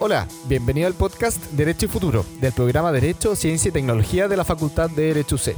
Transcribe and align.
Hola, 0.00 0.28
bienvenido 0.44 0.86
al 0.86 0.94
podcast 0.94 1.44
Derecho 1.50 1.86
y 1.86 1.88
Futuro 1.88 2.24
del 2.40 2.52
programa 2.52 2.92
Derecho, 2.92 3.34
Ciencia 3.34 3.70
y 3.70 3.72
Tecnología 3.72 4.28
de 4.28 4.36
la 4.36 4.44
Facultad 4.44 4.88
de 4.88 5.06
Derecho 5.06 5.34
UC. 5.34 5.56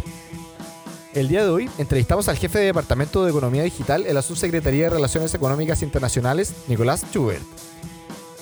El 1.12 1.28
día 1.28 1.44
de 1.44 1.50
hoy 1.50 1.70
entrevistamos 1.76 2.26
al 2.26 2.38
jefe 2.38 2.58
de 2.58 2.64
Departamento 2.64 3.22
de 3.22 3.32
Economía 3.32 3.64
Digital 3.64 4.06
en 4.06 4.14
la 4.14 4.22
Subsecretaría 4.22 4.84
de 4.84 4.90
Relaciones 4.96 5.34
Económicas 5.34 5.82
Internacionales, 5.82 6.54
Nicolás 6.68 7.04
Schubert. 7.12 7.42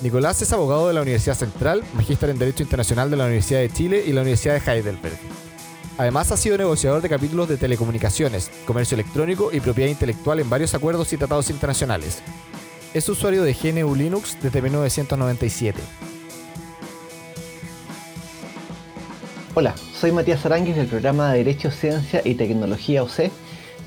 Nicolás 0.01 0.41
es 0.41 0.53
abogado 0.53 0.87
de 0.87 0.95
la 0.95 1.03
Universidad 1.03 1.35
Central, 1.35 1.83
magíster 1.95 2.31
en 2.31 2.39
Derecho 2.39 2.63
Internacional 2.63 3.11
de 3.11 3.17
la 3.17 3.25
Universidad 3.25 3.59
de 3.59 3.71
Chile 3.71 4.05
y 4.07 4.13
la 4.13 4.21
Universidad 4.21 4.55
de 4.55 4.71
Heidelberg. 4.71 5.19
Además 5.99 6.31
ha 6.31 6.37
sido 6.37 6.57
negociador 6.57 7.03
de 7.03 7.09
capítulos 7.09 7.49
de 7.49 7.57
telecomunicaciones, 7.57 8.53
comercio 8.67 8.95
electrónico 8.95 9.51
y 9.53 9.59
propiedad 9.59 9.91
intelectual 9.91 10.39
en 10.39 10.49
varios 10.49 10.75
acuerdos 10.75 11.13
y 11.13 11.17
tratados 11.17 11.51
internacionales. 11.51 12.23
Es 12.95 13.07
usuario 13.11 13.43
de 13.43 13.53
GNU 13.53 13.95
Linux 13.95 14.39
desde 14.43 14.63
1997. 14.63 15.79
Hola, 19.55 19.75
soy 19.93 20.11
Matías 20.11 20.47
Aránguiz 20.47 20.75
del 20.75 20.87
programa 20.87 21.31
de 21.31 21.39
Derecho, 21.39 21.71
Ciencia 21.71 22.23
y 22.25 22.35
Tecnología 22.35 23.03
UC 23.03 23.31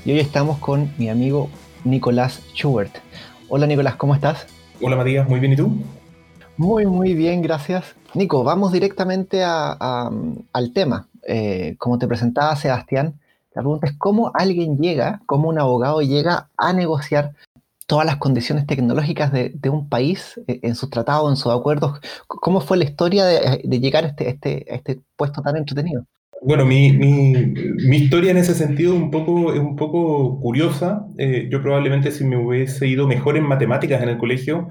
y 0.04 0.12
hoy 0.12 0.20
estamos 0.20 0.58
con 0.58 0.92
mi 0.98 1.08
amigo 1.08 1.50
Nicolás 1.82 2.42
Schubert. 2.54 2.96
Hola 3.48 3.66
Nicolás, 3.66 3.96
¿cómo 3.96 4.14
estás? 4.14 4.46
Hola 4.80 4.94
Matías, 4.94 5.28
muy 5.28 5.40
bien, 5.40 5.54
¿y 5.54 5.56
tú? 5.56 5.72
Muy, 6.56 6.86
muy 6.86 7.14
bien, 7.14 7.42
gracias. 7.42 7.96
Nico, 8.14 8.44
vamos 8.44 8.70
directamente 8.70 9.42
al 9.42 10.72
tema. 10.72 11.08
Eh, 11.26 11.74
como 11.78 11.98
te 11.98 12.06
presentaba 12.06 12.54
Sebastián, 12.54 13.18
la 13.52 13.62
pregunta 13.62 13.88
es 13.88 13.94
cómo 13.98 14.30
alguien 14.32 14.78
llega, 14.78 15.22
cómo 15.26 15.48
un 15.48 15.58
abogado 15.58 16.02
llega 16.02 16.50
a 16.56 16.72
negociar 16.72 17.32
todas 17.92 18.06
las 18.06 18.16
condiciones 18.16 18.66
tecnológicas 18.66 19.30
de, 19.32 19.68
un 19.68 19.86
país 19.90 20.40
eh, 20.46 20.60
en 20.62 20.76
sus 20.76 20.88
tratados, 20.88 21.30
en 21.30 21.36
sus 21.36 21.52
acuerdos. 21.52 22.00
¿Cómo 22.26 22.62
fue 22.62 22.78
la 22.78 22.84
historia 22.84 23.26
de, 23.26 23.60
llegar 23.80 24.04
a 24.06 24.08
este, 24.08 24.30
este, 24.30 24.74
este, 24.74 25.02
puesto 25.14 25.42
tan 25.42 25.58
entretenido? 25.58 26.06
Bueno, 26.44 26.66
mi, 26.66 26.90
mi, 26.92 27.96
historia 27.96 28.32
en 28.32 28.36
ese 28.36 28.54
sentido 28.54 28.96
un 28.96 29.12
poco, 29.12 29.52
es 29.52 29.60
un 29.60 29.76
poco 29.76 30.40
curiosa. 30.40 31.06
Eh, 31.16 31.48
yo 31.50 31.62
probablemente 31.62 32.10
si 32.10 32.24
me 32.24 32.36
hubiese 32.36 32.88
ido 32.88 33.06
mejor 33.06 33.36
en 33.36 33.44
matemáticas 33.44 34.02
en 34.02 34.08
el 34.08 34.18
colegio, 34.18 34.68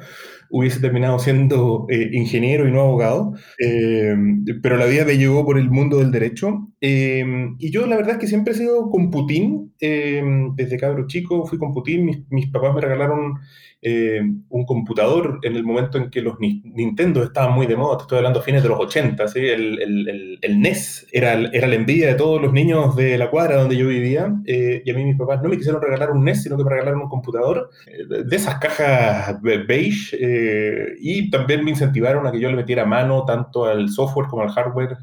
hubiese 0.49 0.81
terminado 0.81 1.17
siendo 1.17 1.85
eh, 1.89 2.09
ingeniero 2.11 2.67
y 2.67 2.71
no 2.71 2.81
abogado, 2.81 3.33
eh, 3.57 4.13
pero 4.61 4.75
la 4.75 4.85
vida 4.85 5.05
me 5.05 5.17
llevó 5.17 5.45
por 5.45 5.57
el 5.57 5.69
mundo 5.69 5.99
del 5.99 6.11
derecho. 6.11 6.67
Eh, 6.81 7.23
y 7.57 7.71
yo 7.71 7.87
la 7.87 7.95
verdad 7.95 8.13
es 8.13 8.17
que 8.19 8.27
siempre 8.27 8.53
he 8.53 8.57
sido 8.57 8.89
con 8.89 9.09
Putin, 9.09 9.73
desde 9.79 10.77
cabro 10.77 11.07
chico 11.07 11.45
fui 11.45 11.57
con 11.57 11.73
Putin, 11.73 12.05
mis, 12.05 12.19
mis 12.29 12.47
papás 12.51 12.75
me 12.75 12.81
regalaron 12.81 13.35
eh, 13.83 14.21
un 14.49 14.65
computador 14.67 15.39
en 15.41 15.55
el 15.55 15.63
momento 15.63 15.97
en 15.97 16.11
que 16.11 16.21
los 16.21 16.39
Nintendo 16.39 17.23
estaban 17.23 17.53
muy 17.55 17.65
de 17.65 17.75
moda, 17.75 17.97
te 17.97 18.03
estoy 18.03 18.17
hablando 18.19 18.39
a 18.39 18.43
fines 18.43 18.61
de 18.61 18.69
los 18.69 18.79
80, 18.79 19.27
¿sí? 19.27 19.39
el, 19.39 19.81
el, 19.81 20.39
el, 20.39 20.61
NES 20.61 21.07
era, 21.11 21.33
era, 21.33 21.65
la 21.65 21.73
envidia 21.73 22.09
de 22.09 22.13
todos 22.13 22.39
los 22.39 22.53
niños 22.53 22.95
de 22.95 23.17
la 23.17 23.31
cuadra 23.31 23.55
donde 23.55 23.75
yo 23.75 23.87
vivía, 23.87 24.35
eh, 24.45 24.83
y 24.85 24.91
a 24.91 24.93
mí 24.93 25.03
mis 25.03 25.17
papás 25.17 25.41
no 25.41 25.49
me 25.49 25.57
quisieron 25.57 25.81
regalar 25.81 26.11
un 26.11 26.23
NES, 26.23 26.43
sino 26.43 26.57
que 26.57 26.63
me 26.63 26.69
regalaron 26.69 27.01
un 27.01 27.09
computador 27.09 27.71
eh, 27.87 28.23
de 28.23 28.35
esas 28.35 28.59
cajas 28.59 29.41
beige, 29.41 30.95
y 30.99 31.31
también 31.31 31.65
me 31.65 31.71
incentivaron 31.71 32.27
a 32.27 32.31
que 32.31 32.39
yo 32.39 32.51
le 32.51 32.57
metiera 32.57 32.85
mano 32.85 33.25
tanto 33.25 33.65
al 33.65 33.89
software 33.89 34.27
como 34.27 34.43
al 34.43 34.51
hardware, 34.51 34.97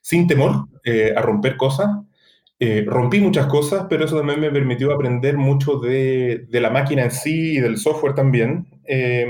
sin 0.00 0.28
temor 0.28 0.68
a 1.16 1.20
romper 1.22 1.56
cosas. 1.56 1.88
Eh, 2.66 2.82
rompí 2.86 3.20
muchas 3.20 3.46
cosas, 3.46 3.84
pero 3.90 4.06
eso 4.06 4.16
también 4.16 4.40
me 4.40 4.50
permitió 4.50 4.90
aprender 4.94 5.36
mucho 5.36 5.78
de, 5.80 6.46
de 6.48 6.60
la 6.62 6.70
máquina 6.70 7.04
en 7.04 7.10
sí 7.10 7.58
y 7.58 7.60
del 7.60 7.76
software 7.76 8.14
también. 8.14 8.66
Eh, 8.86 9.26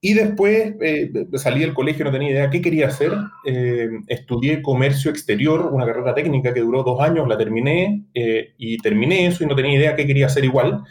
y 0.00 0.14
después 0.14 0.74
eh, 0.80 1.12
salí 1.34 1.60
del 1.60 1.72
colegio, 1.72 2.04
no 2.04 2.10
tenía 2.10 2.30
idea 2.30 2.50
qué 2.50 2.60
quería 2.60 2.88
hacer. 2.88 3.12
estudié 4.08 4.60
comercio 4.60 5.12
exterior, 5.12 5.70
una 5.72 5.86
carrera 5.86 6.16
técnica 6.16 6.52
que 6.52 6.60
duró 6.60 6.82
dos 6.82 7.00
años, 7.00 7.28
la 7.28 7.38
terminé 7.38 8.06
y 8.12 8.78
terminé 8.78 9.26
eso 9.28 9.44
y 9.44 9.46
no 9.46 9.54
tenía 9.54 9.78
idea 9.78 9.94
qué 9.94 10.04
quería 10.04 10.26
hacer 10.26 10.44
igual. 10.44 10.82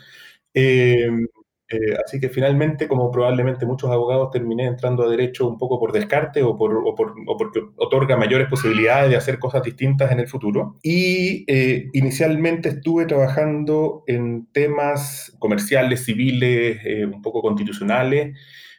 Eh, 1.70 1.98
así 2.06 2.20
que 2.20 2.30
finalmente, 2.30 2.88
como 2.88 3.12
probablemente 3.12 3.66
muchos 3.66 3.90
abogados, 3.90 4.32
terminé 4.32 4.66
entrando 4.66 5.04
a 5.04 5.10
derecho 5.10 5.48
un 5.48 5.58
poco 5.58 5.80
por 5.80 5.92
descarte 5.92 6.42
o, 6.42 6.56
por, 6.56 6.74
o, 6.76 6.96
por, 6.96 7.14
o 7.26 7.38
porque 7.38 7.62
otorga 7.76 8.16
mayores 8.16 8.48
posibilidades 8.48 9.10
de 9.10 9.18
hacer 9.18 9.38
cosas 9.38 9.64
distintas 9.64 10.12
en 10.12 10.20
el 10.20 10.28
futuro. 10.28 10.78
Y 10.82 11.44
eh, 11.48 11.90
inicialmente 11.94 12.70
estuve 12.70 13.06
trabajando 13.06 14.04
en 14.08 14.48
temas 14.54 15.36
comerciales, 15.40 16.06
civiles, 16.06 16.80
eh, 16.86 17.06
un 17.06 17.22
poco 17.22 17.42
constitucionales, 17.42 18.38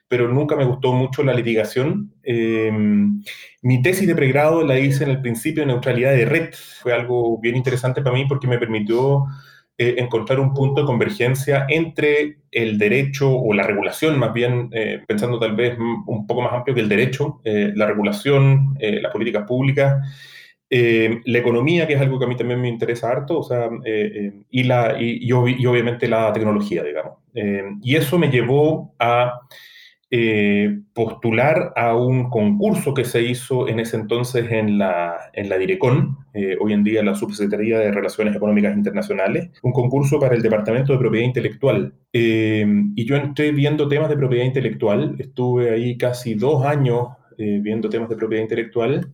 pero 0.09 0.28
nunca 0.28 0.56
me 0.56 0.65
gustó 0.65 0.94
mucho 0.94 1.22
la 1.22 1.34
litigación. 1.34 2.15
mi 3.60 3.82
tesis 3.82 4.09
de 4.09 4.15
pregrado 4.15 4.65
la 4.65 4.78
hice 4.78 5.05
en 5.05 5.10
el 5.10 5.20
principio 5.20 5.62
de 5.62 5.66
neutralidad 5.66 6.12
de 6.12 6.25
red. 6.25 6.55
Fue 6.81 6.94
algo 6.94 7.38
bien 7.38 7.56
interesante 7.56 8.00
para 8.00 8.16
mí 8.16 8.25
porque 8.26 8.47
me 8.47 8.59
permitió 8.59 9.26
eh, 9.80 9.94
encontrar 9.98 10.40
un 10.40 10.52
punto 10.54 10.80
de 10.80 10.86
convergencia 10.88 11.64
entre 11.68 12.38
el 12.50 12.78
derecho 12.78 13.30
o 13.30 13.54
la 13.54 13.62
regulación, 13.62 14.18
más 14.18 14.32
bien 14.32 14.70
eh, 14.72 15.04
pensando 15.06 15.38
tal 15.38 15.54
vez 15.54 15.78
un 15.78 16.26
poco 16.26 16.42
más 16.42 16.52
amplio 16.52 16.74
que 16.74 16.80
el 16.80 16.88
derecho, 16.88 17.40
eh, 17.44 17.70
la 17.76 17.86
regulación, 17.86 18.76
las 18.80 19.12
políticas 19.12 19.44
públicas, 19.46 20.04
la 20.68 21.38
economía, 21.38 21.86
que 21.86 21.94
es 21.94 22.00
algo 22.00 22.18
que 22.18 22.24
a 22.24 22.28
mí 22.28 22.36
también 22.36 22.60
me 22.60 22.68
interesa 22.68 23.08
harto, 23.08 23.38
o 23.38 23.42
sea, 23.44 23.70
y, 24.50 24.64
la, 24.64 24.96
y, 25.00 25.30
obviamente 25.32 26.08
la 26.08 26.32
tecnología, 26.32 26.82
digamos. 26.82 27.18
y 27.80 27.94
eso 27.94 28.18
me 28.18 28.30
llevó 28.30 28.96
a 28.98 29.42
eh, 30.10 30.80
postular 30.94 31.72
a 31.76 31.94
un 31.94 32.30
concurso 32.30 32.94
que 32.94 33.04
se 33.04 33.22
hizo 33.22 33.69
en 33.69 33.78
ese 33.78 33.96
entonces 33.96 34.50
en 34.50 34.78
la, 34.78 35.16
en 35.34 35.48
la 35.48 35.58
Direcon, 35.58 36.16
eh, 36.32 36.56
hoy 36.60 36.72
en 36.72 36.82
día 36.82 37.02
la 37.02 37.14
Subsecretaría 37.14 37.78
de 37.78 37.92
Relaciones 37.92 38.34
Económicas 38.34 38.74
Internacionales, 38.74 39.50
un 39.62 39.72
concurso 39.72 40.19
para 40.19 40.34
el 40.34 40.42
Departamento 40.42 40.92
de 40.92 40.98
Propiedad 40.98 41.26
Intelectual. 41.26 41.92
Eh, 42.12 42.66
y 42.96 43.04
yo 43.04 43.16
entré 43.16 43.52
viendo 43.52 43.86
temas 43.86 44.08
de 44.08 44.16
propiedad 44.16 44.46
intelectual, 44.46 45.16
estuve 45.19 45.70
ahí 45.70 45.98
casi 45.98 46.34
dos 46.34 46.64
años 46.64 47.08
viendo 47.36 47.88
temas 47.88 48.08
de 48.08 48.16
propiedad 48.16 48.42
intelectual. 48.42 49.12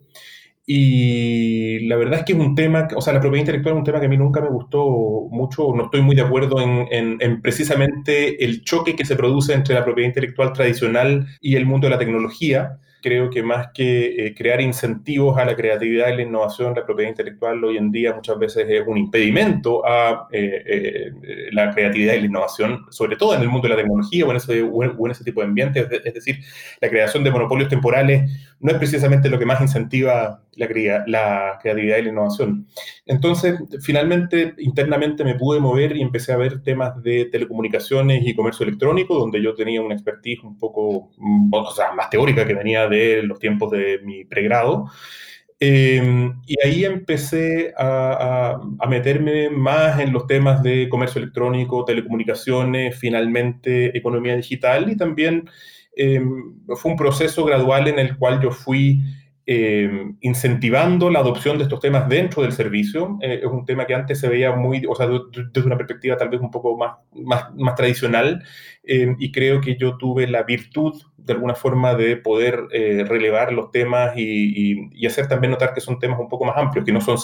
Y 0.66 1.80
la 1.88 1.96
verdad 1.96 2.20
es 2.20 2.24
que 2.24 2.32
es 2.32 2.38
un 2.38 2.54
tema, 2.54 2.88
o 2.96 3.00
sea, 3.02 3.12
la 3.12 3.20
propiedad 3.20 3.42
intelectual 3.42 3.74
es 3.74 3.78
un 3.80 3.84
tema 3.84 4.00
que 4.00 4.06
a 4.06 4.08
mí 4.08 4.16
nunca 4.16 4.40
me 4.40 4.48
gustó 4.48 5.28
mucho, 5.30 5.74
no 5.74 5.84
estoy 5.84 6.00
muy 6.00 6.16
de 6.16 6.22
acuerdo 6.22 6.58
en, 6.60 7.18
en, 7.20 7.42
precisamente 7.42 8.42
el 8.42 8.64
choque 8.64 8.96
que 8.96 9.04
se 9.04 9.14
produce 9.14 9.52
entre 9.52 9.74
la 9.74 9.84
propiedad 9.84 10.08
intelectual 10.08 10.54
tradicional 10.54 11.26
y 11.42 11.56
el 11.56 11.66
mundo 11.66 11.86
de 11.86 11.90
la 11.90 11.98
tecnología 11.98 12.78
creo 13.04 13.28
que 13.28 13.42
más 13.42 13.68
que 13.74 14.28
eh, 14.28 14.34
crear 14.34 14.62
incentivos 14.62 15.36
a 15.36 15.44
la 15.44 15.54
creatividad 15.54 16.08
y 16.08 16.16
la 16.16 16.22
innovación, 16.22 16.74
la 16.74 16.86
propiedad 16.86 17.10
intelectual 17.10 17.62
hoy 17.62 17.76
en 17.76 17.92
día 17.92 18.14
muchas 18.14 18.38
veces 18.38 18.64
es 18.66 18.82
un 18.86 18.96
impedimento 18.96 19.86
a 19.86 20.26
eh, 20.32 20.62
eh, 20.66 21.12
la 21.52 21.70
creatividad 21.74 22.14
y 22.14 22.20
la 22.20 22.26
innovación, 22.26 22.86
sobre 22.88 23.16
todo 23.16 23.34
en 23.34 23.42
el 23.42 23.48
mundo 23.48 23.68
de 23.68 23.74
la 23.74 23.82
tecnología 23.82 24.24
o 24.24 24.30
en 24.30 24.38
ese, 24.38 24.62
o 24.62 24.82
en 24.82 25.10
ese 25.10 25.22
tipo 25.22 25.42
de 25.42 25.48
ambientes. 25.48 25.86
Es 26.02 26.14
decir, 26.14 26.38
la 26.80 26.88
creación 26.88 27.22
de 27.24 27.30
monopolios 27.30 27.68
temporales 27.68 28.30
no 28.60 28.72
es 28.72 28.78
precisamente 28.78 29.28
lo 29.28 29.38
que 29.38 29.44
más 29.44 29.60
incentiva 29.60 30.40
la, 30.56 31.04
la 31.06 31.58
creatividad 31.60 31.98
y 31.98 32.02
la 32.02 32.08
innovación. 32.08 32.66
Entonces, 33.06 33.58
finalmente, 33.82 34.54
internamente 34.58 35.24
me 35.24 35.34
pude 35.34 35.60
mover 35.60 35.96
y 35.96 36.02
empecé 36.02 36.32
a 36.32 36.36
ver 36.36 36.62
temas 36.62 37.02
de 37.02 37.26
telecomunicaciones 37.26 38.26
y 38.26 38.34
comercio 38.34 38.66
electrónico, 38.66 39.18
donde 39.18 39.42
yo 39.42 39.54
tenía 39.54 39.82
una 39.82 39.94
expertise 39.94 40.42
un 40.42 40.58
poco 40.58 41.10
o 41.50 41.74
sea, 41.74 41.92
más 41.92 42.10
teórica 42.10 42.46
que 42.46 42.54
venía 42.54 42.88
de 42.88 43.22
los 43.22 43.38
tiempos 43.38 43.70
de 43.70 44.00
mi 44.02 44.24
pregrado. 44.24 44.86
Em, 45.60 46.42
y 46.46 46.56
ahí 46.66 46.84
empecé 46.84 47.72
a, 47.78 48.58
a, 48.78 48.86
meterme 48.88 49.48
más 49.50 50.00
en 50.00 50.12
los 50.12 50.26
temas 50.26 50.62
de 50.62 50.88
comercio 50.88 51.20
electrónico, 51.22 51.84
telecomunicaciones, 51.84 52.98
finalmente 52.98 53.96
economía 53.96 54.36
digital 54.36 54.90
y 54.90 54.96
también 54.96 55.48
em, 55.96 56.56
fue 56.76 56.90
un 56.90 56.98
proceso 56.98 57.44
gradual 57.44 57.86
en 57.88 57.98
el 58.00 58.18
cual 58.18 58.42
yo 58.42 58.50
fui 58.50 59.00
eh, 59.46 60.14
incentivando 60.22 61.10
la 61.10 61.18
adopción 61.18 61.58
de 61.58 61.64
estos 61.64 61.78
temas 61.78 62.08
dentro 62.08 62.40
del 62.42 62.52
servicio. 62.52 63.18
Eh, 63.20 63.40
es 63.42 63.50
un 63.50 63.66
tema 63.66 63.84
que 63.86 63.94
antes 63.94 64.18
se 64.18 64.26
veía 64.26 64.52
muy, 64.52 64.86
o 64.88 64.94
sea, 64.94 65.06
desde 65.06 65.66
una 65.66 65.76
perspectiva 65.76 66.16
tal 66.16 66.30
vez 66.30 66.40
un 66.40 66.50
poco 66.50 66.78
más, 66.78 66.96
más, 67.12 67.54
más 67.54 67.74
tradicional, 67.74 68.42
eh, 68.84 69.14
y 69.18 69.32
creo 69.32 69.60
que 69.60 69.76
yo 69.76 69.98
tuve 69.98 70.26
la 70.28 70.44
virtud, 70.44 70.94
de 71.18 71.34
alguna 71.34 71.54
forma, 71.54 71.94
de 71.94 72.16
poder 72.16 72.68
relevar 72.70 73.52
los 73.52 73.70
temas 73.70 74.14
y, 74.16 74.90
y, 74.92 75.06
hacer 75.06 75.26
también 75.28 75.50
notar 75.50 75.74
que 75.74 75.80
son 75.80 75.98
temas 75.98 76.18
un 76.20 76.28
poco 76.28 76.44
más 76.44 76.56
amplios, 76.56 76.84
que 76.84 76.92
no, 76.92 77.00
son 77.00 77.18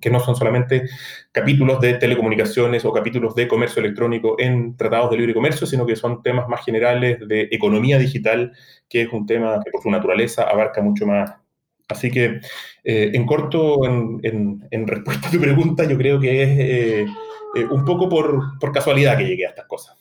que 0.00 0.10
no 0.10 0.20
son 0.20 0.36
solamente 0.36 0.84
capítulos 1.32 1.80
de 1.80 1.94
telecomunicaciones 1.94 2.84
o 2.84 2.92
capítulos 2.92 3.34
de 3.34 3.48
comercio 3.48 3.80
electrónico 3.80 4.36
en 4.38 4.76
tratados 4.76 5.10
de 5.10 5.16
libre 5.18 5.34
comercio, 5.34 5.66
sino 5.66 5.86
que 5.86 5.96
son 5.96 6.22
temas 6.22 6.48
más 6.48 6.64
generales 6.64 7.18
de 7.26 7.48
economía 7.50 7.98
digital, 7.98 8.52
que 8.88 9.02
es 9.02 9.12
un 9.12 9.26
tema 9.26 9.60
que 9.64 9.70
por 9.70 9.82
su 9.82 9.90
naturaleza 9.90 10.44
abarca 10.44 10.80
mucho 10.82 11.06
más 11.06 11.45
Así 11.88 12.10
que, 12.10 12.40
eh, 12.84 13.10
en 13.14 13.26
corto, 13.26 13.84
en, 13.84 14.86
respuesta 14.86 15.28
a 15.28 15.30
tu 15.30 15.40
pregunta, 15.40 15.84
yo 15.84 15.96
creo 15.96 16.18
que 16.18 16.42
es 16.42 16.48
eh, 16.58 17.06
eh, 17.54 17.64
un 17.70 17.84
poco 17.84 18.08
por, 18.08 18.58
casualidad 18.72 19.16
que 19.16 19.26
llegué 19.26 19.46
a 19.46 19.50
estas 19.50 19.66
cosas. 19.66 19.96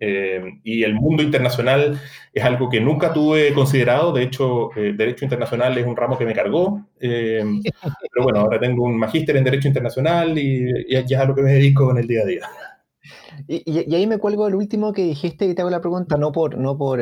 y 0.00 0.82
el 0.84 0.94
mundo 0.94 1.22
internacional 1.22 1.98
es 2.32 2.44
algo 2.44 2.68
que 2.68 2.80
nunca 2.80 3.12
tuve 3.12 3.54
considerado, 3.54 4.12
de 4.12 4.24
hecho, 4.24 4.70
Derecho 4.76 5.24
Internacional 5.24 5.78
es 5.78 5.86
un 5.86 5.96
ramo 5.96 6.18
que 6.18 6.26
me 6.26 6.34
cargó, 6.34 6.86
pero 6.98 8.22
bueno, 8.22 8.40
ahora 8.40 8.60
tengo 8.60 8.84
un 8.84 8.98
magíster 8.98 9.36
en 9.36 9.44
Derecho 9.44 9.68
Internacional 9.68 10.38
y, 10.38 10.68
es 10.88 11.12
a 11.14 11.24
lo 11.24 11.34
que 11.34 11.42
me 11.42 11.52
dedico 11.52 11.90
en 11.90 11.98
el 11.98 12.06
día 12.06 12.22
a 12.22 12.26
día. 12.26 12.42
Y, 13.48 13.94
ahí 13.94 14.06
me 14.06 14.18
cuelgo 14.18 14.46
el 14.46 14.54
último 14.54 14.92
que 14.92 15.04
dijiste 15.04 15.46
y 15.46 15.54
te 15.54 15.62
hago 15.62 15.70
la 15.70 15.80
pregunta, 15.80 16.16
no 16.16 16.32
por, 16.32 16.58
no 16.58 16.76
por 16.76 17.00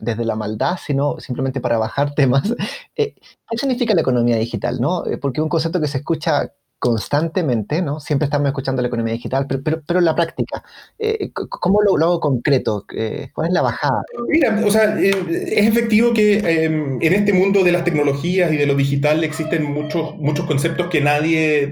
desde 0.00 0.24
la 0.24 0.36
maldad, 0.36 0.78
sino 0.84 1.18
simplemente 1.20 1.60
para 1.60 1.78
bajar 1.78 2.14
temas. 2.14 2.54
Eh, 3.00 3.14
¿Qué 3.48 3.56
significa 3.56 3.94
la 3.94 4.00
economía 4.00 4.36
digital? 4.36 4.80
¿no? 4.80 5.06
Eh, 5.06 5.18
porque 5.18 5.40
un 5.40 5.48
concepto 5.48 5.80
que 5.80 5.86
se 5.86 5.98
escucha 5.98 6.52
constantemente, 6.80 7.80
¿no? 7.80 8.00
Siempre 8.00 8.24
estamos 8.24 8.48
escuchando 8.48 8.82
la 8.82 8.88
economía 8.88 9.12
digital, 9.12 9.46
pero, 9.48 9.80
pero, 9.86 10.00
la 10.00 10.16
práctica, 10.16 10.64
eh, 10.98 11.30
¿cómo 11.32 11.80
lo, 11.80 11.94
hago 12.04 12.18
concreto? 12.18 12.84
¿Cuál 13.32 13.48
es 13.48 13.52
la 13.52 13.62
bajada? 13.62 14.02
Mira, 14.28 14.60
o 14.66 14.70
sea, 14.70 14.98
es 14.98 15.66
efectivo 15.66 16.12
que 16.12 16.38
em, 16.38 16.98
en 17.00 17.12
este 17.12 17.32
mundo 17.32 17.62
de 17.62 17.70
las 17.70 17.84
tecnologías 17.84 18.52
y 18.52 18.56
de 18.56 18.66
lo 18.66 18.74
digital 18.74 19.22
existen 19.22 19.64
muchos, 19.72 20.16
muchos 20.16 20.44
conceptos 20.46 20.88
que 20.88 21.00
nadie 21.00 21.66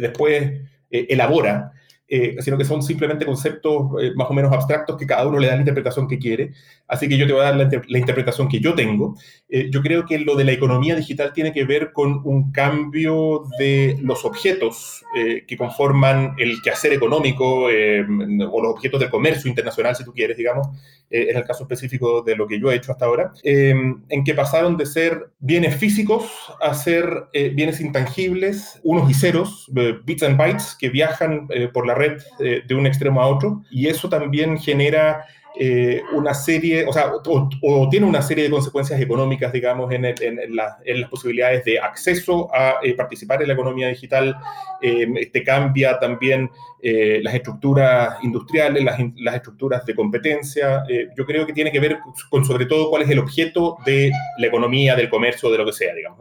después 0.00 0.52
elabora. 0.90 1.72
Eh, 2.14 2.36
sino 2.40 2.58
que 2.58 2.64
son 2.66 2.82
simplemente 2.82 3.24
conceptos 3.24 3.86
eh, 3.98 4.12
más 4.14 4.28
o 4.28 4.34
menos 4.34 4.52
abstractos 4.52 4.98
que 4.98 5.06
cada 5.06 5.26
uno 5.26 5.38
le 5.38 5.46
da 5.46 5.54
la 5.54 5.60
interpretación 5.60 6.06
que 6.06 6.18
quiere. 6.18 6.52
Así 6.86 7.08
que 7.08 7.16
yo 7.16 7.26
te 7.26 7.32
voy 7.32 7.40
a 7.40 7.44
dar 7.44 7.56
la, 7.56 7.98
interpretación 7.98 8.48
que 8.48 8.60
yo 8.60 8.74
tengo. 8.74 9.16
Eh, 9.48 9.70
yo 9.70 9.80
creo 9.80 10.04
que 10.04 10.18
lo 10.18 10.36
de 10.36 10.44
la 10.44 10.52
economía 10.52 10.94
digital 10.94 11.32
tiene 11.32 11.54
que 11.54 11.64
ver 11.64 11.92
con 11.92 12.20
un 12.24 12.52
cambio 12.52 13.44
de 13.58 13.96
los 14.02 14.26
objetos 14.26 15.02
que 15.46 15.56
conforman 15.56 16.34
el 16.38 16.60
quehacer 16.62 16.92
económico 16.92 17.64
o 17.64 17.70
los 17.70 18.72
objetos 18.72 19.00
del 19.00 19.10
comercio 19.10 19.48
internacional, 19.48 19.94
si 19.94 20.04
tú 20.04 20.12
quieres, 20.12 20.36
digamos, 20.36 20.68
en 21.12 21.36
el 21.36 21.44
caso 21.44 21.64
específico 21.64 22.22
de 22.22 22.34
lo 22.36 22.46
que 22.46 22.58
yo 22.58 22.70
he 22.70 22.76
hecho 22.76 22.92
hasta 22.92 23.04
ahora, 23.04 23.32
en 23.42 24.24
que 24.24 24.34
pasaron 24.34 24.76
de 24.76 24.86
ser 24.86 25.30
bienes 25.38 25.76
físicos 25.76 26.24
a 26.60 26.74
ser 26.74 27.06
bienes 27.54 27.80
intangibles, 27.80 28.80
unos 28.82 29.10
y 29.10 29.14
ceros, 29.14 29.70
bits 30.04 30.22
and 30.22 30.36
bytes, 30.36 30.76
que 30.78 30.88
viajan 30.88 31.48
por 31.72 31.86
la 31.86 31.94
red 31.94 32.22
eh, 32.38 32.62
de 32.66 32.74
un 32.74 32.86
extremo 32.86 33.22
a 33.22 33.26
otro 33.26 33.62
y 33.70 33.88
eso 33.88 34.08
también 34.08 34.58
genera 34.58 35.24
eh, 35.58 36.02
una 36.12 36.34
serie, 36.34 36.86
o 36.86 36.92
sea, 36.92 37.12
o, 37.12 37.88
tiene 37.90 38.06
una 38.06 38.22
serie 38.22 38.44
de 38.44 38.50
consecuencias 38.50 39.00
económicas, 39.00 39.52
digamos, 39.52 39.92
en, 39.92 40.04
en, 40.04 40.56
las 40.56 41.10
posibilidades 41.10 41.64
de 41.64 41.78
acceso 41.78 42.48
a 42.54 42.76
eh, 42.82 42.94
participar 42.94 43.42
en 43.42 43.48
la 43.48 43.54
economía 43.54 43.88
digital. 43.88 44.36
este 44.80 45.44
cambia 45.44 45.98
también 45.98 46.50
las 46.82 47.34
estructuras 47.34 48.16
industriales, 48.24 48.82
las, 48.82 48.98
las 49.16 49.36
estructuras 49.36 49.86
de 49.86 49.94
competencia. 49.94 50.82
yo 51.16 51.24
creo 51.24 51.46
que 51.46 51.52
tiene 51.52 51.70
que 51.70 51.78
ver 51.78 51.98
con 52.28 52.44
sobre 52.44 52.66
todo 52.66 52.90
cuál 52.90 53.02
es 53.02 53.10
el 53.10 53.20
objeto 53.20 53.76
de 53.86 54.10
la 54.38 54.46
economía, 54.46 54.96
del 54.96 55.08
comercio, 55.08 55.50
de 55.50 55.58
lo 55.58 55.66
que 55.66 55.72
sea, 55.72 55.94
digamos. 55.94 56.18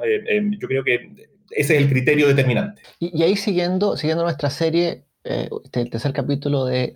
yo 0.60 0.68
creo 0.68 0.84
que 0.84 1.10
ese 1.52 1.76
es 1.76 1.82
el 1.82 1.90
criterio 1.90 2.28
determinante. 2.28 2.82
Y, 3.00 3.18
y 3.18 3.24
ahí 3.24 3.36
siguiendo, 3.36 3.98
siguiendo 3.98 4.24
nuestra 4.24 4.50
serie, 4.50 5.04
eh, 5.24 5.50
este, 5.64 5.82
el 5.82 5.90
tercer 5.92 6.14
capítulo 6.14 6.66
de, 6.66 6.94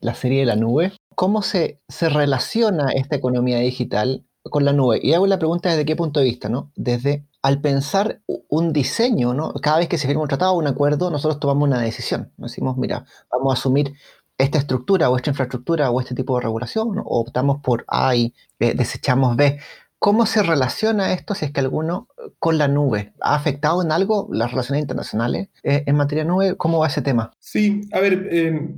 la 0.00 0.14
serie 0.14 0.40
de 0.40 0.46
la 0.46 0.56
nube, 0.56 0.92
¿cómo 1.14 1.42
se, 1.42 1.80
se 1.88 2.08
relaciona 2.08 2.92
esta 2.92 3.16
economía 3.16 3.58
digital 3.58 4.24
con 4.42 4.64
la 4.64 4.72
nube? 4.72 5.00
Y 5.02 5.12
hago 5.14 5.26
la 5.26 5.38
pregunta 5.38 5.70
desde 5.70 5.84
qué 5.84 5.96
punto 5.96 6.20
de 6.20 6.26
vista, 6.26 6.48
¿no? 6.48 6.70
Desde 6.76 7.24
al 7.42 7.60
pensar 7.60 8.20
un 8.48 8.72
diseño, 8.72 9.34
¿no? 9.34 9.52
Cada 9.54 9.78
vez 9.78 9.88
que 9.88 9.98
se 9.98 10.06
firma 10.06 10.22
un 10.22 10.28
tratado 10.28 10.52
o 10.52 10.58
un 10.58 10.66
acuerdo, 10.66 11.10
nosotros 11.10 11.40
tomamos 11.40 11.68
una 11.68 11.80
decisión. 11.80 12.32
Decimos, 12.36 12.76
mira, 12.76 13.04
vamos 13.30 13.54
a 13.54 13.58
asumir 13.58 13.94
esta 14.38 14.58
estructura 14.58 15.10
o 15.10 15.16
esta 15.16 15.30
infraestructura 15.30 15.90
o 15.90 16.00
este 16.00 16.14
tipo 16.14 16.36
de 16.36 16.42
regulación, 16.42 16.98
o 16.98 17.20
optamos 17.20 17.60
por 17.62 17.84
A 17.86 18.16
y 18.16 18.34
eh, 18.58 18.74
desechamos 18.74 19.36
B. 19.36 19.58
¿Cómo 19.98 20.26
se 20.26 20.42
relaciona 20.42 21.12
esto, 21.12 21.34
si 21.34 21.46
es 21.46 21.52
que 21.52 21.60
alguno, 21.60 22.08
con 22.38 22.58
la 22.58 22.68
nube? 22.68 23.14
¿Ha 23.20 23.34
afectado 23.34 23.82
en 23.82 23.90
algo 23.90 24.28
las 24.30 24.50
relaciones 24.50 24.82
internacionales 24.82 25.48
eh, 25.62 25.84
en 25.86 25.96
materia 25.96 26.24
de 26.24 26.28
nube? 26.28 26.56
¿Cómo 26.56 26.78
va 26.78 26.88
ese 26.88 27.00
tema? 27.00 27.32
Sí, 27.38 27.88
a 27.92 28.00
ver, 28.00 28.28
eh, 28.30 28.74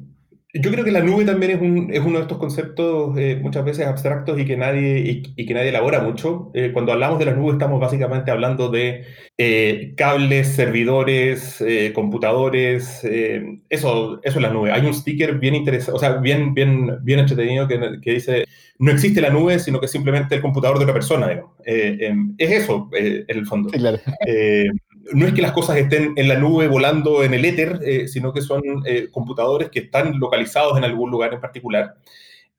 yo 0.61 0.71
creo 0.71 0.85
que 0.85 0.91
la 0.91 1.01
nube 1.01 1.25
también 1.25 1.53
es, 1.53 1.61
un, 1.61 1.91
es 1.93 2.01
uno 2.01 2.19
de 2.19 2.23
estos 2.23 2.39
conceptos 2.39 3.17
eh, 3.19 3.39
muchas 3.41 3.65
veces 3.65 3.87
abstractos 3.87 4.39
y 4.39 4.45
que 4.45 4.57
nadie, 4.57 5.23
y, 5.37 5.47
que 5.47 5.55
nadie 5.55 5.71
elabora 5.71 6.01
mucho. 6.01 6.51
Eh, 6.55 6.71
cuando 6.73 6.93
hablamos 6.93 7.19
de 7.19 7.27
la 7.27 7.33
nube 7.35 7.53
estamos 7.53 7.81
básicamente 7.81 8.31
hablando 8.31 8.69
de 8.69 9.05
eh, 9.39 9.95
cables, 9.97 10.49
servidores, 10.49 11.63
computadores, 11.95 13.05
eso, 13.69 14.21
es 14.23 14.37
la 14.37 14.51
nube. 14.51 14.73
Hay 14.73 14.87
un 14.87 14.95
sticker 14.95 15.39
bien 15.39 15.55
interesante, 15.55 15.97
o 15.97 16.01
sea, 16.01 16.19
bien, 16.19 16.55
bien, 16.55 16.99
bien 17.03 17.21
entretenido 17.21 17.69
que, 17.69 18.13
dice, 18.13 18.45
no 18.79 18.93
existe 18.93 19.21
la 19.21 19.31
nube, 19.31 19.59
sino 19.59 19.81
que 19.81 19.89
simplemente 19.89 20.35
el 20.35 20.43
computador 20.43 20.79
de 20.79 20.85
otra 20.85 20.95
persona. 20.95 21.43
Em, 21.65 22.35
es 22.39 22.51
eso, 22.51 22.89
en 22.93 23.25
el 23.29 23.47
fondo. 23.47 23.71
Sí, 23.71 23.79
claro 23.79 23.99
no 25.13 25.27
es 25.27 25.35
que 25.35 25.43
las 25.43 25.53
cosas 25.53 25.77
estén 25.77 26.13
en 26.17 26.29
la 26.29 26.37
nube 26.37 26.69
volando 26.69 27.23
en 27.23 27.35
el 27.35 27.45
éter, 27.45 27.81
eh, 27.85 28.09
sino 28.09 28.33
que 28.33 28.41
son 28.41 28.63
eh, 28.85 29.09
computadores 29.11 29.71
que 29.71 29.81
están 29.81 30.19
localizados 30.19 30.77
en 30.77 30.85
algún 30.85 31.11
lugar 31.11 31.35
en 31.35 31.41
particular. 31.41 31.95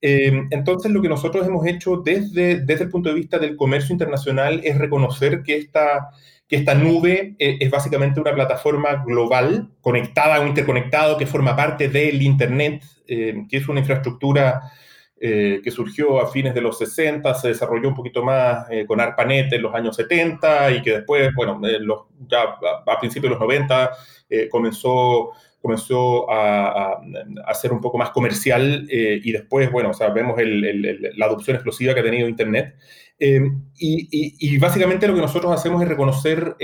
Eh, 0.02 0.44
entonces, 0.52 0.92
lo 0.92 1.02
que 1.02 1.10
nosotros 1.10 1.46
hemos 1.48 1.66
hecho 1.66 1.98
desde, 1.98 2.60
desde 2.60 2.86
el 2.86 2.90
punto 2.90 3.10
de 3.10 3.16
vista 3.16 3.40
del 3.40 3.56
comercio 3.56 3.94
internacional 3.94 4.62
es 4.64 4.78
reconocer 4.78 5.42
que 5.44 5.58
esta, 5.58 6.10
que 6.48 6.58
esta 6.58 6.76
nube 6.76 7.36
es 7.40 7.70
básicamente 7.72 8.20
una 8.20 8.34
plataforma 8.34 9.04
global, 9.06 9.70
conectada 9.82 10.40
o 10.40 10.48
interconectado, 10.48 11.18
que 11.18 11.26
forma 11.26 11.56
parte 11.56 11.90
del 11.90 12.22
Internet, 12.22 12.84
que 13.08 13.48
es 13.50 13.68
una 13.68 13.80
infraestructura 13.80 14.72
eh, 15.20 15.62
que 15.64 15.72
surgió 15.72 16.22
a 16.22 16.32
fines 16.32 16.54
de 16.54 16.62
los 16.62 16.78
60, 16.78 17.34
se 17.34 17.48
desarrolló 17.48 17.90
un 17.90 17.96
poquito 17.96 18.24
más 18.24 18.68
eh, 18.70 18.86
con 18.86 19.00
ARPANET 19.00 19.52
en 19.52 19.64
los 19.64 19.74
años 19.74 19.96
70 19.96 20.72
y 20.74 20.82
que 20.84 20.92
después, 20.98 21.34
bueno, 21.34 21.60
los, 21.80 22.02
ya 22.28 22.44
a, 22.86 23.00
principios 23.00 23.32
de 23.32 23.40
los 23.40 23.40
90 23.40 23.92
eh, 24.30 24.48
comenzó, 24.48 25.32
comenzó 25.60 26.30
a, 26.30 27.00
a, 27.48 27.54
ser 27.56 27.74
un 27.74 27.82
poco 27.82 27.98
más 27.98 28.12
comercial 28.12 28.86
y 28.90 29.32
después, 29.32 29.72
bueno, 29.72 29.90
o 29.90 29.94
sea, 29.94 30.10
vemos 30.10 30.40
la 30.40 31.26
adopción 31.26 31.56
explosiva 31.56 31.96
que 31.96 32.02
ha 32.02 32.04
tenido 32.04 32.30
Internet. 32.30 32.76
Y, 33.20 33.58
y, 33.76 34.58
básicamente 34.60 35.08
lo 35.08 35.16
que 35.16 35.22
nosotros 35.22 35.52
hacemos 35.52 35.82
es 35.82 35.88
reconocer 35.88 36.56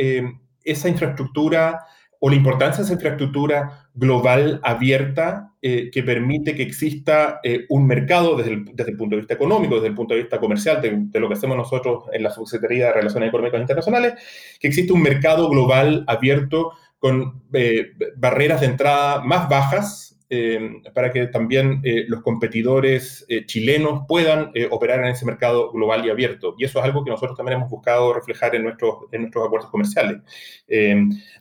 esa 0.64 0.90
infraestructura 0.90 1.80
o 2.20 2.30
la 2.30 2.36
importancia 2.36 2.78
de 2.78 2.84
esa 2.84 2.94
infraestructura 2.94 3.90
global 3.96 4.60
abierta 4.64 5.53
eh, 5.66 5.90
que 5.90 6.04
permite 6.04 6.56
que 6.56 6.64
exista 6.64 7.40
eh, 7.42 7.66
un 7.70 7.88
mercado 7.88 8.36
desde 8.36 8.52
el, 8.52 8.66
desde 8.66 8.92
el, 8.92 8.98
punto 8.98 9.16
de 9.16 9.22
vista 9.22 9.36
económico, 9.36 9.76
desde 9.76 9.88
el 9.88 9.96
punto 9.96 10.14
de 10.14 10.20
vista 10.20 10.38
comercial, 10.38 10.82
de, 10.82 11.20
lo 11.22 11.30
que 11.30 11.36
hacemos 11.36 11.56
nosotros 11.56 12.04
en 12.12 12.22
la 12.22 12.32
Subsecretaría 12.32 12.88
de 12.88 12.94
Relaciones 12.96 13.30
Económicas 13.30 13.62
Internacionales, 13.62 14.14
que 14.60 14.68
existe 14.68 14.92
un 14.92 15.02
mercado 15.02 15.48
global 15.48 16.04
abierto 16.06 16.74
con 17.00 17.44
eh, 17.54 17.94
barreras 18.18 18.60
de 18.60 18.66
entrada 18.66 19.24
más 19.24 19.48
bajas 19.48 20.13
eh, 20.30 20.82
para 20.94 21.12
que 21.12 21.28
también 21.28 21.82
eh, 21.84 22.06
los 22.08 22.22
competidores 22.22 23.26
eh, 23.28 23.46
chilenos 23.46 24.06
puedan 24.08 24.52
operar 24.72 25.00
en 25.00 25.08
ese 25.08 25.26
mercado 25.26 25.72
global 25.72 26.06
y 26.06 26.10
abierto. 26.10 26.56
Y 26.58 26.66
eso 26.66 26.80
es 26.80 26.86
algo 26.86 27.04
que 27.04 27.12
nosotros 27.12 27.38
también 27.38 27.58
hemos 27.58 27.70
buscado 27.70 28.14
reflejar 28.14 28.56
en 28.56 28.64
nuestros, 28.64 28.96
en 29.12 29.22
nuestros 29.22 29.46
acuerdos 29.46 29.70
comerciales. 29.70 30.22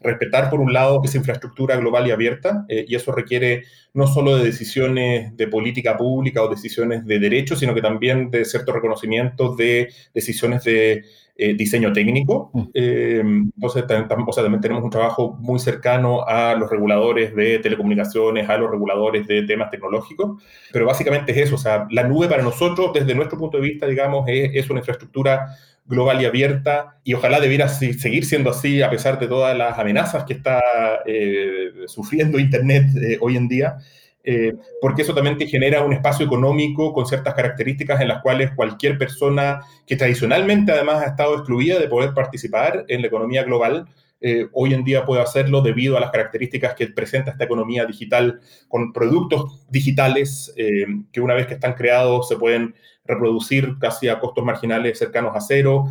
respetar, 0.00 0.50
por 0.50 0.60
un 0.60 0.72
lado, 0.72 1.00
esa 1.04 1.16
infraestructura 1.16 1.76
global 1.76 2.06
y 2.06 2.10
abierta, 2.10 2.66
y 2.68 2.94
eso 2.94 3.12
requiere 3.12 3.64
no 3.94 4.06
solo 4.06 4.36
de 4.36 4.44
decisiones 4.44 5.36
de 5.36 5.48
política 5.48 5.96
pública 5.96 6.42
o 6.42 6.48
decisiones 6.48 7.04
de 7.06 7.18
derechos, 7.18 7.60
sino 7.60 7.74
que 7.74 7.82
también 7.82 8.30
de 8.30 8.44
cierto 8.44 8.72
reconocimiento 8.72 9.54
de 9.54 9.92
decisiones 10.14 10.64
de 10.64 11.04
eh, 11.34 11.54
diseño 11.54 11.94
técnico. 11.94 12.50
Mm. 12.52 12.62
Eh, 12.74 13.22
entonces, 13.24 13.86
también 13.86 14.60
tenemos 14.60 14.84
un 14.84 14.90
trabajo 14.90 15.36
muy 15.40 15.58
cercano 15.58 16.26
a 16.26 16.54
los 16.54 16.70
reguladores 16.70 17.34
de 17.34 17.58
telecomunicaciones, 17.58 18.48
a 18.50 18.58
los 18.58 18.70
reguladores 18.70 19.26
de 19.26 19.42
temas 19.44 19.70
tecnológicos, 19.70 20.42
pero 20.72 20.84
básicamente 20.84 21.32
es 21.32 21.38
eso, 21.38 21.54
o 21.54 21.58
sea, 21.58 21.86
la 21.90 22.04
nube 22.04 22.28
para 22.28 22.42
nosotros, 22.42 22.92
desde 22.92 23.14
nuestro 23.14 23.38
punto 23.38 23.56
de 23.56 23.62
vista, 23.62 23.86
digamos, 23.86 24.26
es, 24.28 24.68
una 24.68 24.80
infraestructura 24.80 25.56
global 25.86 26.20
y 26.20 26.26
abierta 26.26 26.98
y 27.02 27.14
ojalá 27.14 27.40
debiera 27.40 27.66
seguir 27.68 28.24
siendo 28.24 28.50
así 28.50 28.82
a 28.82 28.90
pesar 28.90 29.18
de 29.18 29.26
todas 29.26 29.56
las 29.56 29.78
amenazas 29.78 30.24
que 30.24 30.34
está 30.34 30.60
eh, 31.06 31.72
sufriendo 31.86 32.38
Internet 32.38 32.86
hoy 33.20 33.36
en 33.36 33.48
día. 33.48 33.78
Eh, 34.24 34.54
porque 34.80 35.02
eso 35.02 35.14
también 35.14 35.36
te 35.36 35.46
genera 35.46 35.82
un 35.82 35.92
espacio 35.92 36.24
económico 36.26 36.92
con 36.92 37.06
ciertas 37.06 37.34
características 37.34 38.00
en 38.00 38.08
las 38.08 38.22
cuales 38.22 38.52
cualquier 38.54 38.96
persona 38.96 39.62
que 39.84 39.96
tradicionalmente 39.96 40.70
además 40.70 41.02
ha 41.02 41.08
estado 41.08 41.34
excluida 41.34 41.78
de 41.80 41.88
poder 41.88 42.14
participar 42.14 42.84
en 42.88 43.00
la 43.00 43.08
economía 43.08 43.42
global, 43.42 43.88
eh, 44.20 44.46
hoy 44.52 44.72
en 44.74 44.84
día 44.84 45.04
puede 45.04 45.20
hacerlo 45.20 45.62
debido 45.62 45.96
a 45.96 46.00
las 46.00 46.12
características 46.12 46.74
que 46.74 46.86
presenta 46.86 47.32
esta 47.32 47.42
economía 47.42 47.84
digital 47.84 48.40
con 48.68 48.92
productos 48.92 49.66
digitales 49.68 50.54
eh, 50.56 50.86
que 51.12 51.20
una 51.20 51.34
vez 51.34 51.48
que 51.48 51.54
están 51.54 51.74
creados 51.74 52.28
se 52.28 52.36
pueden 52.36 52.76
reproducir 53.04 53.76
casi 53.80 54.08
a 54.08 54.20
costos 54.20 54.44
marginales 54.44 54.96
cercanos 54.96 55.34
a 55.34 55.40
cero, 55.40 55.86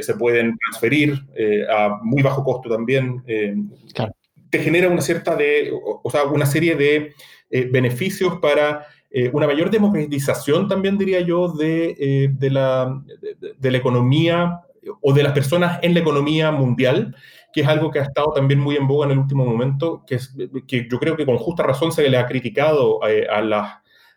se 0.00 0.14
pueden 0.14 0.58
transferir 0.58 1.24
a 1.70 2.00
muy 2.02 2.24
bajo 2.24 2.42
costo 2.42 2.68
también. 2.68 3.22
Te 4.50 4.58
genera 4.58 4.88
una 4.88 5.00
cierta 5.00 5.36
de, 5.36 5.72
o 5.72 6.10
sea, 6.10 6.24
una 6.24 6.46
serie 6.46 6.76
de 6.76 7.14
eh, 7.50 7.68
beneficios 7.70 8.38
para 8.40 8.86
una 9.32 9.46
mayor 9.46 9.70
democratización 9.70 10.68
también, 10.68 10.98
diría 10.98 11.20
yo, 11.20 11.48
de, 11.48 12.28
de 12.36 12.50
la, 12.50 13.02
de, 13.56 13.70
la 13.70 13.78
economía 13.78 14.60
o 15.00 15.14
de 15.14 15.22
las 15.22 15.32
personas 15.32 15.78
en 15.80 15.94
la 15.94 16.00
economía 16.00 16.50
mundial, 16.52 17.16
que 17.50 17.62
es 17.62 17.66
algo 17.66 17.90
que 17.90 17.98
ha 17.98 18.02
estado 18.02 18.34
también 18.34 18.60
muy 18.60 18.76
en 18.76 18.86
boga 18.86 19.06
en 19.06 19.12
el 19.12 19.18
último 19.18 19.46
momento, 19.46 20.04
que, 20.06 20.16
es, 20.16 20.36
que 20.68 20.86
yo 20.90 20.98
creo 20.98 21.16
que 21.16 21.24
con 21.24 21.38
justa 21.38 21.62
razón 21.62 21.92
se 21.92 22.06
le 22.06 22.18
ha 22.18 22.26
criticado 22.26 23.00
a 23.02 23.40
las 23.40 23.76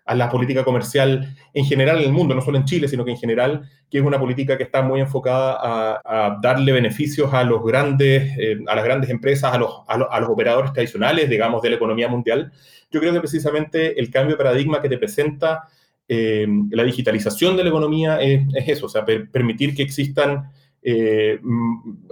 a 0.10 0.16
la 0.16 0.28
política 0.28 0.64
comercial 0.64 1.36
en 1.54 1.66
general 1.66 2.00
en 2.00 2.06
el 2.06 2.12
mundo, 2.12 2.34
no 2.34 2.42
solo 2.42 2.58
en 2.58 2.66
Chile, 2.66 2.88
sino 2.88 3.06
que 3.06 3.12
en 3.12 3.18
general, 3.18 3.70
que 3.92 4.00
es 4.00 4.04
una 4.04 4.20
política 4.20 4.58
que 4.58 4.64
está 4.64 4.82
muy 4.82 5.00
enfocada 5.02 5.60
a, 5.62 6.40
darle 6.42 6.72
beneficios 6.72 7.32
a 7.32 7.44
los 7.44 7.64
grandes, 7.64 8.36
eh, 8.40 8.58
a 8.66 8.74
las 8.74 8.84
grandes 8.84 9.12
empresas, 9.12 9.54
a 9.54 9.60
los, 9.60 9.72
a, 9.88 10.20
los, 10.20 10.30
operadores 10.30 10.74
tradicionales, 10.74 11.30
digamos, 11.30 11.62
de 11.62 11.70
la 11.70 11.76
economía 11.76 12.08
mundial. 12.08 12.52
Yo 12.90 13.00
creo 13.00 13.14
que 13.14 13.20
precisamente 13.20 14.00
el 14.00 14.10
cambio 14.10 14.36
de 14.36 14.44
paradigma 14.44 14.82
que 14.82 14.90
te 14.90 14.98
presenta 14.98 15.66
eh, 16.08 16.48
la 16.72 16.84
digitalización 16.84 17.56
de 17.56 17.64
la 17.66 17.70
economía 17.70 18.20
es, 18.20 18.42
eso, 18.66 18.88
o 18.88 18.90
sea, 18.90 19.06
permitir 19.06 19.76
que 19.76 19.84
existan 19.84 20.50
eh, 20.82 21.40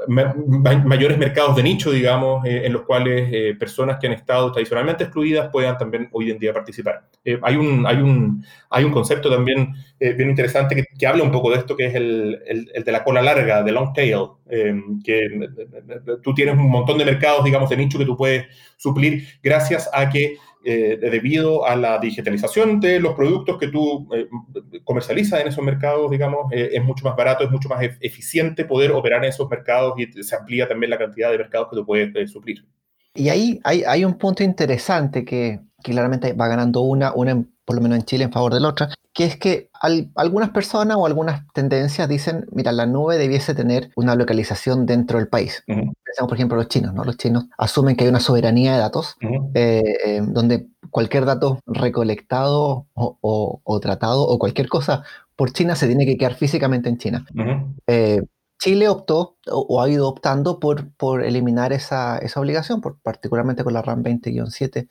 mayores 0.08 1.18
mercados 1.18 1.56
de 1.56 1.64
nicho, 1.64 1.90
digamos, 1.90 2.46
eh, 2.46 2.66
en 2.66 2.74
los 2.74 2.82
cuales 2.82 3.30
eh, 3.32 3.56
personas 3.58 3.98
que 3.98 4.08
han 4.08 4.14
estado 4.14 4.52
tradicionalmente 4.52 5.06
excluidas 5.06 5.50
puedan 5.52 5.78
también 5.78 6.10
hoy 6.12 6.32
en 6.32 6.38
día 6.38 6.54
participar. 6.54 7.08
hay, 7.44 7.56
un, 7.56 7.86
hay, 7.88 7.98
un, 7.98 8.44
hay 8.70 8.84
un 8.84 8.92
concepto 8.92 9.30
también 9.30 9.74
bien 10.00 10.30
interesante 10.30 10.86
que, 10.98 11.08
habla 11.08 11.24
un 11.24 11.32
poco 11.32 11.50
de 11.50 11.58
esto, 11.58 11.76
que 11.76 11.88
es 11.88 11.96
el, 11.96 12.40
el, 12.46 12.84
de 12.84 12.92
la 12.92 13.04
cola 13.04 13.22
larga, 13.22 13.64
de 13.64 13.72
long 13.72 13.94
tail, 13.94 14.28
que 15.04 15.50
tú 16.22 16.34
tienes 16.34 16.56
un 16.56 16.70
montón 16.70 16.98
de 16.98 17.06
mercados, 17.06 17.44
digamos, 17.46 17.70
de 17.70 17.78
nicho 17.78 17.98
que 17.98 18.06
tú 18.06 18.16
puedes 18.16 18.46
suplir 18.76 19.24
gracias 19.42 19.90
a 19.94 20.10
que 20.10 20.38
eh, 20.64 20.98
debido 21.00 21.66
a 21.66 21.76
la 21.76 21.98
digitalización 22.00 22.80
de 22.80 23.00
los 23.00 23.14
productos 23.14 23.58
que 23.58 23.68
tú 23.68 24.08
eh, 24.14 24.28
comercializas 24.84 25.42
en 25.42 25.48
esos 25.48 25.64
mercados, 25.64 26.12
digamos, 26.12 26.52
eh, 26.52 26.72
es 26.74 26.84
mucho 26.84 27.06
más 27.06 27.16
barato, 27.16 27.44
es 27.44 27.52
mucho 27.52 27.70
más 27.70 27.82
eficiente 28.02 28.66
poder 28.66 28.92
operar 28.92 29.24
en 29.24 29.30
esos 29.30 29.50
mercados 29.50 29.94
y 29.98 30.24
se 30.24 30.36
amplía 30.36 30.68
también 30.68 30.90
la 30.90 30.98
cantidad 30.98 31.32
de 31.32 31.38
mercados 31.38 31.70
que 31.70 31.78
tú 31.78 31.86
puedes 31.86 32.32
suplir. 32.32 32.66
Y 33.14 33.30
ahí 33.30 33.60
hay, 33.64 33.84
hay, 33.84 34.04
un 34.04 34.18
punto 34.18 34.44
interesante 34.44 35.24
que, 35.24 35.60
claramente 35.84 36.34
va 36.34 36.48
ganando 36.48 36.82
una, 36.82 37.14
una, 37.14 37.44
por 37.64 37.76
lo 37.76 37.82
menos 37.82 38.00
en 38.00 38.06
Chile, 38.06 38.26
en 38.26 38.32
favor 38.32 38.54
de 38.54 38.60
la 38.60 38.70
otra, 38.70 38.90
que 39.18 39.26
es 39.26 39.36
que 39.36 39.72
algunas 40.16 40.52
personas 40.52 40.96
o 40.96 41.08
algunas 41.08 41.42
tendencias 41.52 42.08
dicen, 42.08 42.46
mira, 42.52 42.72
la 42.72 42.86
nube 42.86 43.18
debiese 43.18 43.56
tener 43.56 43.90
una 43.96 44.14
localización 44.14 44.86
dentro 44.86 45.18
del 45.18 45.28
país. 45.28 45.64
Pensamos, 45.66 46.30
por 46.30 46.36
ejemplo, 46.36 46.56
los 46.56 46.68
chinos, 46.68 46.94
¿no? 46.94 47.04
Los 47.04 47.18
chinos 47.18 47.46
asumen 47.58 47.96
que 47.96 48.04
hay 48.04 48.12
una 48.12 48.20
soberanía 48.20 48.74
de 48.74 48.78
datos, 48.78 49.16
eh, 49.56 49.82
eh, 50.06 50.22
donde 50.24 50.68
cualquier 50.92 51.26
dato 51.26 51.62
recolectado 51.66 52.86
o, 52.94 53.80
tratado 53.82 54.22
o 54.22 54.38
cualquier 54.38 54.70
cosa 54.70 55.04
por 55.36 55.52
China 55.52 55.76
se 55.76 55.88
tiene 55.88 56.06
que 56.06 56.16
quedar 56.16 56.36
físicamente 56.36 56.88
en 56.88 57.00
China. 57.00 57.26
Eh, 57.88 58.22
Chile 58.60 58.88
optó 58.88 59.38
o, 59.50 59.82
ha 59.82 59.90
ido 59.90 60.08
optando 60.08 60.60
por, 60.60 60.94
por 60.94 61.24
eliminar 61.24 61.74
esa, 61.74 62.20
esa 62.20 62.40
obligación, 62.40 62.82
por, 62.82 63.00
particularmente 63.00 63.64
con 63.64 63.74
la 63.74 63.82
RAM 63.82 64.04
20-7 64.04 64.88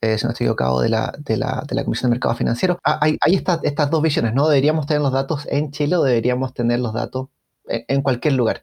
eh, 0.00 0.18
si 0.18 0.24
no 0.24 0.32
estoy 0.32 0.46
equivocado, 0.46 0.80
de 0.80 0.88
la, 0.88 1.12
de 1.18 1.36
la, 1.36 1.64
de 1.66 1.74
la 1.74 1.84
Comisión 1.84 2.10
de 2.10 2.16
Mercado 2.16 2.34
Financiero. 2.34 2.78
Ah, 2.84 2.98
hay, 3.00 3.16
hay 3.20 3.34
estas 3.34 3.90
dos 3.90 4.02
visiones, 4.02 4.34
¿no? 4.34 4.48
¿Deberíamos 4.48 4.86
tener 4.86 5.02
los 5.02 5.12
datos 5.12 5.46
en 5.50 5.70
Chile 5.70 5.96
o 5.96 6.02
deberíamos 6.02 6.54
tener 6.54 6.80
los 6.80 6.92
datos 6.92 7.28
en, 7.66 8.02
cualquier 8.02 8.34
lugar? 8.34 8.62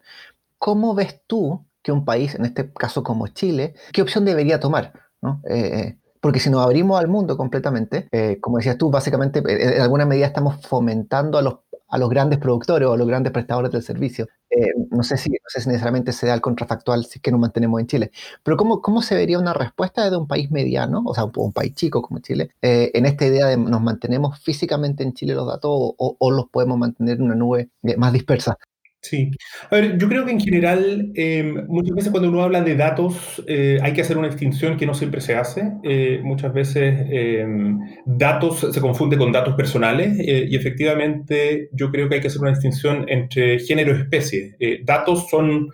¿Cómo 0.57 0.95
ves 0.95 1.21
tú 1.27 1.65
que 1.81 1.91
un 1.91 2.05
país, 2.05 2.35
en 2.35 2.45
este 2.45 2.71
caso 2.71 3.03
como 3.03 3.27
Chile, 3.27 3.73
qué 3.91 4.01
opción 4.01 4.25
debería 4.25 4.59
tomar? 4.59 4.93
¿no? 5.21 5.41
Eh, 5.49 5.71
eh, 5.73 5.97
porque 6.21 6.39
si 6.39 6.49
nos 6.49 6.63
abrimos 6.63 6.99
al 6.99 7.09
mundo 7.09 7.35
completamente, 7.35 8.07
como 8.39 8.57
decías 8.57 8.77
tú, 8.77 8.89
básicamente 8.89 9.43
en 9.45 9.81
alguna 9.81 10.05
medida 10.05 10.25
estamos 10.25 10.65
fomentando 10.65 11.37
a 11.37 11.41
los 11.41 11.55
a 11.93 11.97
los 11.99 12.09
grandes 12.09 12.39
productores 12.39 12.87
o 12.87 12.93
a 12.93 12.97
los 12.97 13.07
grandes 13.07 13.31
prestadores 13.31 13.71
del 13.71 13.83
servicio. 13.83 14.27
Eh, 14.49 14.73
no, 14.89 15.03
sé 15.03 15.15
si, 15.15 15.29
no 15.29 15.37
sé 15.47 15.61
si 15.61 15.69
necesariamente 15.69 16.11
se 16.11 16.25
da 16.25 16.33
el 16.33 16.41
contrafactual 16.41 17.05
si 17.05 17.19
es 17.19 17.21
que 17.21 17.31
nos 17.31 17.39
mantenemos 17.39 17.79
en 17.79 17.87
Chile, 17.87 18.11
pero 18.41 18.57
¿cómo, 18.57 18.81
cómo 18.81 19.03
se 19.03 19.13
vería 19.13 19.37
una 19.37 19.53
respuesta 19.53 20.09
de 20.09 20.17
un 20.17 20.27
país 20.27 20.49
mediano, 20.49 21.03
o 21.05 21.13
sea, 21.13 21.25
un, 21.25 21.53
país 21.53 21.75
chico 21.75 22.01
como 22.01 22.19
Chile, 22.19 22.49
eh, 22.63 22.89
en 22.95 23.05
esta 23.05 23.25
idea 23.25 23.45
de 23.47 23.57
nos 23.57 23.81
mantenemos 23.81 24.39
físicamente 24.39 25.03
en 25.03 25.13
Chile 25.13 25.35
los 25.35 25.47
datos 25.47 25.69
o, 25.71 26.15
o 26.19 26.31
los 26.31 26.49
podemos 26.49 26.79
mantener 26.79 27.17
en 27.17 27.23
una 27.23 27.35
nube 27.35 27.69
eh, 27.83 27.95
más 27.95 28.11
dispersa? 28.11 28.57
Sí, 29.03 29.31
a 29.69 29.75
ver, 29.75 29.97
yo 29.97 30.07
creo 30.07 30.23
que 30.23 30.31
en 30.31 30.39
general 30.39 31.11
em, 31.15 31.67
muchas 31.67 31.93
veces 31.93 32.09
cuando 32.09 32.29
uno 32.29 32.41
habla 32.41 32.61
de 32.61 32.77
datos 32.77 33.43
eh, 33.47 33.77
hay 33.81 33.91
que 33.91 33.99
hacer 33.99 34.17
una 34.17 34.29
distinción 34.29 34.77
que 34.77 34.85
no 34.85 34.93
siempre 34.93 35.19
se 35.19 35.35
hace. 35.35 35.73
Eh, 35.83 36.21
muchas 36.23 36.53
veces 36.53 37.05
em, 37.09 37.79
datos 38.05 38.65
se 38.71 38.79
confunde 38.79 39.17
con 39.17 39.33
datos 39.33 39.55
personales 39.55 40.17
eh, 40.21 40.47
y 40.49 40.55
efectivamente 40.55 41.67
yo 41.73 41.91
creo 41.91 42.07
que 42.07 42.15
hay 42.15 42.21
que 42.21 42.27
hacer 42.27 42.39
una 42.39 42.51
distinción 42.51 43.05
entre 43.09 43.59
género 43.59 43.93
y 43.93 43.99
especie. 43.99 44.55
datos 44.85 45.27
son, 45.29 45.67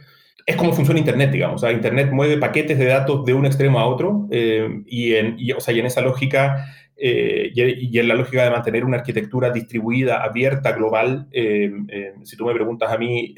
es 0.48 0.56
como 0.56 0.74
funciona 0.74 1.00
Internet, 1.00 1.30
digamos. 1.32 1.62
Internet 1.72 2.10
mueve 2.12 2.40
paquetes 2.40 2.80
de 2.80 2.86
datos 2.86 3.26
de 3.26 3.36
un 3.36 3.46
extremo 3.46 3.80
a 3.80 3.86
otro 3.86 4.28
y, 4.32 5.14
en, 5.14 5.38
o 5.56 5.60
sea, 5.60 5.72
y 5.76 5.80
en 5.80 5.86
esa 5.86 6.02
lógica 6.02 6.66
eh, 7.01 7.51
y, 7.56 7.98
en 7.98 8.08
la 8.10 8.15
lógica 8.15 8.44
de 8.44 8.51
mantener 8.51 8.84
una 8.84 8.98
arquitectura 8.98 9.51
distribuida, 9.51 10.22
abierta, 10.22 10.74
global, 10.74 11.27
eh, 11.32 11.72
eh, 11.88 12.13
si 12.24 12.36
tú 12.36 12.46
me 12.46 12.53
preguntas 12.53 12.91
a 12.91 12.98
mí, 12.98 13.34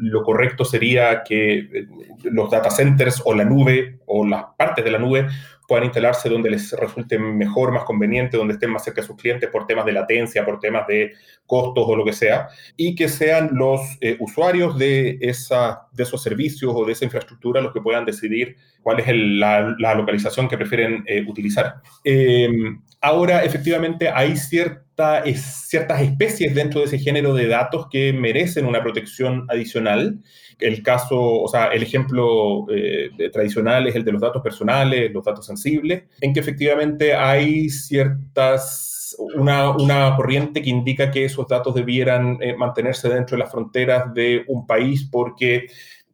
lo 0.00 0.22
correcto 0.22 0.64
sería 0.64 1.24
que 1.24 1.86
los 2.22 2.50
data 2.50 2.70
centers 2.70 3.22
o 3.24 3.34
la 3.34 3.44
nube 3.44 3.98
o 4.06 4.24
las 4.24 4.44
partes 4.56 4.84
de 4.84 4.90
la 4.90 4.98
nube 4.98 5.26
puedan 5.66 5.84
instalarse 5.84 6.28
donde 6.28 6.50
les 6.50 6.72
resulte 6.72 7.18
mejor, 7.18 7.72
más 7.72 7.84
conveniente, 7.84 8.36
donde 8.36 8.54
estén 8.54 8.70
más 8.70 8.84
cerca 8.84 9.00
de 9.00 9.06
sus 9.06 9.16
clientes 9.16 9.48
por 9.50 9.66
temas 9.66 9.84
de 9.84 9.92
latencia, 9.92 10.44
por 10.44 10.60
temas 10.60 10.86
de 10.86 11.12
costos 11.46 11.84
o 11.86 11.96
lo 11.96 12.04
que 12.04 12.12
sea, 12.12 12.48
y 12.76 12.94
que 12.94 13.08
sean 13.08 13.50
los 13.52 13.80
eh, 14.00 14.16
usuarios 14.20 14.78
de, 14.78 15.18
esa, 15.20 15.88
de 15.92 16.02
esos 16.02 16.22
servicios 16.22 16.72
o 16.74 16.84
de 16.84 16.92
esa 16.92 17.04
infraestructura 17.04 17.60
los 17.60 17.72
que 17.72 17.80
puedan 17.80 18.04
decidir 18.04 18.56
cuál 18.82 19.00
es 19.00 19.06
la, 19.08 19.94
localización 19.94 20.48
que 20.48 20.56
prefieren 20.56 21.02
eh, 21.06 21.24
utilizar. 21.26 21.76
Em, 22.04 22.80
ahora, 23.00 23.44
efectivamente, 23.44 24.08
hay 24.08 24.36
cierta, 24.36 25.24
ciertas 25.34 26.02
especies 26.02 26.54
dentro 26.54 26.80
de 26.80 26.86
ese 26.86 26.98
género 26.98 27.34
de 27.34 27.48
datos 27.48 27.86
que 27.90 28.12
merecen 28.12 28.66
una 28.66 28.82
protección 28.82 29.46
adicional 29.48 30.20
el 30.58 30.82
caso, 30.82 31.18
o 31.20 31.48
sea, 31.48 31.66
el 31.66 31.82
ejemplo 31.82 32.66
eh, 32.70 33.10
tradicional 33.32 33.86
es 33.86 33.94
el 33.94 34.04
de 34.04 34.12
los 34.12 34.22
datos 34.22 34.42
personales, 34.42 35.12
los 35.12 35.24
datos 35.24 35.46
sensibles, 35.46 36.04
en 36.20 36.32
que 36.32 36.40
efectivamente 36.40 37.14
hay 37.14 37.68
ciertas, 37.68 39.16
una, 39.34 39.70
una 39.70 40.16
corriente 40.16 40.62
que 40.62 40.70
indica 40.70 41.10
que 41.10 41.24
esos 41.24 41.46
datos 41.46 41.74
debieran 41.74 42.38
eh, 42.40 42.56
mantenerse 42.56 43.08
dentro 43.08 43.36
de 43.36 43.42
las 43.42 43.52
fronteras 43.52 44.12
de 44.14 44.44
un 44.48 44.66
país 44.66 45.06
porque 45.10 45.66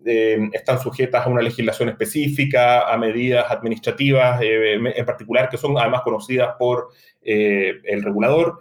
eh, 0.04 0.48
están 0.52 0.80
sujetas 0.80 1.24
a 1.24 1.30
una 1.30 1.42
legislación 1.42 1.88
específica, 1.90 2.92
a 2.92 2.96
medidas 2.96 3.46
administrativas 3.48 4.40
en 4.42 5.06
particular, 5.06 5.48
que 5.48 5.56
son 5.56 5.78
además 5.78 6.02
conocidas 6.02 6.56
por 6.58 6.88
el 7.24 8.02
regulador 8.02 8.58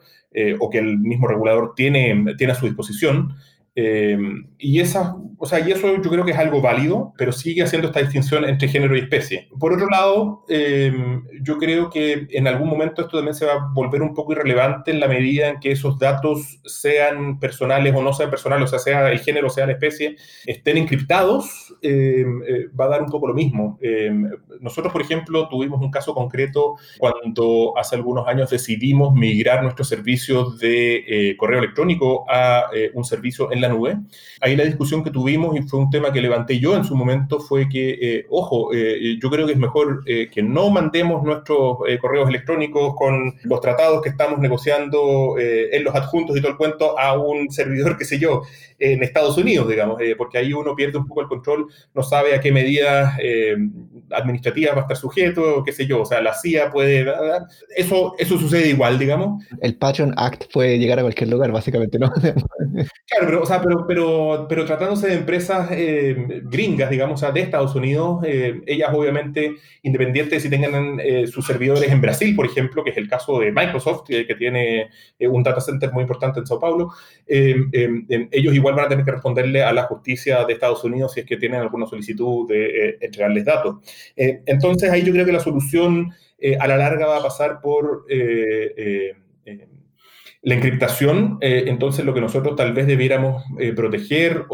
o 0.59 0.69
que 0.69 0.77
el 0.77 0.99
mismo 0.99 1.27
regulador 1.27 1.73
tiene, 1.75 2.35
tiene 2.37 2.53
a 2.53 2.55
su 2.55 2.67
disposición. 2.67 3.35
Y 3.75 4.79
esa 4.79 5.15
o 5.43 5.47
sea, 5.47 5.59
y 5.59 5.71
eso 5.71 5.87
yo 5.99 6.11
creo 6.11 6.23
que 6.23 6.29
es 6.29 6.37
algo 6.37 6.61
válido, 6.61 7.13
pero 7.17 7.31
sigue 7.31 7.63
haciendo 7.63 7.87
esta 7.87 7.99
distinción 7.99 8.45
entre 8.45 8.67
género 8.67 8.95
y 8.95 8.99
especie. 8.99 9.49
Por 9.59 9.73
otro 9.73 9.87
lado, 9.89 10.45
em, 10.47 11.23
yo 11.41 11.57
creo 11.57 11.89
que 11.89 12.27
en 12.29 12.47
algún 12.47 12.69
momento 12.69 13.01
esto 13.01 13.17
también 13.17 13.33
se 13.33 13.47
va 13.47 13.53
a 13.53 13.69
volver 13.73 14.03
un 14.03 14.13
poco 14.13 14.33
irrelevante 14.33 14.91
en 14.91 14.99
la 14.99 15.07
medida 15.07 15.49
en 15.49 15.59
que 15.59 15.71
esos 15.71 15.97
datos 15.97 16.59
sean 16.63 17.39
personales 17.39 17.95
o 17.95 18.03
no 18.03 18.13
sean 18.13 18.29
personales, 18.29 18.65
o 18.65 18.67
sea, 18.67 18.77
sea 18.77 19.11
el 19.11 19.17
género 19.17 19.47
o 19.47 19.49
sea 19.49 19.65
la 19.65 19.71
especie, 19.71 20.15
estén 20.45 20.77
encriptados, 20.77 21.75
em, 21.81 22.43
eh, 22.43 22.67
va 22.79 22.85
a 22.85 22.89
dar 22.89 23.01
un 23.01 23.09
poco 23.09 23.27
lo 23.27 23.33
mismo. 23.33 23.79
Em, 23.81 24.29
nosotros, 24.59 24.93
por 24.93 25.01
ejemplo, 25.01 25.49
tuvimos 25.49 25.81
un 25.81 25.89
caso 25.89 26.13
concreto 26.13 26.75
cuando 26.99 27.73
hace 27.77 27.95
algunos 27.95 28.27
años 28.27 28.51
decidimos 28.51 29.11
migrar 29.15 29.63
nuestros 29.63 29.87
servicios 29.87 30.59
de 30.59 30.97
eh, 31.07 31.35
correo 31.35 31.57
electrónico 31.57 32.25
a 32.29 32.65
eh, 32.75 32.91
un 32.93 33.03
servicio 33.03 33.51
en 33.51 33.61
la 33.61 33.69
Ahí 34.41 34.55
la 34.55 34.63
discusión 34.63 35.03
que 35.03 35.11
tuvimos 35.11 35.55
y 35.57 35.61
fue 35.63 35.79
un 35.79 35.89
tema 35.89 36.11
que 36.11 36.21
levanté 36.21 36.59
yo 36.59 36.75
en 36.75 36.83
su 36.83 36.95
momento, 36.95 37.39
fue 37.39 37.69
que, 37.69 37.97
eh, 38.01 38.25
ojo, 38.29 38.73
eh, 38.73 39.17
yo 39.21 39.29
creo 39.29 39.45
que 39.45 39.53
es 39.53 39.59
mejor 39.59 40.03
eh, 40.05 40.29
que 40.31 40.41
no 40.43 40.69
mandemos 40.69 41.23
nuestros 41.23 41.77
correos 41.99 42.29
electrónicos 42.29 42.95
con 42.95 43.35
los 43.43 43.61
tratados 43.61 44.01
que 44.01 44.09
estamos 44.09 44.39
negociando 44.39 45.35
en 45.37 45.83
los 45.83 45.95
adjuntos 45.95 46.37
y 46.37 46.41
todo 46.41 46.51
el 46.51 46.57
cuento 46.57 46.97
a 46.97 47.17
un 47.17 47.49
servidor, 47.51 47.97
qué 47.97 48.05
sé 48.05 48.19
yo, 48.19 48.43
en 48.79 49.03
Estados 49.03 49.37
Unidos, 49.37 49.67
digamos, 49.67 49.97
porque 50.17 50.37
ahí 50.37 50.53
uno 50.53 50.75
pierde 50.75 50.97
un 50.97 51.07
poco 51.07 51.21
el 51.21 51.27
control, 51.27 51.67
no 51.93 52.03
sabe 52.03 52.33
a 52.33 52.39
qué 52.39 52.51
medidas 52.51 53.17
administrativas 54.13 54.75
va 54.75 54.79
a 54.79 54.81
estar 54.81 54.97
sujeto, 54.97 55.63
qué 55.63 55.71
sé 55.71 55.85
yo, 55.85 56.01
o 56.01 56.05
sea, 56.05 56.21
la 56.21 56.33
CIA 56.33 56.71
puede... 56.71 57.05
Eso, 57.75 58.15
eso 58.17 58.37
sucede 58.37 58.69
igual, 58.69 58.97
digamos. 58.97 59.43
El 59.61 59.75
Patriot 59.75 60.13
Act 60.17 60.51
puede 60.51 60.77
llegar 60.79 60.99
a 60.99 61.03
cualquier 61.03 61.29
lugar, 61.29 61.51
básicamente, 61.51 61.99
¿no? 61.99 62.11
claro, 63.07 63.25
pero 63.25 63.45
sea, 63.45 63.61
pero, 63.61 63.85
pero, 63.87 64.45
pero 64.49 64.65
tratándose 64.65 65.07
de 65.07 65.15
empresas 65.15 65.69
eh, 65.71 66.41
gringas, 66.43 66.89
digamos, 66.89 67.21
de 67.21 67.39
Estados 67.39 67.75
Unidos, 67.75 68.23
eh, 68.25 68.61
ellas 68.65 68.89
obviamente, 68.93 69.55
independientes 69.83 70.31
de 70.31 70.39
si 70.39 70.49
tengan 70.49 70.99
eh, 70.99 71.27
sus 71.27 71.45
servidores 71.45 71.91
en 71.91 72.01
Brasil, 72.01 72.35
por 72.35 72.45
ejemplo, 72.45 72.83
que 72.83 72.91
es 72.91 72.97
el 72.97 73.07
caso 73.07 73.39
de 73.39 73.51
Microsoft, 73.51 74.05
que 74.07 74.35
tiene 74.35 74.89
un 75.19 75.43
data 75.43 75.61
center 75.61 75.91
muy 75.91 76.01
importante 76.01 76.39
en 76.39 76.47
Sao 76.47 76.59
Paulo, 76.59 76.91
ellos 77.27 78.55
igual 78.55 78.75
van 78.75 78.85
a 78.85 78.89
tener 78.89 79.05
que 79.05 79.11
responderle 79.11 79.63
a 79.63 79.71
la 79.71 79.83
justicia 79.83 80.43
de 80.45 80.53
Estados 80.53 80.83
Unidos 80.83 81.13
si 81.13 81.21
es 81.21 81.25
que 81.25 81.37
tienen 81.37 81.61
alguna 81.61 81.85
solicitud 81.85 82.47
de 82.47 82.97
entregarles 83.01 83.45
datos. 83.45 83.77
Entonces, 84.15 84.89
ahí 84.89 85.03
yo 85.03 85.13
creo 85.13 85.25
que 85.25 85.31
la 85.31 85.39
solución 85.39 86.11
a 86.59 86.67
la 86.67 86.77
larga 86.77 87.05
va 87.05 87.17
a 87.17 87.23
pasar 87.23 87.61
por 87.61 88.05
la 90.43 90.55
encriptación, 90.55 91.37
eh, 91.41 91.65
entonces 91.67 92.03
lo 92.03 92.15
que 92.15 92.21
nosotros 92.21 92.55
tal 92.55 92.73
vez 92.73 92.87
debiéramos 92.87 93.43
eh, 93.59 93.73
proteger 93.73 94.45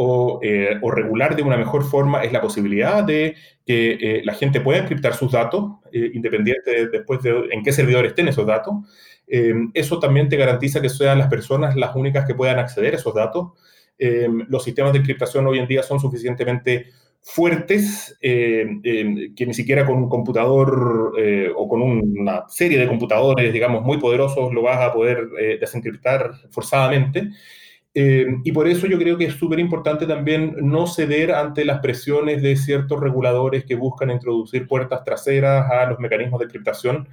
eh, 0.42 0.78
o, 0.82 0.92
regular 0.92 1.36
de 1.36 1.44
una 1.44 1.56
mejor 1.56 1.86
forma 1.86 2.24
es 2.24 2.34
la 2.34 2.42
posibilidad 2.42 3.06
de 3.06 3.36
que 3.66 4.22
la 4.24 4.34
gente 4.34 4.62
pueda 4.62 4.80
encriptar 4.80 5.14
sus 5.14 5.32
datos, 5.32 5.72
independiente 5.92 6.88
después 6.88 7.22
de 7.22 7.50
en 7.52 7.64
qué 7.64 7.74
servidor 7.74 8.06
estén 8.06 8.30
esos 8.30 8.46
datos. 8.46 8.76
eso 9.28 10.00
también 10.00 10.30
te 10.30 10.38
garantiza 10.38 10.82
que 10.82 10.88
sean 10.88 11.18
las 11.18 11.28
personas 11.28 11.76
las 11.76 11.94
únicas 11.94 12.26
que 12.26 12.34
puedan 12.34 12.60
acceder 12.60 12.94
a 12.94 12.98
esos 12.98 13.14
datos. 13.14 13.52
los 13.98 14.64
sistemas 14.64 14.94
de 14.94 15.00
encriptación 15.00 15.46
hoy 15.48 15.60
en 15.60 15.68
día 15.68 15.84
son 15.84 16.00
suficientemente 16.00 16.88
fuertes 17.22 18.18
eh, 18.22 18.66
que 19.36 19.46
ni 19.46 19.54
siquiera 19.54 19.86
con 19.86 19.98
un 19.98 20.10
computador 20.10 21.14
eh, 21.20 21.52
o 21.54 21.68
con 21.68 21.82
una 21.82 22.46
serie 22.48 22.80
de 22.80 22.88
computadores, 22.88 23.52
digamos, 23.52 23.84
muy 23.84 23.98
poderosos 23.98 24.54
lo 24.54 24.62
vas 24.62 24.80
a 24.80 24.94
poder 24.94 25.28
eh, 25.40 25.58
desencriptar 25.60 26.32
forzadamente. 26.52 27.30
y 27.94 28.52
por 28.52 28.68
eso 28.68 28.86
yo 28.86 29.00
creo 29.00 29.18
que 29.18 29.26
es 29.26 29.34
súper 29.34 29.60
importante 29.60 30.06
también 30.06 30.56
no 30.62 30.86
ceder 30.86 31.32
ante 31.32 31.66
las 31.66 31.80
presiones 31.80 32.44
de 32.44 32.56
ciertos 32.56 33.00
reguladores 33.00 33.66
que 33.66 33.76
buscan 33.76 34.12
introducir 34.12 34.68
puertas 34.68 35.04
traseras 35.04 35.70
a 35.72 35.90
los 35.90 36.00
mecanismos 36.00 36.40
de 36.40 36.46
encriptación, 36.46 37.10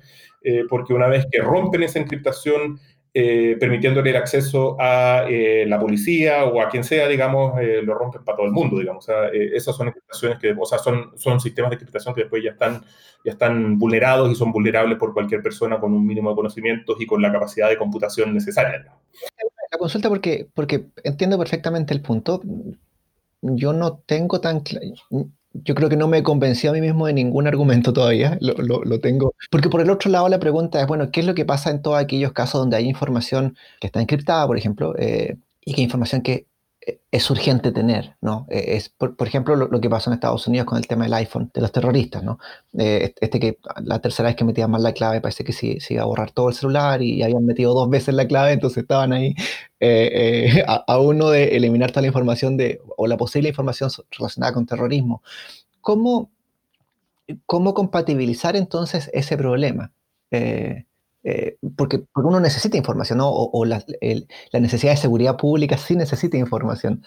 porque 0.69 0.93
una 0.93 1.09
vez 1.09 1.27
que 1.33 1.41
rompen 1.41 1.85
esa 1.85 2.01
encriptación, 2.01 2.79
eh, 3.17 3.57
permitiéndole 3.61 4.11
el 4.11 4.17
acceso 4.17 4.77
a 4.81 5.25
eh, 5.29 5.65
la 5.69 5.79
policía 5.79 6.47
o 6.47 6.61
a 6.61 6.69
quien 6.69 6.83
sea, 6.83 7.07
digamos, 7.07 7.57
eh, 7.61 7.81
lo 7.81 7.95
rompen 7.95 8.25
para 8.25 8.35
todo 8.35 8.47
el 8.47 8.53
mundo, 8.53 8.77
digamos. 8.77 9.07
Esas 9.33 9.77
son 9.77 9.87
encriptaciones 9.87 10.41
que, 10.41 10.53
o 10.59 10.67
sea, 10.67 10.79
son, 10.79 11.17
son 11.17 11.39
sistemas 11.39 11.71
de 11.71 11.77
encriptación 11.77 12.13
que 12.13 12.23
después 12.23 12.43
ya 12.43 12.51
están, 12.51 12.85
ya 13.25 13.31
están 13.31 13.79
vulnerados 13.79 14.33
y 14.33 14.35
son 14.35 14.51
vulnerables 14.51 14.99
por 14.99 15.15
cualquier 15.15 15.43
persona 15.45 15.79
con 15.79 15.93
un 15.93 16.05
mínimo 16.05 16.31
de 16.31 16.35
conocimientos 16.35 17.01
y 17.01 17.07
con 17.07 17.23
la 17.23 17.31
capacidad 17.31 17.69
de 17.69 17.79
computación 17.79 18.35
necesaria. 18.35 18.85
La 19.71 19.79
consulta 19.79 20.09
porque, 20.09 20.49
porque 20.53 20.87
entiendo 21.05 21.39
perfectamente 21.39 21.95
el 21.95 22.03
punto. 22.03 22.43
Yo 23.43 23.73
no 23.73 23.99
tengo 23.99 24.41
tan 24.41 24.59
claro 24.59 24.87
yo 25.55 25.75
creo 25.75 25.89
que 25.89 25.97
no 25.97 26.09
me 26.09 26.23
convencí 26.23 26.67
a 26.67 26.73
mí 26.73 26.81
mismo 26.81 27.07
de 27.07 27.13
ningún 27.13 27.47
argumento 27.47 27.93
todavía, 27.93 28.37
lo, 28.41 28.55
lo, 28.85 29.01
tengo. 29.01 29.35
Porque 29.51 29.69
por 29.69 29.81
el 29.81 29.91
otro 29.91 30.11
lado 30.11 30.29
la 30.29 30.41
pregunta 30.41 30.81
es, 30.81 30.87
bueno, 30.87 31.11
¿qué 31.11 31.21
es 31.21 31.27
lo 31.27 31.35
que 31.35 31.45
pasa 31.45 31.71
en 31.71 31.81
todos 31.81 31.99
aquellos 31.99 32.33
casos 32.33 32.61
donde 32.61 32.77
hay 32.77 32.89
información 32.89 33.57
que 33.81 33.87
está 33.87 34.01
encriptada, 34.01 34.47
por 34.47 34.59
ejemplo, 34.59 34.95
eh, 34.99 35.37
y 35.65 35.75
que 35.75 35.83
información 35.83 36.23
que 36.23 36.47
es 37.11 37.31
urgente 37.31 37.73
tener, 37.73 38.17
¿no? 38.21 38.47
Eh, 38.51 38.77
es, 38.77 38.89
por, 38.89 39.15
ejemplo, 39.27 39.57
lo, 39.57 39.81
que 39.81 39.89
pasó 39.89 40.11
en 40.11 40.15
Estados 40.15 40.47
Unidos 40.47 40.67
con 40.67 40.79
el 40.79 40.87
tema 40.87 41.05
del 41.05 41.15
iPhone, 41.15 41.51
de 41.55 41.61
los 41.61 41.73
terroristas, 41.73 42.23
¿no? 42.23 42.39
Eh, 42.77 43.15
este 43.21 43.41
que 43.41 43.59
la 43.83 44.01
tercera 44.01 44.29
vez 44.29 44.37
que 44.37 44.45
metían 44.45 44.71
mal 44.71 44.83
la 44.83 44.93
clave 44.93 45.21
parece 45.21 45.45
que 45.45 45.53
se, 45.53 45.81
se, 45.81 45.95
iba 45.95 46.03
a 46.03 46.07
borrar 46.07 46.33
todo 46.33 46.49
el 46.49 46.55
celular 46.55 47.01
y 47.03 47.23
habían 47.23 47.47
metido 47.47 47.73
dos 47.73 47.89
veces 47.89 48.15
la 48.15 48.27
clave, 48.27 48.53
entonces 48.53 48.83
estaban 48.83 49.13
ahí 49.13 49.35
eh, 49.81 50.63
a, 50.67 50.99
uno 50.99 51.31
de 51.31 51.57
eliminar 51.57 51.91
toda 51.91 52.03
la 52.03 52.09
información 52.09 52.57
de, 52.57 52.81
o 52.97 53.07
la 53.07 53.17
posible 53.17 53.49
información 53.49 53.91
relacionada 54.11 54.53
con 54.53 54.67
terrorismo. 54.67 55.23
¿Cómo, 55.81 56.31
cómo 57.47 57.75
compatibilizar 57.75 58.57
entonces 58.57 59.11
ese 59.15 59.37
problema? 59.37 59.93
Eh, 60.31 60.85
porque, 61.77 62.05
uno 62.15 62.41
necesita 62.41 62.77
información, 62.77 63.19
¿no? 63.19 63.31
O, 63.31 63.65
la, 63.65 63.83
necesidad 64.53 64.93
de 64.93 64.99
seguridad 64.99 65.37
pública 65.37 65.79
sí 65.79 65.97
necesita 65.97 66.37
información. 66.37 67.03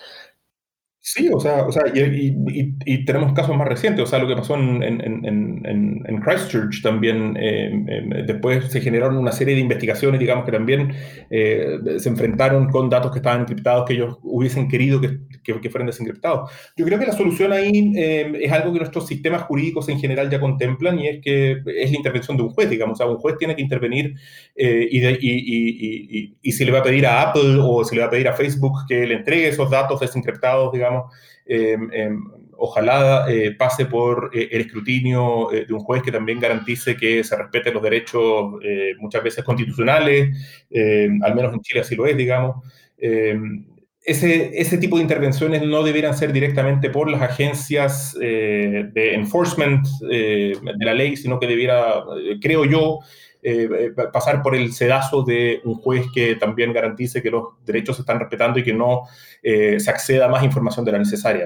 Sí, 1.10 1.30
o 1.34 1.40
sea, 1.40 1.66
o 1.66 1.72
sea 1.72 1.84
y, 1.96 3.06
tenemos 3.06 3.32
casos 3.32 3.56
más 3.56 3.66
recientes, 3.66 4.04
o 4.04 4.06
sea, 4.06 4.20
lo 4.20 4.28
que 4.28 4.36
pasó 4.36 4.56
en, 4.56 4.84
en, 4.84 6.20
Christchurch 6.20 6.82
también, 6.84 7.38
eh, 7.40 7.72
eh, 7.88 8.24
después 8.28 8.66
se 8.66 8.82
generaron 8.82 9.18
una 9.18 9.32
serie 9.32 9.56
de 9.56 9.62
investigaciones, 9.62 10.20
digamos, 10.20 10.44
que 10.44 10.52
también 10.52 10.94
eh, 11.30 11.78
se 11.98 12.10
enfrentaron 12.10 12.68
con 12.68 12.90
datos 12.90 13.14
que 13.14 13.20
estaban 13.20 13.40
encriptados, 13.40 13.86
que 13.88 13.94
ellos 13.94 14.18
hubiesen 14.22 14.68
querido 14.68 15.00
que, 15.00 15.20
que, 15.44 15.70
fueran 15.70 15.88
desencriptados. 15.88 16.52
Yo 16.76 16.84
creo 16.84 17.00
que 17.00 17.06
la 17.06 17.14
solución 17.14 17.54
ahí 17.54 17.94
es 17.96 18.52
algo 18.52 18.74
que 18.74 18.80
nuestros 18.80 19.08
sistemas 19.08 19.44
jurídicos 19.44 19.88
en 19.88 20.02
general 20.02 20.30
ya 20.30 20.42
contemplan 20.42 21.00
y 21.00 21.08
es 21.08 21.22
que 21.22 21.52
es 21.52 21.90
la 21.90 21.98
intervención 21.98 22.36
de 22.36 22.44
un 22.44 22.50
juez, 22.50 22.70
digamos, 22.70 23.00
o 23.00 23.04
sea, 23.04 23.10
un 23.10 23.18
juez 23.18 23.38
tiene 23.38 23.56
que 23.56 23.62
intervenir 23.62 24.14
y, 24.58 25.08
y, 25.08 26.36
y 26.42 26.52
si 26.52 26.66
le 26.66 26.72
va 26.74 26.80
a 26.80 26.84
pedir 26.84 27.06
a 27.06 27.30
Apple 27.30 27.60
o 27.62 27.86
si 27.86 27.96
le 27.96 28.02
va 28.02 28.08
a 28.08 28.12
pedir 28.12 28.28
a 28.28 28.34
Facebook 28.34 28.80
que 28.90 29.08
le 29.08 29.16
entregue 29.16 29.48
esos 29.48 29.70
datos 29.70 30.02
desencriptados, 30.02 30.74
digamos, 30.74 30.97
Em, 31.50 31.90
em, 31.94 32.20
ojalá 32.58 33.26
eh, 33.30 33.52
pase 33.58 33.86
por 33.86 34.32
eh, 34.34 34.50
el 34.52 34.62
escrutinio 34.62 35.52
eh, 35.54 35.66
de 35.66 35.74
un 35.74 35.80
juez 35.80 36.04
que 36.04 36.12
también 36.12 36.40
garantice 36.40 36.98
que 36.98 37.24
se 37.24 37.36
respeten 37.38 37.74
los 37.74 37.84
derechos 37.84 38.54
muchas 39.00 39.24
veces 39.24 39.44
constitucionales, 39.44 40.36
em, 40.70 41.24
al 41.24 41.36
menos 41.36 41.54
en 41.54 41.62
Chile 41.62 41.82
así 41.82 41.96
lo 41.96 42.06
es, 42.06 42.18
digamos. 42.18 42.58
Ese, 44.04 44.52
ese, 44.60 44.78
tipo 44.78 44.96
de 44.96 45.04
intervenciones 45.04 45.62
no 45.64 45.84
deberían 45.84 46.16
ser 46.18 46.32
directamente 46.32 46.90
por 46.90 47.10
las 47.12 47.22
agencias 47.22 48.18
de 48.18 49.14
enforcement 49.14 49.86
de 50.00 50.86
la 50.86 50.94
ley, 50.94 51.18
sino 51.18 51.40
que 51.40 51.46
debiera, 51.46 52.04
creo 52.42 52.64
yo, 52.64 53.00
eh, 53.50 53.94
pasar 54.12 54.42
por 54.42 54.56
el 54.58 54.74
sedazo 54.74 55.24
de 55.24 55.62
un 55.64 55.76
juez 55.76 56.08
que 56.14 56.36
también 56.36 56.74
garantice 56.74 57.24
que 57.24 57.32
los 57.32 57.64
derechos 57.66 57.96
se 57.96 58.02
están 58.02 58.20
respetando 58.20 58.60
y 58.60 58.64
que 58.64 58.74
no 58.74 59.04
eh, 59.42 59.80
se 59.80 59.90
acceda 59.90 60.26
a 60.26 60.28
más 60.28 60.44
información 60.44 60.84
de 60.84 60.92
la 60.92 60.98
necesaria. 60.98 61.46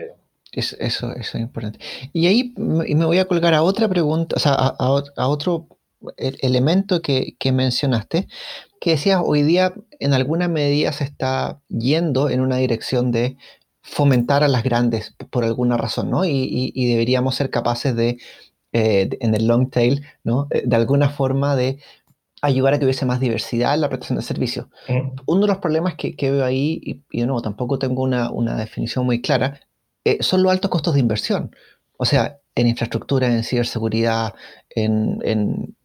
eso, 0.52 0.78
eso 0.80 1.14
es 1.14 1.36
importante. 1.36 1.78
Y 2.12 2.26
ahí 2.26 2.56
me 2.58 3.06
voy 3.06 3.20
a 3.20 3.26
colgar 3.26 3.54
a 3.54 3.62
otra 3.62 3.88
pregunta, 3.88 4.36
o 4.36 4.40
sea, 4.40 4.54
a, 4.54 5.28
otro 5.28 5.68
elemento 6.18 7.04
que, 7.04 7.36
mencionaste, 7.54 8.28
que 8.80 8.92
decías, 8.92 9.22
hoy 9.24 9.44
día 9.44 9.72
en 10.00 10.16
alguna 10.16 10.48
medida 10.48 10.94
se 10.94 11.04
está 11.04 11.62
yendo 11.68 12.32
en 12.32 12.42
una 12.42 12.58
dirección 12.58 13.12
de 13.12 13.38
fomentar 13.84 14.44
a 14.44 14.48
las 14.48 14.64
grandes 14.64 15.16
por 15.30 15.44
alguna 15.44 15.78
razón, 15.78 16.10
¿no? 16.10 16.26
Y 16.26 16.88
deberíamos 16.88 17.36
ser 17.36 17.52
capaces 17.52 17.96
de 17.96 18.18
eh, 18.74 19.10
en 19.20 19.36
el 19.36 19.48
long 19.48 19.70
tail, 19.70 20.06
¿no? 20.24 20.48
Eh, 20.50 20.64
de 20.66 20.76
alguna 20.76 21.10
forma 21.10 21.56
de 21.56 21.80
ayudar 22.42 22.74
a 22.74 22.80
que 22.80 22.86
hubiese 22.86 23.06
más 23.06 23.20
diversidad 23.20 23.74
en 23.76 23.82
la 23.82 23.90
prestación 23.90 24.18
de 24.18 24.24
servicios. 24.24 24.68
Uno 25.26 25.42
de 25.42 25.48
los 25.48 25.58
problemas 25.58 25.96
que, 25.96 26.16
veo 26.20 26.46
ahí, 26.46 26.80
y, 26.84 27.20
de 27.20 27.26
nuevo 27.26 27.42
tampoco 27.42 27.78
tengo 27.78 28.02
una, 28.02 28.56
definición 28.56 29.06
muy 29.06 29.22
clara, 29.22 29.60
eh, 30.06 30.24
son 30.24 30.42
los 30.42 30.52
altos 30.52 30.72
costos 30.72 30.94
de 30.96 31.02
inversión. 31.02 31.56
O 31.98 32.06
sea, 32.06 32.40
en 32.56 32.68
infraestructura, 32.68 33.28
en 33.28 33.44
ciberseguridad, 33.44 34.34
en, 34.70 35.20
en 35.24 35.76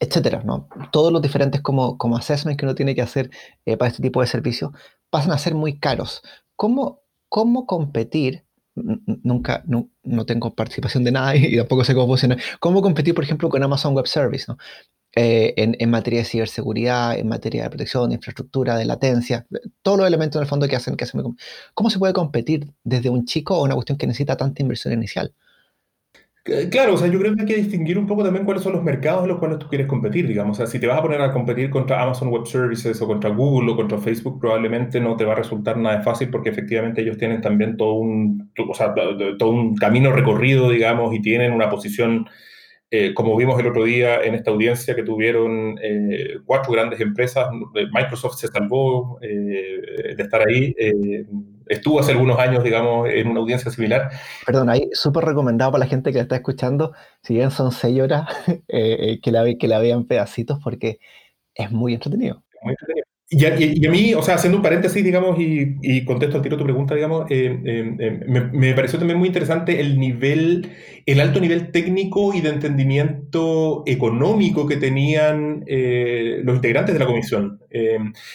etcétera, 0.00 0.42
¿no? 0.44 0.68
Todos 0.92 1.12
los 1.12 1.22
diferentes 1.22 1.60
como, 1.62 1.98
como 1.98 2.16
assessments 2.16 2.58
que 2.58 2.66
uno 2.66 2.74
tiene 2.74 2.94
que 2.94 3.02
hacer 3.02 3.30
para 3.78 3.88
este 3.88 4.02
tipo 4.02 4.20
de 4.20 4.26
servicios 4.26 4.72
pasan 5.10 5.32
a 5.32 5.38
ser 5.38 5.54
muy 5.54 5.78
caros. 5.78 6.22
¿Cómo, 6.56 7.00
cómo 7.28 7.66
competir 7.66 8.43
nunca, 8.74 9.62
no, 9.66 9.88
no, 10.02 10.26
tengo 10.26 10.54
participación 10.54 11.04
de 11.04 11.12
nada 11.12 11.36
y 11.36 11.56
tampoco 11.56 11.84
sé 11.84 11.94
cómo 11.94 12.06
funciona. 12.08 12.36
¿Cómo 12.60 12.82
competir, 12.82 13.14
por 13.14 13.24
ejemplo, 13.24 13.48
con 13.48 13.62
Amazon 13.62 13.94
Web 13.94 14.06
Service? 14.06 14.46
¿no? 14.48 14.58
Eh, 15.16 15.54
en, 15.56 15.76
en, 15.78 15.90
materia 15.90 16.20
de 16.20 16.24
ciberseguridad, 16.24 17.16
en 17.16 17.28
materia 17.28 17.62
de 17.62 17.70
protección, 17.70 18.08
de 18.08 18.16
infraestructura, 18.16 18.76
de 18.76 18.84
latencia, 18.84 19.46
todos 19.82 19.98
los 19.98 20.06
elementos 20.08 20.40
en 20.40 20.42
el 20.42 20.48
fondo 20.48 20.66
que 20.66 20.74
hacen 20.74 20.96
que 20.96 21.04
hacen. 21.04 21.22
¿Cómo 21.72 21.90
se 21.90 22.00
puede 22.00 22.12
competir 22.12 22.72
desde 22.82 23.10
un 23.10 23.24
chico 23.24 23.54
a 23.54 23.62
una 23.62 23.74
cuestión 23.74 23.96
que 23.96 24.08
necesita 24.08 24.36
tanta 24.36 24.60
inversión 24.60 24.92
inicial? 24.92 25.32
Claro, 26.70 26.92
o 26.92 26.96
sea, 26.98 27.08
yo 27.08 27.18
creo 27.20 27.34
que 27.34 27.40
hay 27.40 27.46
que 27.48 27.56
distinguir 27.56 27.98
un 27.98 28.06
poco 28.06 28.22
también 28.22 28.44
cuáles 28.44 28.62
son 28.62 28.74
los 28.74 28.82
mercados 28.82 29.22
en 29.22 29.28
los 29.30 29.38
cuales 29.38 29.58
tú 29.58 29.66
quieres 29.66 29.86
competir, 29.86 30.28
digamos. 30.28 30.58
O 30.58 30.60
sea, 30.60 30.66
si 30.66 30.78
te 30.78 30.86
vas 30.86 30.98
a 30.98 31.02
poner 31.02 31.22
a 31.22 31.32
competir 31.32 31.70
contra 31.70 32.02
Amazon 32.02 32.28
Web 32.28 32.44
Services 32.46 33.00
o 33.00 33.06
contra 33.06 33.30
Google 33.30 33.72
o 33.72 33.76
contra 33.76 33.96
Facebook, 33.96 34.38
probablemente 34.40 35.00
no 35.00 35.16
te 35.16 35.24
va 35.24 35.32
a 35.32 35.36
resultar 35.36 35.78
nada 35.78 36.02
fácil 36.02 36.28
porque 36.28 36.50
efectivamente 36.50 37.00
ellos 37.00 37.16
tienen 37.16 37.40
también 37.40 37.78
todo 37.78 37.94
un, 37.94 38.52
o 38.58 38.74
sea, 38.74 38.92
todo 39.38 39.48
un 39.48 39.74
camino 39.76 40.12
recorrido, 40.12 40.68
digamos, 40.68 41.14
y 41.14 41.22
tienen 41.22 41.50
una 41.54 41.70
posición 41.70 42.26
eh, 42.96 43.12
como 43.12 43.36
vimos 43.36 43.58
el 43.58 43.66
otro 43.66 43.82
día 43.82 44.22
en 44.22 44.36
esta 44.36 44.52
audiencia 44.52 44.94
que 44.94 45.02
tuvieron 45.02 45.76
eh, 45.82 46.38
cuatro 46.46 46.72
grandes 46.72 47.00
empresas, 47.00 47.48
eh, 47.74 47.86
Microsoft 47.92 48.36
se 48.36 48.46
salvó 48.46 49.18
de 49.20 50.14
estar 50.16 50.46
ahí, 50.46 50.72
estuvo 51.66 51.98
hace 51.98 52.12
algunos 52.12 52.38
años, 52.38 52.62
digamos, 52.62 53.08
en 53.10 53.26
una 53.26 53.40
audiencia 53.40 53.68
similar. 53.72 54.10
Perdón, 54.46 54.70
ahí 54.70 54.88
súper 54.92 55.24
recomendado 55.24 55.72
para 55.72 55.86
la 55.86 55.90
gente 55.90 56.12
que 56.12 56.20
está 56.20 56.36
escuchando, 56.36 56.92
si 57.20 57.34
bien 57.34 57.50
son 57.50 57.72
seis 57.72 58.00
horas, 58.00 58.28
que, 58.68 59.32
la, 59.32 59.44
que 59.58 59.66
la 59.66 59.80
vean 59.80 60.06
pedacitos 60.06 60.60
porque 60.62 61.00
es 61.52 61.72
muy 61.72 61.94
entretenido. 61.94 62.44
Muy 62.62 62.74
entretenido. 62.74 63.14
Y 63.30 63.86
a, 63.86 63.90
mí, 63.90 64.14
o 64.14 64.22
sea, 64.22 64.34
haciendo 64.34 64.58
un 64.58 64.62
paréntesis, 64.62 65.02
digamos, 65.02 65.36
y, 65.38 66.04
contesto 66.04 66.36
al 66.36 66.42
tiro 66.42 66.56
tu 66.56 66.64
pregunta, 66.64 66.94
digamos, 66.94 67.28
eh, 67.30 67.58
eh, 67.64 67.96
eh, 67.98 68.50
me, 68.52 68.74
pareció 68.74 68.98
también 68.98 69.18
muy 69.18 69.28
interesante 69.28 69.80
el 69.80 69.98
nivel, 69.98 70.70
el 71.06 71.20
alto 71.20 71.40
nivel 71.40 71.70
técnico 71.70 72.32
y 72.32 72.40
de 72.40 72.48
entendimiento 72.48 73.82
económico 73.86 74.66
que 74.66 74.76
tenían 74.76 75.64
los 75.66 76.56
integrantes 76.56 76.94
de 76.94 76.98
la 76.98 77.06
comisión. 77.06 77.60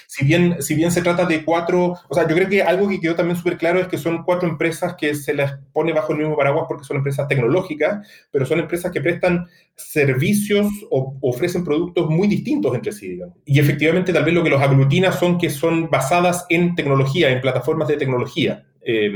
si, 0.08 0.26
bien, 0.26 0.62
si 0.62 0.76
bien 0.76 0.92
se 0.92 1.02
trata 1.02 1.26
de 1.26 1.44
cuatro, 1.44 1.96
o 2.08 2.14
sea, 2.14 2.28
yo 2.28 2.36
creo 2.36 2.50
que 2.50 2.62
algo 2.62 2.88
que 2.88 3.00
quedó 3.00 3.16
también 3.16 3.38
súper 3.38 3.58
claro 3.58 3.80
es 3.80 3.88
que 3.88 3.98
son 3.98 4.24
cuatro 4.24 4.48
empresas 4.48 4.96
que 4.96 5.16
se 5.16 5.34
las 5.34 5.60
pone 5.74 5.94
bajo 5.94 6.14
el 6.14 6.20
mismo 6.20 6.38
paraguas 6.38 6.66
porque 6.68 6.84
son 6.84 6.98
empresas 6.98 7.28
tecnológicas, 7.28 8.08
pero 8.32 8.46
son 8.46 8.60
empresas 8.60 8.92
que 8.92 9.02
prestan 9.02 9.48
servicios 9.76 10.68
o 10.90 11.18
ofrecen 11.22 11.64
productos 11.64 12.10
muy 12.10 12.28
distintos 12.28 12.76
entre 12.76 12.92
sí, 12.92 13.10
digamos. 13.10 13.36
Y 13.46 13.60
efectivamente, 13.60 14.14
tal 14.14 14.26
vez 14.26 14.34
lo 14.34 14.44
que 14.44 14.50
los 14.50 14.62
rutinas 14.76 15.18
son 15.18 15.38
que 15.38 15.50
son 15.50 15.90
basadas 15.90 16.46
en 16.50 16.76
tecnología, 16.76 17.30
en 17.30 17.42
plataformas 17.42 17.88
de 17.88 17.98
tecnología. 17.98 18.66
Eh, 18.82 19.12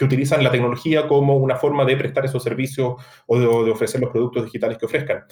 que 0.00 0.06
utilizan 0.06 0.42
la 0.42 0.50
tecnología 0.50 1.06
como 1.06 1.36
una 1.36 1.56
forma 1.56 1.84
de 1.84 1.94
prestar 1.94 2.24
esos 2.24 2.42
servicios 2.42 2.94
o 3.26 3.38
de, 3.38 3.46
ofrecer 3.46 4.00
los 4.00 4.08
productos 4.08 4.46
digitales 4.46 4.78
que 4.78 4.86
ofrezcan. 4.86 5.24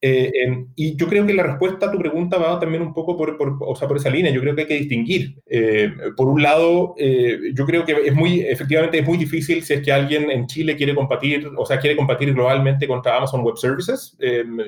Eh, 0.00 0.64
y 0.76 0.96
yo 0.96 1.08
creo 1.08 1.26
que 1.26 1.34
la 1.34 1.42
respuesta 1.42 1.86
a 1.86 1.90
tu 1.90 1.98
pregunta 1.98 2.38
va 2.38 2.60
también 2.60 2.82
un 2.82 2.94
poco 2.94 3.16
por, 3.16 3.36
por, 3.36 3.56
o 3.60 3.74
sea, 3.74 3.88
por 3.88 3.96
esa 3.96 4.10
línea. 4.10 4.32
Yo 4.32 4.40
creo 4.40 4.54
que 4.54 4.62
hay 4.62 4.68
que 4.68 4.78
distinguir. 4.78 5.34
Eh, 5.46 5.92
por 6.16 6.28
un 6.28 6.42
lado, 6.42 6.94
eh, 6.98 7.38
yo 7.52 7.66
creo 7.66 7.84
que 7.84 7.92
es 8.06 8.14
muy, 8.14 8.40
efectivamente, 8.40 8.98
es 8.98 9.06
muy 9.06 9.18
difícil 9.18 9.62
si 9.64 9.74
es 9.74 9.82
que 9.82 9.92
alguien 9.92 10.30
en 10.30 10.46
Chile 10.46 10.76
quiere 10.76 10.94
competir, 10.94 11.50
o 11.56 11.66
sea, 11.66 11.78
quiere 11.80 11.96
competir 11.96 12.32
globalmente 12.32 12.86
contra 12.86 13.16
Amazon 13.16 13.42
Web 13.42 13.56
Services. 13.56 14.16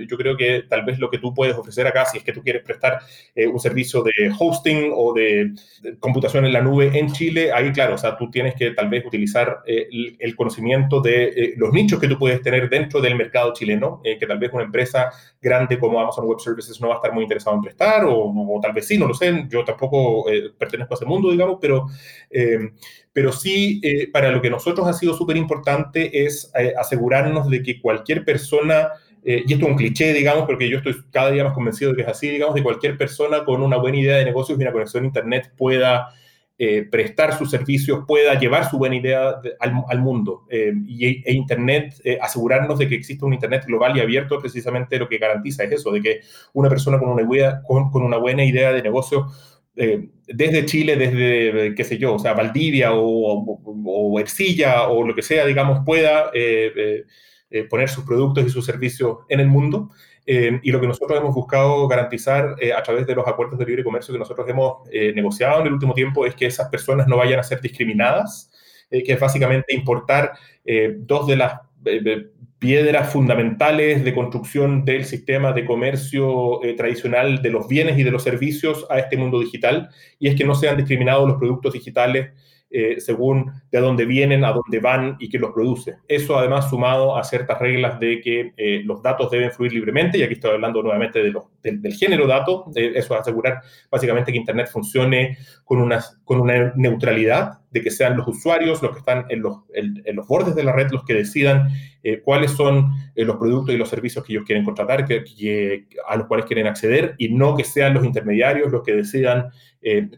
yo 0.09 0.17
creo 0.17 0.37
que 0.37 0.65
tal 0.69 0.85
vez 0.85 0.99
lo 0.99 1.11
que 1.11 1.19
tú 1.19 1.33
puedes 1.33 1.57
ofrecer 1.57 1.87
acá, 1.87 2.05
si 2.07 2.19
es 2.19 2.25
que 2.25 2.33
tú 2.33 2.43
quieres 2.43 2.63
prestar 2.63 2.99
un 3.37 3.59
servicio 3.61 4.03
de 4.03 4.33
hosting 4.39 4.93
o 4.95 5.13
de, 5.15 5.53
computación 6.01 6.45
en 6.47 6.53
la 6.53 6.61
nube 6.61 6.91
en 6.95 7.13
Chile, 7.13 7.53
ahí, 7.53 7.73
claro, 7.73 7.95
o 7.95 7.99
sea, 7.99 8.17
tú 8.17 8.31
tienes 8.31 8.55
que 8.55 8.71
tal 8.73 8.89
vez 8.89 9.05
utilizar 9.07 9.59
el, 9.67 10.35
conocimiento 10.37 11.01
de 11.01 11.55
los 11.57 11.73
nichos 11.73 12.01
que 12.01 12.09
tú 12.09 12.19
puedes 12.19 12.41
tener 12.43 12.69
dentro 12.71 13.01
del 13.01 13.15
mercado 13.15 13.53
chileno, 13.53 14.01
que 14.03 14.27
tal 14.27 14.39
vez 14.39 14.51
una 14.53 14.65
empresa 14.65 15.11
grande 15.41 15.79
como 15.79 16.01
Amazon 16.01 16.27
Web 16.27 16.41
Services 16.41 16.81
no 16.81 16.89
va 16.89 16.95
a 16.95 16.97
estar 16.99 17.13
muy 17.13 17.23
interesado 17.23 17.57
en 17.57 17.63
prestar, 17.63 18.05
o, 18.07 18.59
tal 18.63 18.73
vez 18.73 18.87
sí, 18.87 18.99
no 18.99 19.07
lo 19.07 19.15
sé, 19.15 19.47
yo 19.49 19.65
tampoco 19.65 20.31
eh, 20.31 20.51
pertenezco 20.57 20.95
a 20.95 20.97
ese 20.97 21.07
mundo, 21.07 21.31
digamos, 21.31 21.59
pero, 21.61 21.87
eh, 22.31 22.73
pero 23.13 23.33
sí, 23.33 23.81
eh, 23.83 24.11
para 24.11 24.31
lo 24.31 24.43
que 24.43 24.51
nosotros 24.51 24.87
ha 24.87 24.93
sido 24.93 25.15
súper 25.15 25.37
importante 25.37 26.25
es 26.25 26.53
asegurarnos 26.79 27.49
de 27.49 27.63
que 27.63 27.81
cualquier 27.81 28.25
persona, 28.25 28.91
y 29.23 29.53
esto 29.53 29.67
es 29.67 29.71
un 29.71 29.77
cliché, 29.77 30.13
digamos, 30.13 30.47
porque 30.47 30.69
yo 30.69 30.79
estoy 30.79 30.97
cada 31.11 31.31
día 31.31 31.45
más 31.45 31.53
convencido 31.53 31.91
de 31.91 31.97
que 31.97 32.03
es 32.03 32.09
así, 32.09 32.29
digamos, 32.29 32.55
de 32.55 32.63
cualquier 32.63 32.97
persona 32.97 33.45
con 33.45 33.63
una 33.63 33.77
buena 33.77 33.99
idea 33.99 34.17
de 34.17 34.25
negocios 34.25 34.59
y 34.59 34.63
una 34.63 34.73
conexión 34.73 35.05
a 35.05 35.07
Internet 35.07 35.53
pueda 35.57 36.09
eh, 36.63 36.83
prestar 36.83 37.39
sus 37.39 37.51
servicios, 37.51 38.05
pueda 38.07 38.39
llevar 38.39 38.69
su 38.69 38.77
buena 38.77 38.95
idea 38.95 39.41
al, 39.61 40.03
mundo. 40.03 40.45
Eh, 40.51 40.75
y, 40.87 41.07
e 41.27 41.33
Internet, 41.33 41.95
eh, 42.05 42.19
asegurarnos 42.21 42.79
de 42.79 42.87
que 42.87 42.97
existe 42.97 43.25
un 43.25 43.33
Internet 43.33 43.65
global 43.67 43.97
y 43.97 44.01
abierto, 44.01 44.39
precisamente 44.39 44.99
lo 44.99 45.09
que 45.09 45.17
garantiza 45.17 45.65
es 45.65 45.73
eso, 45.73 45.91
de 45.91 46.03
que 46.03 46.21
una 46.53 46.69
persona 46.69 46.99
con 46.99 47.09
una, 47.09 47.23
idea, 47.23 47.63
con, 47.67 48.03
una 48.03 48.19
buena 48.19 48.45
idea 48.45 48.75
de 48.75 48.83
negocio, 48.83 49.29
desde 49.75 50.67
Chile, 50.67 50.97
desde, 50.97 51.75
qué 51.75 51.83
sé 51.83 51.97
yo, 51.97 52.17
o 52.17 52.19
sea, 52.19 52.35
Valdivia 52.35 52.93
o, 52.93 53.59
o, 53.87 54.21
Ercilla 54.21 54.89
o 54.89 55.03
lo 55.03 55.15
que 55.15 55.23
sea, 55.23 55.47
digamos, 55.47 55.83
pueda 55.87 56.31
poner 57.71 57.89
sus 57.89 58.05
productos 58.05 58.45
y 58.45 58.51
sus 58.51 58.67
servicios 58.67 59.21
en 59.31 59.41
el 59.41 59.47
mundo. 59.47 59.93
Eh, 60.27 60.61
y 60.63 60.71
lo 60.71 60.81
que 60.81 60.87
nosotros 60.87 61.19
hemos 61.19 61.35
buscado 61.35 61.89
garantizar 61.89 62.55
eh, 62.61 62.73
a 62.73 62.83
través 62.83 63.07
de 63.07 63.15
los 63.15 63.27
acuerdos 63.27 63.59
de 63.59 63.67
libre 63.67 63.83
comercio 63.83 64.13
que 64.13 64.19
nosotros 64.19 64.49
hemos 64.49 64.89
eh, 64.93 65.13
negociado 65.15 65.61
en 65.61 65.69
el 65.69 65.73
último 65.73 65.95
tiempo 65.95 66.27
es 66.27 66.35
que 66.35 66.47
esas 66.47 66.69
personas 66.69 67.07
no 67.09 67.17
vayan 67.17 67.41
a 67.41 67.43
ser 67.43 67.61
discriminadas, 67.61 68.51
que 68.91 69.13
es 69.13 69.21
básicamente 69.21 69.73
importar 69.73 70.33
dos 70.97 71.29
de 71.29 71.37
las 71.37 71.61
piedras 72.59 73.13
fundamentales 73.13 74.03
de 74.03 74.13
construcción 74.13 74.85
del 74.85 75.05
sistema 75.05 75.53
de 75.53 75.65
comercio 75.65 76.59
tradicional 76.77 77.41
de 77.41 77.51
los 77.51 77.69
bienes 77.69 77.97
y 78.01 78.03
de 78.03 78.11
los 78.11 78.25
servicios 78.25 78.89
a 78.91 78.99
este 78.99 79.17
mundo 79.17 79.39
digital, 79.39 79.91
y 80.19 80.27
es 80.27 80.35
que 80.35 80.45
no 80.45 80.57
sean 80.57 80.77
discriminados 80.77 81.29
los 81.29 81.39
productos 81.39 81.73
digitales 81.73 82.31
eh, 82.73 83.01
según 83.01 83.51
de 83.73 83.81
dónde 83.81 84.05
vienen, 84.05 84.45
a 84.45 84.53
dónde 84.53 84.79
van 84.79 85.17
y 85.19 85.29
quién 85.29 85.43
los 85.43 85.51
produce. 85.51 85.97
Eso 86.07 86.39
además 86.39 86.71
sumado 86.71 87.17
a 87.17 87.25
ciertas 87.25 87.59
reglas 87.59 87.99
de 87.99 88.21
que 88.21 88.53
eh, 88.57 88.83
los 88.85 89.03
datos 89.03 89.29
deben 89.29 89.51
fluir 89.51 89.73
libremente, 89.73 90.19
y 90.19 90.23
aquí 90.23 90.35
estoy 90.35 90.53
hablando 90.53 90.81
nuevamente 90.81 91.21
de 91.21 91.35
del, 91.65 91.93
género 91.95 92.29
dato, 92.29 92.67
eso 92.77 93.15
es 93.15 93.21
asegurar 93.21 93.61
básicamente 93.91 94.31
que 94.31 94.39
Internet 94.39 94.69
funcione 94.71 95.37
con 95.65 95.81
una, 95.81 96.01
con 96.23 96.41
una 96.41 96.73
neutralidad, 96.77 97.59
de 97.73 97.83
que 97.83 97.91
sean 97.91 98.17
los 98.17 98.27
usuarios 98.27 98.83
los 98.83 98.93
que 98.93 98.99
están 98.99 99.27
en 99.29 99.43
los, 99.43 99.59
en, 99.75 100.03
los 100.17 100.27
bordes 100.27 100.57
de 100.57 100.65
la 100.65 100.73
red 100.73 100.91
los 100.91 101.05
que 101.05 101.15
decidan 101.15 101.69
eh, 102.03 102.21
cuáles 102.21 102.51
son 102.51 102.91
los 103.15 103.37
productos 103.37 103.75
y 103.75 103.79
los 103.79 103.89
servicios 103.89 104.25
que 104.25 104.33
ellos 104.33 104.45
quieren 104.45 104.65
contratar, 104.65 105.05
que, 105.05 105.87
a 106.09 106.17
los 106.17 106.27
cuales 106.27 106.47
quieren 106.47 106.69
acceder, 106.69 107.15
y 107.19 107.31
no 107.31 107.57
que 107.57 107.65
sean 107.65 107.95
los 107.95 108.05
intermediarios 108.05 108.71
los 108.71 108.85
que 108.85 108.95
decidan 108.95 109.51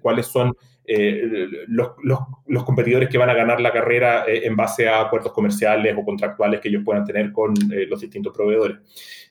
cuáles 0.02 0.26
son 0.26 0.52
eh, 0.84 1.48
los, 1.68 1.92
los, 2.02 2.64
competidores 2.64 3.08
que 3.08 3.18
van 3.18 3.30
a 3.30 3.34
ganar 3.34 3.60
la 3.60 3.72
carrera 3.72 4.24
eh, 4.26 4.42
en 4.44 4.56
base 4.56 4.88
a 4.88 5.00
acuerdos 5.00 5.32
comerciales 5.32 5.94
o 5.96 6.04
contractuales 6.04 6.60
que 6.60 6.68
ellos 6.68 6.82
puedan 6.84 7.04
tener 7.04 7.30
con 7.30 7.54
eh, 7.72 7.86
los 7.88 8.00
distintos 8.00 8.32
proveedores. 8.34 8.78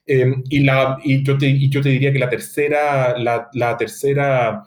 y, 0.06 0.60
la, 0.60 0.98
y, 1.04 1.22
yo 1.22 1.36
te, 1.36 1.46
y 1.46 1.68
yo 1.68 1.82
te 1.82 1.90
diría 1.90 2.12
que 2.12 2.18
la 2.18 2.30
tercera, 2.30 3.16
la, 3.18 3.76
tercera 3.76 4.64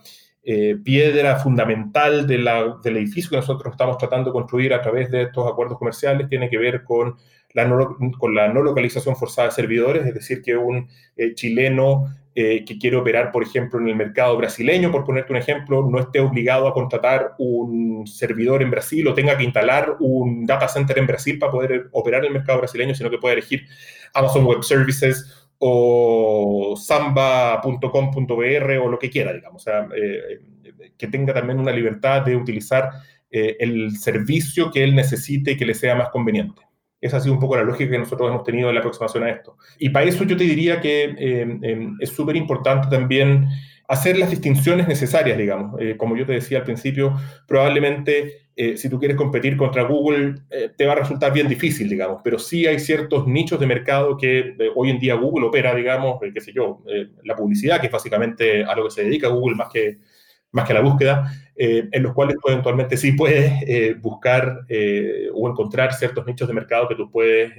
piedra 0.83 1.37
fundamental 1.37 2.27
del 2.27 2.97
edificio 2.97 3.31
que 3.31 3.37
nosotros 3.37 3.71
estamos 3.71 3.97
tratando 3.97 4.29
de 4.29 4.33
construir 4.33 4.73
a 4.75 4.81
través 4.81 5.09
de 5.09 5.23
estos 5.23 5.51
acuerdos 5.51 5.79
comerciales 5.79 6.29
tiene 6.29 6.51
que 6.51 6.59
ver 6.59 6.83
con 6.83 7.15
la 7.55 7.65
no, 7.65 7.97
con 8.19 8.35
la 8.35 8.53
no 8.53 8.61
localización 8.61 9.15
forzada 9.15 9.47
de 9.47 9.55
servidores, 9.55 10.05
es 10.05 10.13
decir, 10.13 10.43
que 10.43 10.55
un 10.55 10.87
chileno 11.33 12.05
eh, 12.37 12.65
que 12.65 12.77
quiere 12.77 12.97
operar, 12.97 13.31
por 13.31 13.43
ejemplo, 13.43 13.79
en 13.79 13.87
el 13.87 13.95
mercado 13.95 14.35
brasileño, 14.35 14.91
por 14.91 15.05
ponerte 15.05 15.31
un 15.31 15.37
ejemplo, 15.37 15.87
no 15.89 15.99
esté 15.99 16.19
obligado 16.19 16.67
a 16.67 16.73
contratar 16.73 17.33
un 17.37 18.05
servidor 18.05 18.61
en 18.61 18.69
Brasil 18.69 19.07
o 19.07 19.13
tenga 19.13 19.37
que 19.37 19.45
instalar 19.45 19.95
un 20.01 20.45
data 20.45 20.67
center 20.67 20.99
en 20.99 21.07
Brasil 21.07 21.39
para 21.39 21.53
poder 21.53 21.87
operar 21.93 22.25
en 22.25 22.27
el 22.27 22.33
mercado 22.33 22.59
brasileño, 22.59 22.93
sino 22.93 23.09
que 23.09 23.19
puede 23.19 23.35
elegir 23.35 23.65
Amazon 24.13 24.43
Web 24.45 24.63
Services 24.63 25.47
o 25.59 26.75
samba.com.br 26.77 28.71
o 28.83 28.89
lo 28.89 28.99
que 28.99 29.09
quiera, 29.09 29.31
digamos. 29.31 29.61
O 29.61 29.63
sea, 29.63 29.87
eh, 29.95 30.41
que 30.97 31.07
tenga 31.07 31.33
también 31.33 31.57
una 31.57 31.71
libertad 31.71 32.23
de 32.23 32.35
utilizar 32.35 32.89
eh, 33.31 33.55
el 33.61 33.95
servicio 33.95 34.71
que 34.71 34.83
él 34.83 34.93
necesite 34.93 35.51
y 35.51 35.57
que 35.57 35.65
le 35.65 35.73
sea 35.73 35.95
más 35.95 36.09
conveniente. 36.09 36.63
Esa 37.01 37.17
ha 37.17 37.19
sido 37.19 37.33
un 37.33 37.39
poco 37.39 37.55
la 37.55 37.63
lógica 37.63 37.91
que 37.91 37.97
nosotros 37.99 38.29
hemos 38.29 38.43
tenido 38.43 38.69
en 38.69 38.75
la 38.75 38.79
aproximación 38.79 39.23
a 39.23 39.29
esto. 39.29 39.57
Y 39.77 39.89
para 39.89 40.05
eso 40.05 40.23
yo 40.23 40.37
te 40.37 40.43
diría 40.43 40.81
que 40.81 41.03
eh, 41.03 41.59
eh, 41.61 41.89
es 41.99 42.09
súper 42.09 42.35
importante 42.35 42.87
también 42.89 43.47
hacer 43.87 44.17
las 44.17 44.31
distinciones 44.31 44.87
necesarias, 44.87 45.37
digamos. 45.37 45.79
Eh, 45.79 45.95
como 45.97 46.17
yo 46.17 46.25
te 46.25 46.33
decía 46.33 46.59
al 46.59 46.63
principio, 46.63 47.15
probablemente 47.47 48.41
si 48.77 48.87
tú 48.89 48.97
quieres 48.97 49.17
competir 49.17 49.57
contra 49.57 49.83
Google 49.83 50.35
te 50.77 50.85
va 50.85 50.93
a 50.93 50.95
resultar 50.95 51.33
bien 51.33 51.49
difícil, 51.49 51.89
digamos, 51.89 52.21
pero 52.23 52.39
sí 52.39 52.65
hay 52.65 52.79
ciertos 52.79 53.27
nichos 53.27 53.59
de 53.59 53.67
mercado 53.67 54.15
que 54.15 54.55
hoy 54.75 54.91
en 54.91 54.97
día 54.97 55.15
Google 55.15 55.47
opera, 55.47 55.75
digamos, 55.75 56.21
qué 56.33 56.39
sé 56.39 56.53
yo, 56.53 56.81
la 57.25 57.35
publicidad, 57.35 57.81
que 57.81 57.87
es 57.87 57.91
básicamente 57.91 58.63
a 58.63 58.73
lo 58.73 58.85
que 58.85 58.91
se 58.91 59.03
dedica 59.03 59.27
Google 59.27 59.57
más 59.57 59.67
que, 59.73 59.97
más 60.55 60.65
que 60.65 60.73
la 60.73 60.81
búsqueda, 60.81 61.31
eh, 61.57 61.87
en 61.91 62.03
los 62.03 62.13
cuales 62.13 62.37
tú 62.41 62.49
eventualmente 62.49 62.95
sí 62.97 63.11
puedes 63.11 63.51
eh, 63.67 63.95
buscar 63.99 64.61
eh, 64.69 65.27
o 65.33 65.49
encontrar 65.49 65.93
ciertos 65.93 66.25
nichos 66.25 66.47
de 66.47 66.53
mercado 66.53 66.87
que 66.87 66.95
tú 66.95 67.11
puedes, 67.11 67.51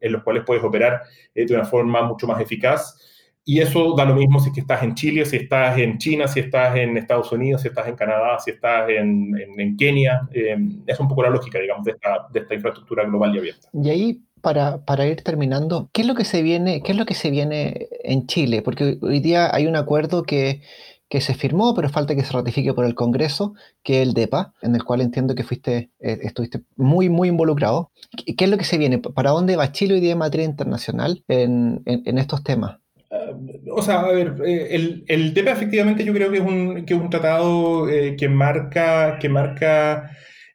en 0.00 0.12
los 0.12 0.22
cuales 0.22 0.44
puedes 0.46 0.62
operar 0.62 1.02
de 1.34 1.54
una 1.54 1.64
forma 1.64 2.02
mucho 2.02 2.26
más 2.26 2.40
eficaz. 2.40 2.96
Y 3.44 3.60
eso 3.60 3.94
da 3.96 4.04
lo 4.04 4.14
mismo 4.14 4.40
si 4.40 4.52
que 4.52 4.60
estás 4.60 4.82
en 4.82 4.94
Chile, 4.94 5.24
si 5.24 5.36
estás 5.36 5.78
en 5.78 5.98
China, 5.98 6.28
si 6.28 6.40
estás 6.40 6.76
en 6.76 6.96
Estados 6.96 7.32
Unidos, 7.32 7.62
si 7.62 7.68
estás 7.68 7.88
en 7.88 7.96
Canadá, 7.96 8.38
si 8.38 8.50
estás 8.50 8.90
en, 8.90 9.32
en, 9.56 9.76
Kenia. 9.76 10.28
es 10.30 11.00
un 11.00 11.08
poco 11.08 11.22
la 11.22 11.30
lógica, 11.30 11.58
digamos, 11.58 11.84
de 11.84 11.92
esta, 11.92 12.28
de 12.30 12.40
esta 12.40 12.54
infraestructura 12.54 13.04
global 13.04 13.34
y 13.34 13.38
abierta. 13.38 13.68
Y 13.72 13.88
ahí 13.88 14.20
para, 14.42 14.84
para, 14.84 15.06
ir 15.06 15.22
terminando, 15.22 15.88
¿qué 15.92 16.02
es 16.02 16.06
lo 16.06 16.14
que 16.14 16.24
se 16.24 16.42
viene, 16.42 16.82
qué 16.82 16.92
es 16.92 16.98
lo 16.98 17.06
que 17.06 17.14
se 17.14 17.30
viene 17.30 17.88
en 18.04 18.26
Chile? 18.26 18.62
Porque 18.62 18.98
hoy 19.00 19.20
día 19.20 19.52
hay 19.52 19.66
un 19.66 19.76
acuerdo 19.76 20.22
que, 20.22 20.60
que 21.08 21.20
se 21.20 21.34
firmó, 21.34 21.74
pero 21.74 21.88
falta 21.88 22.14
que 22.14 22.22
se 22.22 22.32
ratifique 22.32 22.74
por 22.74 22.84
el 22.84 22.94
Congreso, 22.94 23.54
que 23.82 24.02
es 24.02 24.08
el 24.08 24.14
DEPA, 24.14 24.52
en 24.62 24.74
el 24.74 24.84
cual 24.84 25.00
entiendo 25.00 25.34
que 25.34 25.42
fuiste, 25.42 25.90
eh, 26.00 26.18
estuviste 26.22 26.60
muy, 26.76 27.08
muy 27.08 27.28
involucrado. 27.28 27.90
¿Qué 28.36 28.44
es 28.44 28.50
lo 28.50 28.58
que 28.58 28.64
se 28.64 28.78
viene? 28.78 28.98
¿Para 28.98 29.30
dónde 29.30 29.56
va 29.56 29.72
Chile 29.72 29.94
hoy 29.94 30.00
día 30.00 30.12
en 30.12 30.18
materia 30.18 30.44
internacional 30.44 31.24
en, 31.28 31.82
en, 31.86 32.18
estos 32.18 32.42
temas? 32.42 32.78
Uh, 33.10 33.78
o 33.78 33.82
sea, 33.82 34.00
a 34.00 34.12
ver, 34.12 34.34
eh, 34.44 34.68
el, 34.72 35.04
el, 35.08 35.32
DEPA 35.32 35.52
efectivamente 35.52 36.04
yo 36.04 36.12
creo 36.12 36.30
que 36.30 36.38
es 36.38 36.44
un, 36.44 36.84
que 36.84 36.92
es 36.92 37.00
un 37.00 37.08
tratado 37.08 37.88
eh, 37.88 38.14
que 38.16 38.28
marca, 38.28 39.18
que 39.18 39.28
marca 39.28 40.10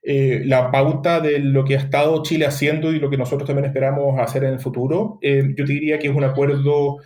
la 0.05 0.69
pauta 0.69 1.21
de 1.21 1.39
lo 1.39 1.63
que 1.63 1.75
ha 1.75 1.79
estado 1.79 2.21
Chile 2.23 2.45
haciendo 2.45 2.91
y 2.91 2.99
lo 2.99 3.09
que 3.09 3.15
nosotros 3.15 3.47
también 3.47 3.67
esperamos 3.67 4.19
hacer 4.19 4.43
en 4.43 4.51
el 4.51 4.59
futuro. 4.59 5.17
yo 5.21 5.65
te 5.65 5.71
diría 5.71 5.97
que 5.97 6.09
es 6.09 6.13
un 6.13 6.25
acuerdo 6.25 6.97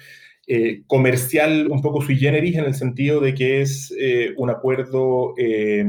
eh, 0.50 0.84
comercial 0.88 1.68
un 1.70 1.82
poco 1.82 2.02
sui 2.02 2.16
generis 2.16 2.56
en 2.56 2.64
el 2.64 2.74
sentido 2.74 3.20
de 3.20 3.34
que 3.34 3.60
es 3.60 3.94
eh, 4.00 4.34
un 4.38 4.50
acuerdo 4.50 5.34
eh, 5.38 5.84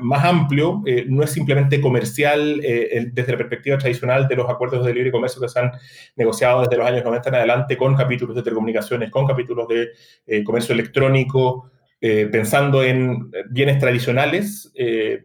más 0.00 0.22
amplio, 0.22 0.82
no 1.06 1.22
es 1.22 1.30
simplemente 1.30 1.80
comercial 1.80 2.60
desde 2.60 3.32
la 3.32 3.38
perspectiva 3.38 3.78
tradicional 3.78 4.28
de 4.28 4.36
los 4.36 4.50
acuerdos 4.50 4.84
de 4.84 4.92
libre 4.92 5.10
comercio 5.10 5.40
que 5.40 5.48
se 5.48 5.60
han 5.60 5.72
negociado 6.14 6.60
desde 6.60 6.76
los 6.76 6.86
años 6.86 7.04
90 7.04 7.28
en 7.30 7.34
adelante 7.36 7.78
con 7.78 7.96
capítulos 7.96 8.36
de 8.36 8.42
telecomunicaciones, 8.42 9.10
con 9.10 9.26
capítulos 9.26 9.66
de 9.68 10.44
comercio 10.44 10.74
electrónico, 10.74 11.70
pensando 12.00 12.84
en 12.84 13.30
bienes 13.48 13.78
tradicionales, 13.78 14.70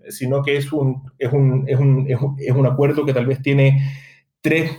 sino 0.07 0.41
que 0.41 0.55
es 0.55 0.71
un, 0.71 1.11
es, 1.19 1.33
un, 1.33 1.65
es, 1.67 1.77
un, 1.77 2.07
es 2.39 2.51
un 2.51 2.65
acuerdo 2.65 3.05
que 3.05 3.13
tal 3.13 3.25
vez 3.25 3.41
tiene 3.41 3.81
tres 4.39 4.71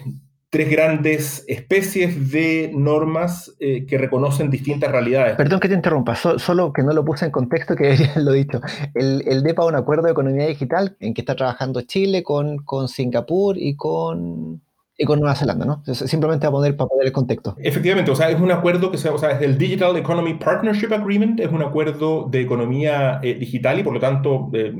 tres 0.57 0.71
grandes 0.71 1.45
especies 1.49 2.33
de 2.33 2.71
normas 2.75 3.55
eh, 3.61 3.85
que 3.85 3.99
reconocen 3.99 4.49
distintas 4.49 4.91
realidades. 4.91 5.37
Perdón 5.37 5.61
que 5.61 5.69
te 5.69 5.75
interrumpa, 5.75 6.15
solo 6.15 6.73
que 6.73 6.83
no 6.83 6.95
lo 6.95 7.05
puse 7.05 7.27
en 7.27 7.31
contexto, 7.31 7.77
que 7.77 7.85
debería 7.85 8.13
lo 8.17 8.33
dicho. 8.33 8.63
El, 8.95 9.23
el 9.29 9.43
DEPA 9.43 9.65
es 9.65 9.69
un 9.69 9.75
acuerdo 9.75 10.05
de 10.05 10.13
economía 10.13 10.47
digital 10.47 10.97
en 11.01 11.13
que 11.13 11.21
está 11.21 11.37
trabajando 11.37 11.83
Chile 11.83 12.23
con, 12.23 12.57
con 12.65 12.89
Singapur 12.89 13.59
y 13.59 13.77
con, 13.77 14.63
y 14.97 15.05
con 15.05 15.21
Nueva 15.21 15.35
Zelanda, 15.35 15.67
¿no? 15.67 15.83
Simplemente 15.95 16.47
a 16.47 16.51
poner, 16.51 16.75
para 16.75 16.89
poner 16.89 17.05
el 17.05 17.13
contexto. 17.13 17.55
Efectivamente, 17.59 18.11
o 18.11 18.17
sea, 18.17 18.31
es 18.31 18.41
un 18.41 18.51
acuerdo 18.51 18.91
que 18.91 18.97
se, 18.97 19.11
o 19.11 19.19
sea, 19.19 19.33
es 19.33 19.43
el 19.43 19.59
Digital 19.59 19.95
Economy 19.99 20.39
Partnership 20.39 20.91
Agreement, 20.91 21.39
es 21.39 21.53
un 21.53 21.61
acuerdo 21.61 22.29
de 22.31 22.41
economía 22.41 23.21
eh, 23.23 23.35
digital 23.35 23.79
y 23.79 23.83
por 23.83 23.93
lo 23.93 24.01
tanto 24.01 24.49
eh, 24.55 24.73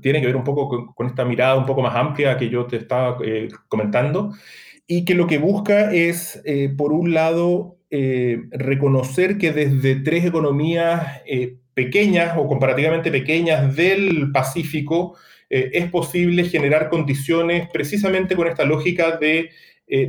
tiene 0.00 0.20
que 0.20 0.26
ver 0.26 0.36
un 0.36 0.44
poco 0.44 0.68
con, 0.68 0.86
con, 0.92 1.08
esta 1.08 1.24
mirada 1.24 1.56
un 1.56 1.66
poco 1.66 1.82
más 1.82 1.96
amplia 1.96 2.38
que 2.38 2.48
yo 2.48 2.66
te 2.66 2.76
estaba 2.76 3.18
comentando 3.66 4.30
y 4.90 5.04
que 5.04 5.14
lo 5.14 5.26
que 5.26 5.36
busca 5.38 5.92
es, 5.92 6.40
eh, 6.44 6.70
por 6.76 6.92
un 6.92 7.12
lado, 7.12 7.76
eh, 7.90 8.40
reconocer 8.50 9.36
que 9.36 9.52
desde 9.52 9.96
tres 9.96 10.24
economías 10.24 11.20
eh, 11.26 11.58
pequeñas 11.74 12.36
o 12.38 12.48
comparativamente 12.48 13.10
pequeñas 13.12 13.76
del 13.76 14.32
Pacífico 14.32 15.16
es 15.50 15.90
posible 15.90 16.44
generar 16.44 16.90
condiciones 16.90 17.70
precisamente 17.72 18.36
con 18.36 18.48
esta 18.48 18.66
lógica 18.66 19.16
de 19.16 19.48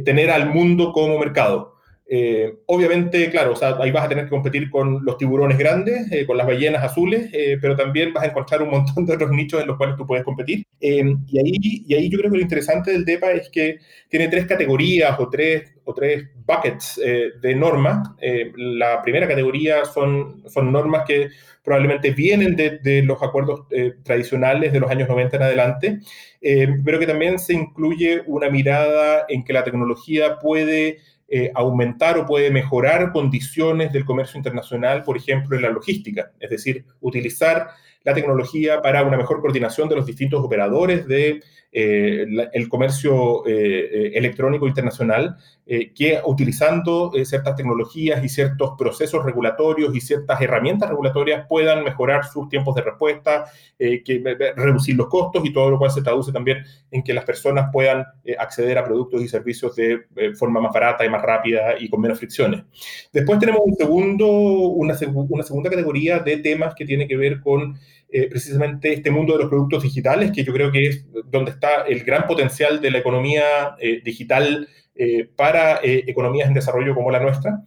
tener 0.04 0.32
al 0.32 0.50
mundo 0.50 0.92
como 0.92 1.18
mercado. 1.18 1.79
Eh, 2.12 2.56
obviamente, 2.66 3.30
claro, 3.30 3.52
o 3.52 3.56
sea, 3.56 3.78
ahí 3.80 3.92
vas 3.92 4.06
a 4.06 4.10
tener 4.10 4.24
que 4.24 4.32
competir 4.32 4.72
con 4.72 5.06
los 5.06 5.16
tiburones 5.20 5.60
grandes, 5.60 6.12
eh, 6.12 6.26
con 6.26 6.38
las 6.38 6.48
ballenas 6.48 6.84
azules, 6.84 7.30
eh, 7.34 7.60
pero 7.62 7.76
también 7.76 8.12
vas 8.14 8.24
a 8.24 8.28
encontrar 8.28 8.64
un 8.64 8.72
montón 8.72 9.06
de 9.06 9.14
otros 9.14 9.30
nichos 9.30 9.62
en 9.62 9.68
los 9.68 9.78
cuales 9.78 9.96
tú 9.96 10.08
puedes 10.08 10.26
competir. 10.26 10.66
y, 10.80 10.98
ahí, 10.98 11.84
y 11.88 11.94
ahí 11.94 12.10
yo 12.10 12.18
creo 12.18 12.32
que 12.32 12.38
lo 12.38 12.42
interesante 12.42 12.92
del 12.92 13.06
DEPA 13.06 13.34
es 13.34 13.50
que 13.50 13.78
tiene 14.10 14.28
tres 14.28 14.48
categorías 14.48 15.20
o 15.20 15.30
tres, 15.30 15.72
o 15.84 15.94
tres 15.94 16.24
buckets 16.48 17.00
de 17.42 17.56
normas. 17.56 18.10
la 18.56 19.02
primera 19.04 19.28
categoría 19.28 19.86
son, 19.86 20.42
son 20.50 20.72
normas 20.72 21.04
que 21.06 21.30
probablemente 21.64 22.12
vienen 22.12 22.56
de, 22.56 23.04
los 23.04 23.22
acuerdos 23.22 23.68
tradicionales 24.04 24.72
de 24.74 24.80
los 24.80 24.90
años 24.90 25.10
90 25.10 25.38
en 25.38 25.44
adelante, 25.44 26.00
pero 26.86 26.98
que 26.98 27.06
también 27.06 27.38
se 27.38 27.54
incluye 27.54 28.24
una 28.26 28.50
mirada 28.50 29.26
en 29.28 29.44
que 29.44 29.54
la 29.54 29.64
tecnología 29.64 30.40
puede 30.40 31.00
eh, 31.32 31.52
aumentar 31.54 32.18
o 32.18 32.26
puede 32.26 32.52
mejorar 32.52 33.12
condiciones 33.12 33.94
del 33.94 34.06
comercio 34.06 34.38
internacional, 34.38 35.04
por 35.04 35.18
ejemplo, 35.18 35.56
en 35.56 35.64
la 35.64 35.70
logística, 35.70 36.32
es 36.40 36.50
decir, 36.50 36.86
utilizar 37.02 37.70
la 38.04 38.14
tecnología 38.14 38.82
para 38.82 39.04
una 39.04 39.18
mejor 39.18 39.42
coordinación 39.42 39.90
de 39.90 39.96
los 39.96 40.06
distintos 40.06 40.44
operadores 40.44 41.06
de, 41.08 41.42
eh, 41.72 42.26
el 42.54 42.68
comercio 42.68 43.46
eh, 43.46 44.12
electrónico 44.16 44.68
internacional, 44.68 45.38
que 45.96 46.20
utilizando 46.26 47.12
ciertas 47.24 47.56
tecnologías 47.56 48.24
y 48.24 48.30
ciertos 48.30 48.72
procesos 48.76 49.24
regulatorios 49.24 49.96
y 49.96 50.02
ciertas 50.02 50.42
herramientas 50.42 50.90
regulatorias 50.90 51.46
puedan 51.48 51.84
mejorar 51.84 52.26
sus 52.26 52.50
tiempos 52.50 52.74
de 52.74 52.82
respuesta, 52.82 53.46
que, 53.78 54.54
reducir 54.56 54.96
los 54.96 55.06
costos 55.10 55.46
y 55.46 55.54
todo 55.54 55.70
lo 55.70 55.78
cual 55.78 55.92
se 55.92 56.02
traduce 56.02 56.32
también 56.32 56.64
en 56.90 57.04
que 57.04 57.14
las 57.14 57.24
personas 57.24 57.70
puedan 57.72 58.04
acceder 58.40 58.80
a 58.80 58.84
productos 58.84 59.22
y 59.22 59.28
servicios 59.28 59.76
de 59.76 60.00
forma 60.34 60.60
más 60.60 60.74
barata 60.74 61.06
y 61.06 61.10
más 61.10 61.22
rápida 61.22 61.76
y 61.80 61.88
con 61.88 62.02
menos 62.02 62.18
fricciones. 62.18 62.64
Después 63.14 63.38
tenemos 63.38 63.62
una 63.62 64.96
segunda 65.44 65.70
categoría 65.70 66.18
de 66.18 66.38
temas 66.38 66.74
que 66.74 66.86
tiene 66.86 67.08
que 67.08 67.16
ver 67.16 67.42
con 67.42 67.78
eh, 68.12 68.28
precisamente 68.28 68.92
este 68.92 69.12
mundo 69.12 69.34
de 69.34 69.40
los 69.40 69.50
productos 69.50 69.84
digitales, 69.84 70.32
que 70.32 70.44
yo 70.44 70.52
creo 70.52 70.72
que 70.72 70.88
es 70.88 71.06
donde 71.26 71.52
está 71.52 71.84
el 71.84 72.04
gran 72.04 72.26
potencial 72.26 72.82
de 72.82 72.90
la 72.90 72.98
economía 72.98 73.76
eh, 73.80 74.02
digital 74.04 74.68
eh, 74.96 75.30
para 75.36 75.80
economías 75.84 76.48
en 76.48 76.56
desarrollo 76.56 76.96
como 76.96 77.12
la 77.12 77.20
nuestra, 77.20 77.62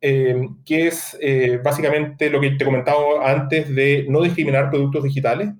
que 0.00 0.86
es 0.86 1.18
básicamente 1.62 2.30
lo 2.30 2.40
que 2.40 2.52
te 2.52 2.64
comentaba 2.64 3.28
antes 3.28 3.74
de 3.74 4.06
no 4.08 4.22
discriminar 4.22 4.70
productos 4.70 5.02
digitales, 5.02 5.50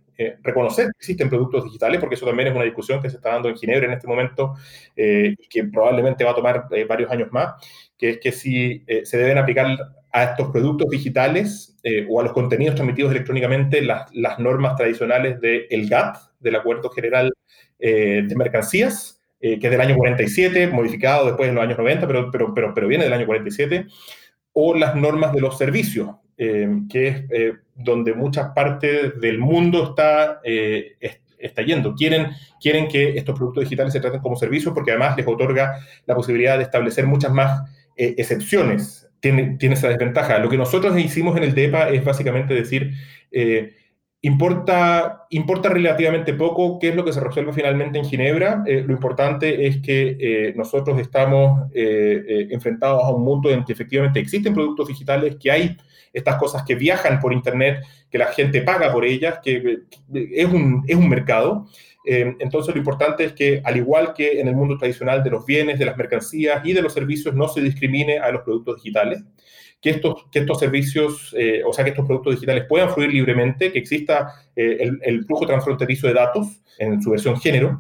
reconocer 0.43 0.87
que 0.87 0.99
existen 0.99 1.29
productos 1.29 1.65
digitales, 1.65 2.01
porque 2.01 2.15
eso 2.15 2.25
también 2.25 2.49
es 2.49 2.55
una 2.55 2.65
discusión 2.65 3.03
que 3.03 3.11
se 3.11 3.17
está 3.17 3.33
dando 3.33 3.49
en 3.49 3.57
Ginebra 3.57 3.87
en 3.87 3.93
este 3.93 4.07
momento 4.07 4.55
y 4.97 5.49
que 5.49 5.65
probablemente 5.65 6.25
va 6.25 6.31
a 6.31 6.37
tomar 6.37 6.69
varios 6.89 7.11
años 7.11 7.29
más, 7.33 7.55
que 7.99 8.11
es 8.11 8.19
que 8.19 8.33
si 8.33 8.85
se 9.05 9.19
deben 9.19 9.39
aplicar 9.39 9.77
a 10.13 10.25
estos 10.25 10.51
productos 10.51 10.89
digitales 10.91 11.77
eh, 11.83 12.07
o 12.09 12.21
a 12.21 12.25
los 12.25 12.33
contenidos 12.33 12.75
transmitidos 12.75 13.13
electrónicamente 13.13 13.83
las, 13.83 14.39
normas 14.39 14.77
tradicionales 14.77 15.41
del 15.41 15.89
GATT, 15.89 16.17
del 16.41 16.57
Acuerdo 16.57 16.91
General 16.91 17.33
eh, 17.79 18.23
de 18.27 18.37
Mercancías, 18.37 19.21
eh, 19.41 19.59
que 19.59 19.67
es 19.67 19.71
del 19.71 19.81
año 19.81 19.97
47, 19.97 20.69
modificado 20.69 21.27
después 21.27 21.49
en 21.49 21.55
los 21.55 21.65
años 21.65 21.79
90, 21.79 22.07
pero, 22.07 22.31
pero, 22.31 22.55
pero, 22.55 22.75
pero 22.75 22.89
viene 22.89 23.05
del 23.05 23.13
año 23.13 23.27
47, 23.27 23.87
o 24.53 24.75
las 24.75 24.97
normas 24.97 25.33
de 25.33 25.41
los 25.41 25.57
servicios, 25.57 26.11
que 26.37 27.09
es 27.09 27.55
donde 27.75 28.15
muchas 28.15 28.51
partes 28.55 29.21
del 29.21 29.39
mundo 29.39 29.91
está, 29.91 30.41
está 31.39 31.63
yendo. 31.63 31.95
Quieren, 31.95 32.29
quieren 32.61 32.89
que 32.89 33.17
estos 33.17 33.37
productos 33.37 33.65
digitales 33.65 33.93
se 33.93 34.01
traten 34.01 34.21
como 34.21 34.37
servicios 34.37 34.73
porque 34.73 34.93
además 34.93 35.17
les 35.17 35.27
otorga 35.27 35.81
la 36.07 36.15
posibilidad 36.15 36.57
de 36.57 36.65
establecer 36.65 37.07
muchas 37.07 37.33
más 37.33 37.63
excepciones 37.99 39.09
tiene, 39.21 39.57
tiene 39.59 39.75
esa 39.75 39.89
desventaja. 39.89 40.39
Lo 40.39 40.49
que 40.49 40.57
nosotros 40.57 40.99
hicimos 40.99 41.37
en 41.37 41.45
el 41.45 41.55
DEPA 41.55 41.91
es 41.91 42.05
básicamente 42.05 42.55
decir, 42.55 42.93
eh, 43.31 43.75
importa, 44.23 45.27
importa 45.31 45.69
relativamente 45.69 46.35
poco 46.35 46.79
qué 46.79 46.91
es 46.91 46.97
lo 46.97 47.05
que 47.05 47.13
se 47.13 47.21
resuelve 47.21 47.53
finalmente 47.53 47.99
en 47.99 48.05
Ginebra. 48.05 48.63
Eh, 48.67 48.85
lo 48.87 48.93
importante 48.93 49.67
es 49.67 49.79
que 49.79 50.17
eh, 50.21 50.55
nosotros 50.57 51.01
estamos 51.01 51.71
enfrentados 51.75 53.05
a 53.05 53.11
un 53.11 53.25
mundo 53.25 53.51
en 53.51 53.65
que 53.65 53.73
efectivamente 53.73 54.21
existen 54.21 54.55
productos 54.55 54.89
digitales, 54.89 55.37
que 55.41 55.51
hay 55.51 55.77
estas 56.13 56.37
cosas 56.37 56.63
que 56.63 56.75
viajan 56.75 57.21
por 57.21 57.33
Internet, 57.33 57.85
que 58.11 58.19
la 58.19 58.27
gente 58.27 58.63
paga 58.63 58.93
por 58.93 59.05
ellas, 59.05 59.41
que, 59.43 59.81
es, 60.13 60.47
un, 60.47 60.85
es 60.87 60.97
un 60.97 61.09
mercado. 61.09 61.67
Eh, 62.11 62.37
entonces, 62.39 62.75
lo 62.75 62.79
importante 62.79 63.23
es 63.23 63.35
que, 63.35 63.61
al 63.63 63.77
igual 63.77 64.15
que 64.15 64.41
en 64.41 64.49
el 64.49 64.57
mundo 64.57 64.79
tradicional 64.79 65.23
de 65.23 65.29
los 65.29 65.45
bienes, 65.45 65.79
de 65.79 65.85
las 65.85 65.95
mercancías 65.95 66.63
y 66.65 66.73
de 66.73 66.81
los 66.81 66.95
servicios, 66.95 67.35
no 67.35 67.49
se 67.49 67.61
discrimine 67.61 68.19
a 68.19 68.33
los 68.33 68.41
productos 68.45 68.77
digitales, 68.77 69.23
que 69.79 69.91
estos, 69.91 70.25
que 70.33 70.39
estos 70.39 70.59
servicios, 70.59 71.37
eh, 71.39 71.63
o 71.67 71.73
sea, 71.75 71.85
que 71.85 71.91
estos 71.91 72.07
productos 72.07 72.37
digitales 72.37 72.65
puedan 72.67 72.89
fluir 72.89 73.13
libremente, 73.13 73.71
que 73.71 73.79
exista 73.79 74.33
eh, 74.57 74.91
el, 75.03 75.25
flujo 75.27 75.47
transfronterizo 75.47 76.07
de 76.07 76.15
datos 76.15 76.63
en 76.79 77.03
su 77.03 77.11
versión 77.11 77.39
género. 77.39 77.79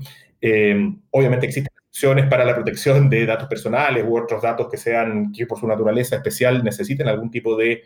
obviamente 1.10 1.46
existen 1.46 1.72
opciones 1.88 2.26
para 2.26 2.44
la 2.44 2.54
protección 2.54 3.08
de 3.08 3.24
datos 3.24 3.48
personales 3.48 4.04
u 4.06 4.14
otros 4.14 4.42
datos 4.42 4.68
que 4.70 4.76
sean, 4.76 5.32
que 5.32 5.46
por 5.46 5.58
su 5.58 5.66
naturaleza 5.66 6.16
especial 6.16 6.62
necesiten 6.62 7.08
algún 7.08 7.30
tipo 7.30 7.56
de 7.56 7.82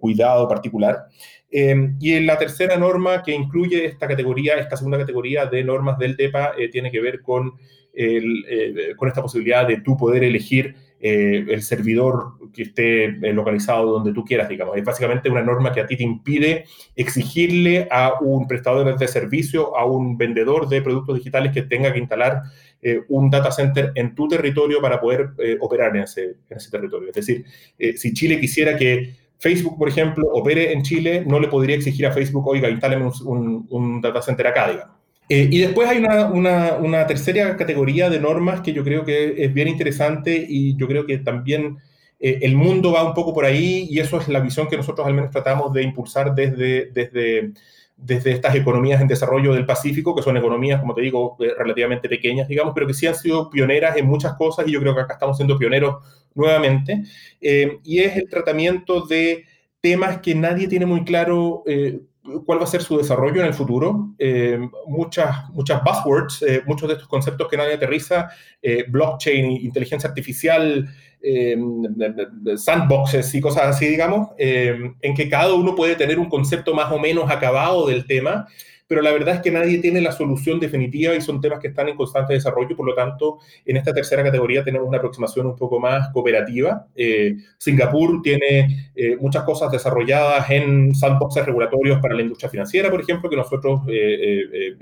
cuidado 0.00 0.48
particular. 0.48 1.04
Em, 1.56 1.96
y 2.00 2.18
la 2.18 2.36
tercera 2.36 2.76
norma 2.76 3.22
que 3.22 3.32
incluye 3.32 3.84
esta 3.84 4.08
categoría, 4.08 4.54
esta 4.54 4.76
segunda 4.76 4.98
categoría 4.98 5.46
de 5.46 5.62
normas 5.62 5.96
del 5.98 6.16
DEPA, 6.16 6.54
eh, 6.58 6.68
tiene 6.68 6.90
que 6.90 7.00
ver 7.00 7.22
con, 7.22 7.52
eh, 7.92 8.92
con 8.96 9.06
esta 9.06 9.22
posibilidad 9.22 9.64
de 9.64 9.80
tú 9.80 9.96
poder 9.96 10.24
elegir 10.24 10.74
eh, 10.98 11.44
el 11.48 11.62
servidor 11.62 12.32
que 12.52 12.64
esté 12.64 13.06
localizado 13.32 13.92
donde 13.92 14.12
tú 14.12 14.24
quieras, 14.24 14.48
digamos. 14.48 14.76
Es 14.76 14.82
básicamente 14.82 15.30
una 15.30 15.42
norma 15.42 15.72
que 15.72 15.80
a 15.80 15.86
ti 15.86 15.96
te 15.96 16.02
impide 16.02 16.64
exigirle 16.96 17.86
a 17.88 18.14
un 18.20 18.48
prestador 18.48 18.98
de 18.98 19.06
servicio, 19.06 19.76
a 19.76 19.84
un 19.86 20.18
vendedor 20.18 20.68
de 20.68 20.82
productos 20.82 21.18
digitales 21.18 21.52
que 21.52 21.62
tenga 21.62 21.92
que 21.92 22.00
instalar 22.00 22.42
un 23.08 23.30
data 23.30 23.50
center 23.50 23.92
en 23.94 24.14
tu 24.14 24.28
territorio 24.28 24.80
para 24.80 25.00
poder 25.00 25.30
operar 25.60 25.96
en 25.96 26.02
ese 26.02 26.36
territorio. 26.70 27.10
Es 27.10 27.14
decir, 27.14 27.44
si 27.96 28.12
Chile 28.12 28.40
quisiera 28.40 28.76
que 28.76 29.23
Facebook, 29.44 29.76
por 29.76 29.90
ejemplo, 29.90 30.26
opere 30.32 30.72
en 30.72 30.80
Chile, 30.80 31.22
no 31.26 31.38
le 31.38 31.48
podría 31.48 31.76
exigir 31.76 32.06
a 32.06 32.12
Facebook, 32.12 32.48
oiga, 32.48 32.70
instáleme 32.70 33.10
un, 33.26 33.66
un, 33.68 34.00
data 34.00 34.22
center 34.22 34.46
acá, 34.46 34.70
digamos. 34.70 34.96
Eh, 35.28 35.48
y 35.50 35.58
después 35.58 35.86
hay 35.86 35.98
una, 35.98 36.28
una, 36.28 36.76
una, 36.76 37.06
tercera 37.06 37.54
categoría 37.54 38.08
de 38.08 38.20
normas 38.20 38.62
que 38.62 38.72
yo 38.72 38.82
creo 38.82 39.04
que 39.04 39.44
es 39.44 39.52
bien 39.52 39.68
interesante 39.68 40.46
y 40.48 40.76
yo 40.76 40.88
creo 40.88 41.04
que 41.04 41.18
también 41.18 41.76
eh, 42.20 42.38
el 42.40 42.56
mundo 42.56 42.92
va 42.92 43.04
un 43.04 43.12
poco 43.12 43.34
por 43.34 43.44
ahí 43.44 43.86
y 43.90 43.98
eso 44.00 44.18
es 44.18 44.28
la 44.28 44.40
visión 44.40 44.66
que 44.66 44.78
nosotros 44.78 45.06
al 45.06 45.12
menos 45.12 45.30
tratamos 45.30 45.74
de 45.74 45.82
impulsar 45.82 46.34
desde, 46.34 46.86
desde, 46.86 47.52
desde 47.96 48.32
estas 48.32 48.54
economías 48.54 49.00
en 49.00 49.08
desarrollo 49.08 49.54
del 49.54 49.66
Pacífico, 49.66 50.14
que 50.14 50.22
son 50.22 50.36
economías, 50.36 50.80
como 50.80 50.94
te 50.94 51.00
digo, 51.00 51.36
eh, 51.40 51.52
relativamente 51.56 52.08
pequeñas, 52.08 52.48
digamos, 52.48 52.72
pero 52.74 52.86
que 52.86 52.94
sí 52.94 53.06
han 53.06 53.14
sido 53.14 53.48
pioneras 53.48 53.96
en 53.96 54.06
muchas 54.06 54.34
cosas 54.34 54.66
y 54.66 54.72
yo 54.72 54.80
creo 54.80 54.94
que 54.94 55.00
acá 55.02 55.14
estamos 55.14 55.36
siendo 55.36 55.58
pioneros 55.58 55.96
nuevamente. 56.34 57.04
Eh, 57.40 57.78
y 57.84 58.00
es 58.00 58.16
el 58.16 58.28
tratamiento 58.28 59.02
de 59.02 59.44
temas 59.80 60.20
que 60.20 60.34
nadie 60.34 60.66
tiene 60.66 60.86
muy 60.86 61.04
claro 61.04 61.62
eh, 61.66 62.00
cuál 62.44 62.58
va 62.58 62.64
a 62.64 62.68
ser 62.68 62.82
su 62.82 62.96
desarrollo 62.96 63.40
en 63.40 63.46
el 63.46 63.54
futuro. 63.54 64.14
muchas, 64.86 65.48
muchas 65.50 65.82
buzzwords, 65.82 66.44
muchos 66.66 66.88
de 66.88 66.94
estos 66.94 67.08
conceptos 67.08 67.48
que 67.48 67.56
nadie 67.56 67.74
aterriza, 67.74 68.30
blockchain, 68.88 69.50
inteligencia 69.50 70.08
artificial, 70.08 70.88
sandboxes 72.56 73.34
y 73.34 73.40
cosas 73.40 73.64
así, 73.64 73.86
digamos, 73.86 74.28
en 74.38 75.14
que 75.14 75.28
cada 75.28 75.54
uno 75.54 75.74
puede 75.74 75.96
tener 75.96 76.18
un 76.18 76.28
concepto 76.28 76.74
más 76.74 76.90
o 76.92 76.98
menos 76.98 77.30
acabado 77.30 77.86
del 77.86 78.06
tema 78.06 78.46
pero 78.86 79.00
la 79.00 79.12
verdad 79.12 79.36
es 79.36 79.40
que 79.40 79.50
nadie 79.50 79.78
tiene 79.78 80.00
la 80.00 80.12
solución 80.12 80.60
definitiva 80.60 81.14
y 81.14 81.20
son 81.20 81.40
temas 81.40 81.58
que 81.58 81.68
están 81.68 81.88
en 81.88 81.96
constante 81.96 82.34
desarrollo, 82.34 82.76
por 82.76 82.86
lo 82.86 82.94
tanto, 82.94 83.38
en 83.64 83.76
esta 83.76 83.94
tercera 83.94 84.22
categoría 84.22 84.62
tenemos 84.62 84.86
una 84.86 84.98
aproximación 84.98 85.46
un 85.46 85.56
poco 85.56 85.80
más 85.80 86.10
cooperativa. 86.12 86.86
Eh, 86.94 87.36
Singapur 87.58 88.20
tiene 88.22 88.90
eh, 88.94 89.16
muchas 89.18 89.44
cosas 89.44 89.72
desarrolladas 89.72 90.50
en 90.50 90.94
sandboxes 90.94 91.46
regulatorios 91.46 91.98
para 92.00 92.14
la 92.14 92.22
industria 92.22 92.50
financiera, 92.50 92.90
por 92.90 93.00
ejemplo, 93.00 93.30
que 93.30 93.36
nosotros 93.36 93.80
eh, 93.88 94.76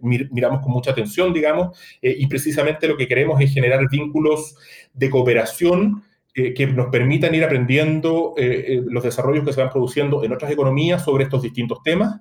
miramos 0.00 0.60
con 0.62 0.72
mucha 0.72 0.92
atención, 0.92 1.32
digamos, 1.32 1.76
y 2.00 2.26
precisamente 2.26 2.86
lo 2.86 2.96
que 2.96 3.08
queremos 3.08 3.40
es 3.40 3.52
generar 3.52 3.88
vínculos 3.90 4.56
de 4.92 5.10
cooperación 5.10 6.04
que 6.34 6.66
nos 6.66 6.86
permitan 6.86 7.34
ir 7.34 7.44
aprendiendo 7.44 8.34
los 8.86 9.04
desarrollos 9.04 9.44
que 9.44 9.52
se 9.52 9.60
van 9.60 9.70
produciendo 9.70 10.24
en 10.24 10.32
otras 10.32 10.50
economías 10.50 11.04
sobre 11.04 11.24
estos 11.24 11.42
distintos 11.42 11.82
temas 11.82 12.20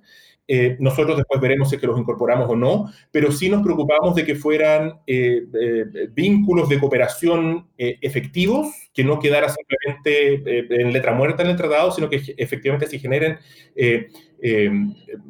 eh, 0.53 0.75
nosotros 0.81 1.15
después 1.15 1.39
veremos 1.39 1.69
si 1.69 1.75
es 1.75 1.81
que 1.81 1.87
los 1.87 1.97
incorporamos 1.97 2.49
o 2.49 2.57
no, 2.57 2.91
pero 3.09 3.31
sí 3.31 3.47
nos 3.47 3.63
preocupamos 3.63 4.15
de 4.15 4.25
que 4.25 4.35
fueran 4.35 4.99
eh, 5.07 5.45
eh, 5.53 6.09
vínculos 6.11 6.67
de 6.67 6.77
cooperación 6.77 7.69
efectivos, 7.77 8.67
que 8.93 9.05
no 9.05 9.17
quedara 9.17 9.47
simplemente 9.47 10.81
en 10.81 10.91
letra 10.91 11.13
muerta 11.13 11.41
en 11.41 11.51
el 11.51 11.55
tratado, 11.55 11.91
sino 11.91 12.09
que 12.09 12.21
efectivamente 12.35 12.85
se 12.85 12.99
generen 12.99 13.39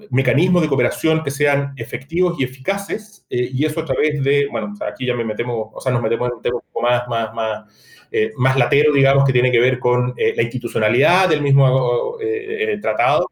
mecanismos 0.10 0.64
de 0.64 0.68
cooperación 0.68 1.24
que 1.24 1.30
sean 1.30 1.74
efectivos 1.78 2.40
y 2.40 2.44
eficaces, 2.44 3.24
y 3.30 3.64
eso 3.64 3.82
a 3.82 3.86
través 3.86 4.24
de, 4.24 4.48
bueno, 4.52 4.74
aquí 4.86 5.06
ya 5.06 5.16
me 5.16 5.24
metemos, 5.24 5.70
o 5.72 5.80
sea, 5.80 5.92
nos 5.92 6.02
metemos 6.02 6.30
en 6.30 6.36
un 6.38 6.42
tema 6.42 6.56
un 6.56 6.64
poco 6.74 6.82
más, 6.82 7.08
más, 7.08 7.34
más, 7.34 8.10
más 8.38 8.58
latero, 8.58 8.92
digamos, 8.92 9.24
que 9.24 9.34
tiene 9.34 9.52
que 9.52 9.60
ver 9.60 9.78
con 9.80 10.16
la 10.18 10.42
institucionalidad 10.42 11.30
del 11.30 11.42
mismo 11.42 12.18
tratado, 12.82 13.28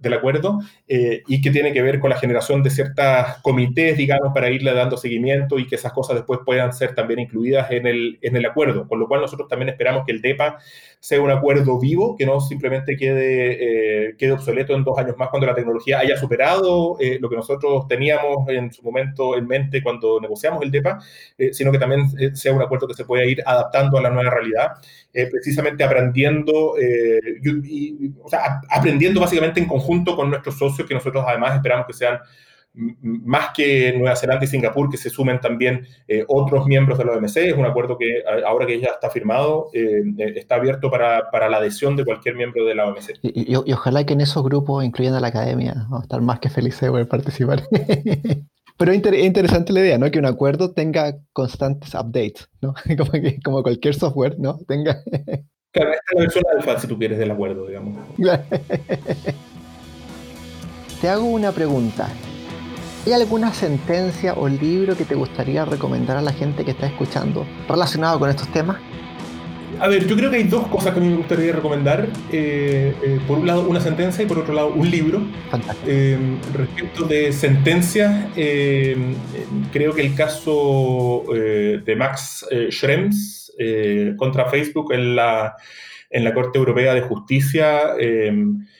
del 0.00 0.14
acuerdo 0.14 0.60
eh, 0.86 1.22
y 1.26 1.40
que 1.40 1.50
tiene 1.50 1.72
que 1.72 1.82
ver 1.82 1.98
con 1.98 2.10
la 2.10 2.18
generación 2.18 2.62
de 2.62 2.70
ciertas 2.70 3.38
comités, 3.42 3.96
digamos, 3.96 4.32
para 4.32 4.50
irle 4.50 4.72
dando 4.72 4.96
seguimiento 4.96 5.58
y 5.58 5.66
que 5.66 5.74
esas 5.74 5.92
cosas 5.92 6.16
después 6.16 6.40
puedan 6.44 6.72
ser 6.72 6.94
también 6.94 7.20
incluidas 7.20 7.70
en 7.70 7.86
el, 7.86 8.18
en 8.22 8.36
el 8.36 8.46
acuerdo. 8.46 8.86
Con 8.86 9.00
lo 9.00 9.08
cual 9.08 9.20
nosotros 9.20 9.48
también 9.48 9.70
esperamos 9.70 10.04
que 10.06 10.12
el 10.12 10.22
DEPA 10.22 10.58
sea 11.00 11.20
un 11.20 11.30
acuerdo 11.30 11.78
vivo, 11.80 12.16
que 12.16 12.26
no 12.26 12.40
simplemente 12.40 12.96
quede, 12.96 14.08
eh, 14.08 14.14
quede 14.16 14.32
obsoleto 14.32 14.74
en 14.74 14.84
dos 14.84 14.98
años 14.98 15.16
más 15.16 15.28
cuando 15.30 15.46
la 15.46 15.54
tecnología 15.54 15.98
haya 15.98 16.16
superado 16.16 16.96
eh, 17.00 17.18
lo 17.20 17.28
que 17.28 17.36
nosotros 17.36 17.86
teníamos 17.88 18.48
en 18.48 18.72
su 18.72 18.82
momento 18.82 19.36
en 19.36 19.46
mente 19.46 19.82
cuando 19.82 20.20
negociamos 20.20 20.62
el 20.62 20.70
DEPA, 20.70 20.98
sino 21.52 21.72
que 21.72 21.78
también 21.78 22.36
sea 22.36 22.52
un 22.52 22.62
acuerdo 22.62 22.86
que 22.86 22.94
se 22.94 23.04
pueda 23.04 23.24
ir 23.24 23.42
adaptando 23.44 23.98
a 23.98 24.02
la 24.02 24.10
nueva 24.10 24.30
realidad, 24.30 24.72
precisamente 25.12 25.82
aprendiendo, 25.82 26.74
y, 26.78 28.12
o 28.22 28.28
sea, 28.28 28.60
aprendiendo 28.70 29.20
básicamente 29.20 29.60
en 29.60 29.66
conjunto 29.66 29.88
junto 29.88 30.16
con 30.16 30.30
nuestros 30.30 30.58
socios, 30.58 30.86
que 30.86 30.94
nosotros 30.94 31.24
además 31.26 31.54
esperamos 31.54 31.86
que 31.86 31.94
sean 31.94 32.18
más 32.74 33.50
que 33.54 33.92
Nueva 33.96 34.14
Zelanda 34.14 34.44
y 34.44 34.48
Singapur, 34.48 34.88
que 34.88 34.96
se 34.96 35.10
sumen 35.10 35.40
también 35.40 35.86
eh, 36.06 36.24
otros 36.28 36.66
miembros 36.66 36.98
de 36.98 37.04
la 37.04 37.12
OMC. 37.12 37.36
Es 37.38 37.54
un 37.54 37.64
acuerdo 37.64 37.98
que 37.98 38.22
ahora 38.46 38.66
que 38.66 38.78
ya 38.78 38.88
está 38.88 39.10
firmado, 39.10 39.68
eh, 39.72 40.02
eh, 40.18 40.34
está 40.36 40.56
abierto 40.56 40.90
para, 40.90 41.30
para, 41.30 41.48
la 41.48 41.56
adhesión 41.56 41.96
de 41.96 42.04
cualquier 42.04 42.36
miembro 42.36 42.64
de 42.64 42.74
la 42.74 42.86
OMC. 42.86 43.18
Y, 43.22 43.52
y, 43.52 43.72
ojalá 43.72 44.04
que 44.04 44.12
en 44.12 44.20
esos 44.20 44.44
grupos 44.44 44.84
incluyan 44.84 45.14
a 45.14 45.20
la 45.20 45.28
academia. 45.28 45.74
Vamos 45.74 46.00
a 46.00 46.02
estar 46.02 46.20
más 46.20 46.38
que 46.38 46.50
felices 46.50 46.82
de 46.82 46.90
poder 46.90 47.08
participar. 47.08 47.62
Pero 48.78 48.92
es 48.92 49.24
interesante 49.24 49.72
la 49.72 49.80
idea, 49.80 49.98
¿no? 49.98 50.08
Que 50.10 50.20
un 50.20 50.24
acuerdo 50.24 50.72
tenga 50.72 51.18
constantes 51.32 51.94
updates, 51.94 52.48
¿no? 52.62 52.74
Como, 52.96 53.10
que, 53.10 53.40
como 53.44 53.62
cualquier 53.62 53.94
software, 53.94 54.38
¿no? 54.38 54.58
Tenga... 54.66 55.02
Claro, 55.70 55.90
esta 55.92 56.02
es 56.08 56.14
la 56.14 56.20
versión 56.22 56.44
alfa, 56.56 56.80
si 56.80 56.86
tú 56.86 56.98
quieres, 56.98 57.18
del 57.18 57.30
acuerdo, 57.30 57.66
digamos. 57.66 57.98
Te 61.00 61.08
hago 61.10 61.26
una 61.26 61.52
pregunta. 61.52 62.08
¿Hay 63.04 63.12
alguna 63.12 63.52
sentencia 63.52 64.32
o 64.32 64.48
libro 64.48 64.96
que 64.96 65.04
te 65.04 65.14
gustaría 65.14 65.66
recomendar 65.66 66.16
a 66.16 66.22
la 66.22 66.32
gente 66.32 66.64
que 66.64 66.70
está 66.70 66.86
escuchando 66.86 67.46
relacionado 67.68 68.18
con 68.18 68.30
estos 68.30 68.48
temas? 68.48 68.78
A 69.80 69.86
ver, 69.86 70.06
yo 70.06 70.16
creo 70.16 70.30
que 70.30 70.36
hay 70.36 70.44
dos 70.44 70.66
cosas 70.66 70.92
que 70.92 70.98
a 70.98 71.02
mí 71.02 71.08
me 71.08 71.16
gustaría 71.16 71.52
recomendar. 71.52 72.08
Eh, 72.32 72.94
eh, 73.02 73.20
por 73.28 73.38
un 73.38 73.46
lado, 73.46 73.68
una 73.68 73.80
sentencia 73.80 74.24
y 74.24 74.26
por 74.26 74.38
otro 74.38 74.52
lado, 74.52 74.68
un 74.68 74.90
libro. 74.90 75.22
Eh, 75.86 76.18
respecto 76.52 77.04
de 77.04 77.32
sentencias, 77.32 78.26
creo 78.34 79.94
que 79.94 80.02
el 80.02 80.14
caso 80.14 81.24
de 81.30 81.96
Max 81.96 82.46
Schrems 82.70 83.52
contra 84.16 84.46
Facebook 84.46 84.92
en 84.92 85.14
la, 85.16 85.56
en 86.10 86.24
la 86.24 86.34
Corte 86.34 86.58
Europea 86.58 86.94
de 86.94 87.02
Justicia 87.02 87.94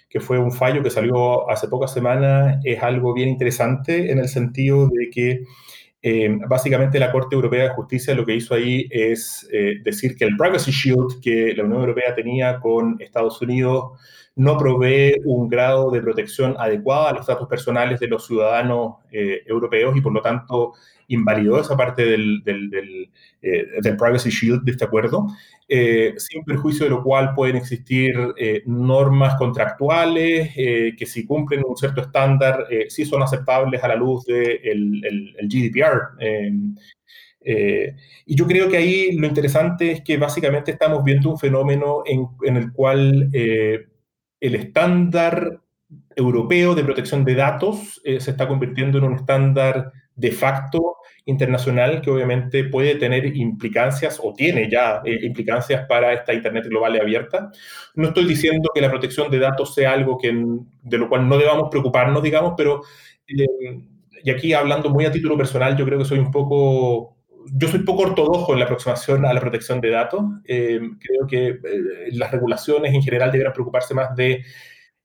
que 0.08 0.20
fue 0.20 0.38
un 0.38 0.52
fallo 0.52 0.82
que 0.82 0.90
salió 0.90 1.50
hace 1.50 1.68
pocas 1.68 1.92
semanas, 1.92 2.58
es 2.64 2.82
algo 2.82 3.12
bien 3.12 3.28
interesante 3.28 4.10
en 4.10 4.18
el 4.18 4.28
sentido 4.28 4.88
de 4.88 5.10
que 5.10 5.44
eh, 6.00 6.38
básicamente 6.48 7.00
la 7.00 7.10
Corte 7.10 7.34
Europea 7.34 7.64
de 7.64 7.70
Justicia 7.70 8.14
lo 8.14 8.24
que 8.24 8.36
hizo 8.36 8.54
ahí 8.54 8.86
es 8.90 9.48
eh, 9.52 9.80
decir 9.82 10.14
que 10.16 10.24
el 10.24 10.36
Privacy 10.36 10.70
Shield 10.70 11.20
que 11.20 11.54
la 11.56 11.64
Unión 11.64 11.80
Europea 11.80 12.14
tenía 12.14 12.60
con 12.60 12.96
Estados 13.00 13.42
Unidos 13.42 13.98
no 14.38 14.56
provee 14.56 15.20
un 15.24 15.48
grado 15.48 15.90
de 15.90 16.00
protección 16.00 16.54
adecuada 16.58 17.10
a 17.10 17.12
los 17.12 17.26
datos 17.26 17.48
personales 17.48 18.00
de 18.00 18.08
los 18.08 18.26
ciudadanos 18.26 18.96
eh, 19.12 19.42
europeos 19.46 19.96
y 19.96 20.00
por 20.00 20.12
lo 20.12 20.22
tanto 20.22 20.72
invalidó 21.08 21.60
esa 21.60 21.76
parte 21.76 22.04
del, 22.04 22.42
del, 22.44 22.70
del, 22.70 23.96
Privacy 23.96 24.30
Shield 24.30 24.62
de 24.62 24.72
este 24.72 24.84
acuerdo. 24.84 25.26
Eh, 25.68 26.14
sin 26.16 26.44
perjuicio 26.44 26.84
de 26.84 26.90
lo 26.90 27.02
cual 27.02 27.34
pueden 27.34 27.56
existir 27.56 28.14
eh, 28.36 28.62
normas 28.66 29.34
contractuales 29.36 30.52
eh, 30.56 30.94
que 30.96 31.04
si 31.06 31.26
cumplen 31.26 31.62
un 31.66 31.76
cierto 31.76 32.00
estándar 32.00 32.66
sí 32.88 33.04
son 33.04 33.22
aceptables 33.22 33.82
a 33.84 33.88
la 33.88 33.96
luz 33.96 34.24
del 34.24 35.00
de 35.00 35.08
el, 35.08 35.48
GDPR. 35.48 36.74
y 38.24 38.34
yo 38.34 38.46
creo 38.46 38.70
que 38.70 38.76
ahí 38.76 39.12
lo 39.12 39.26
interesante 39.26 39.92
es 39.92 40.00
que 40.02 40.16
básicamente 40.16 40.70
estamos 40.70 41.02
viendo 41.04 41.30
un 41.30 41.38
fenómeno 41.38 42.02
en, 42.06 42.28
en 42.44 42.56
el 42.56 42.72
cual 42.72 43.30
el 44.40 44.54
estándar 44.54 45.60
europeo 46.14 46.74
de 46.74 46.84
protección 46.84 47.24
de 47.24 47.34
datos 47.34 48.00
se 48.04 48.30
está 48.30 48.46
convirtiendo 48.46 48.98
en 48.98 49.04
un 49.04 49.14
estándar 49.14 49.92
de 50.18 50.32
facto 50.32 50.96
internacional 51.28 52.00
que 52.00 52.10
obviamente 52.10 52.64
puede 52.64 52.94
tener 52.96 53.36
implicancias 53.36 54.18
o 54.22 54.32
tiene 54.32 54.68
ya 54.70 55.02
eh, 55.04 55.18
implicancias 55.22 55.86
para 55.86 56.12
esta 56.14 56.32
Internet 56.32 56.64
global 56.68 56.96
y 56.96 57.00
abierta. 57.00 57.52
No 57.94 58.08
estoy 58.08 58.24
diciendo 58.24 58.70
que 58.74 58.80
la 58.80 58.90
protección 58.90 59.30
de 59.30 59.38
datos 59.38 59.74
sea 59.74 59.92
algo 59.92 60.16
que, 60.16 60.28
de 60.82 60.98
lo 60.98 61.08
cual 61.08 61.28
no 61.28 61.36
debamos 61.36 61.68
preocuparnos, 61.70 62.22
digamos, 62.22 62.54
pero, 62.56 62.82
eh, 63.28 63.78
y 64.24 64.30
aquí 64.30 64.54
hablando 64.54 64.88
muy 64.88 65.04
a 65.04 65.12
título 65.12 65.36
personal, 65.36 65.76
yo 65.76 65.84
creo 65.84 65.98
que 65.98 66.06
soy 66.06 66.18
un 66.18 66.30
poco 66.30 67.17
yo 67.52 67.68
soy 67.68 67.80
poco 67.80 68.02
ortodoxo 68.02 68.52
en 68.52 68.58
la 68.58 68.64
aproximación 68.64 69.24
a 69.24 69.32
la 69.32 69.40
protección 69.40 69.80
de 69.80 69.90
datos. 69.90 70.22
Eh, 70.44 70.80
creo 71.00 71.26
que 71.26 71.58
las 72.12 72.30
regulaciones 72.30 72.94
en 72.94 73.02
general 73.02 73.32
deberán 73.32 73.52
preocuparse 73.52 73.94
más 73.94 74.14
de 74.16 74.44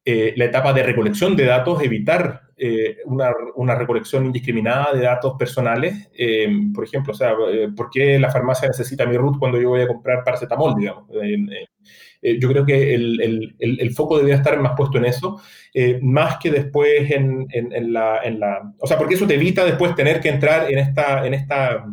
la 0.05 0.45
etapa 0.45 0.73
de 0.73 0.83
recolección 0.83 1.35
de 1.35 1.45
datos, 1.45 1.81
evitar 1.81 2.43
eh, 2.55 2.97
una, 3.05 3.31
una, 3.55 3.75
recolección 3.75 4.25
indiscriminada 4.25 4.93
de 4.93 5.01
datos 5.01 5.33
personales. 5.37 6.09
Eh, 6.17 6.47
por 6.73 6.85
ejemplo, 6.85 7.11
o 7.11 7.15
sea, 7.15 7.33
eh, 7.51 7.69
¿por 7.75 7.89
qué 7.89 8.19
la 8.19 8.31
farmacia 8.31 8.67
necesita 8.67 9.07
mi 9.07 9.17
root 9.17 9.39
cuando 9.39 9.59
yo 9.59 9.69
voy 9.69 9.81
a 9.81 9.87
comprar 9.87 10.23
paracetamol, 10.23 10.75
digamos? 10.75 11.05
yo 12.39 12.47
creo 12.47 12.65
que 12.65 12.93
el, 12.93 13.19
el, 13.19 13.55
el, 13.59 13.91
foco 13.93 14.15
debería 14.15 14.37
estar 14.37 14.57
más 14.57 14.75
puesto 14.77 14.97
en 14.97 15.03
eso, 15.03 15.41
más 16.01 16.37
que 16.37 16.51
después 16.51 17.11
en, 17.11 17.47
en, 17.49 17.91
la, 17.91 18.21
en, 18.23 18.39
la, 18.39 18.73
O 18.79 18.87
sea, 18.87 18.97
porque 18.97 19.15
eso 19.15 19.27
te 19.27 19.33
evita 19.35 19.65
después 19.65 19.93
tener 19.93 20.21
que 20.21 20.29
entrar 20.29 20.71
en 20.71 20.79
esta, 20.79 21.27
en 21.27 21.33
esta, 21.33 21.85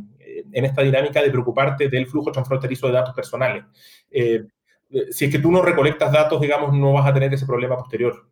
en 0.53 0.65
esta 0.65 0.83
dinámica 0.83 1.23
de 1.23 1.31
preocuparte 1.31 1.89
del 1.89 2.07
flujo 2.07 2.33
transfronterizo 2.33 2.87
de 2.87 2.93
datos 2.93 3.15
personales. 3.15 3.65
si 5.11 5.25
es 5.25 5.31
que 5.31 5.39
tú 5.39 5.51
no 5.51 5.63
recolectas 5.63 6.13
datos, 6.13 6.41
digamos, 6.41 6.75
no 6.75 6.93
vas 6.93 7.07
a 7.07 7.15
tener 7.15 7.33
ese 7.33 7.47
problema 7.47 7.77
posterior 7.77 8.27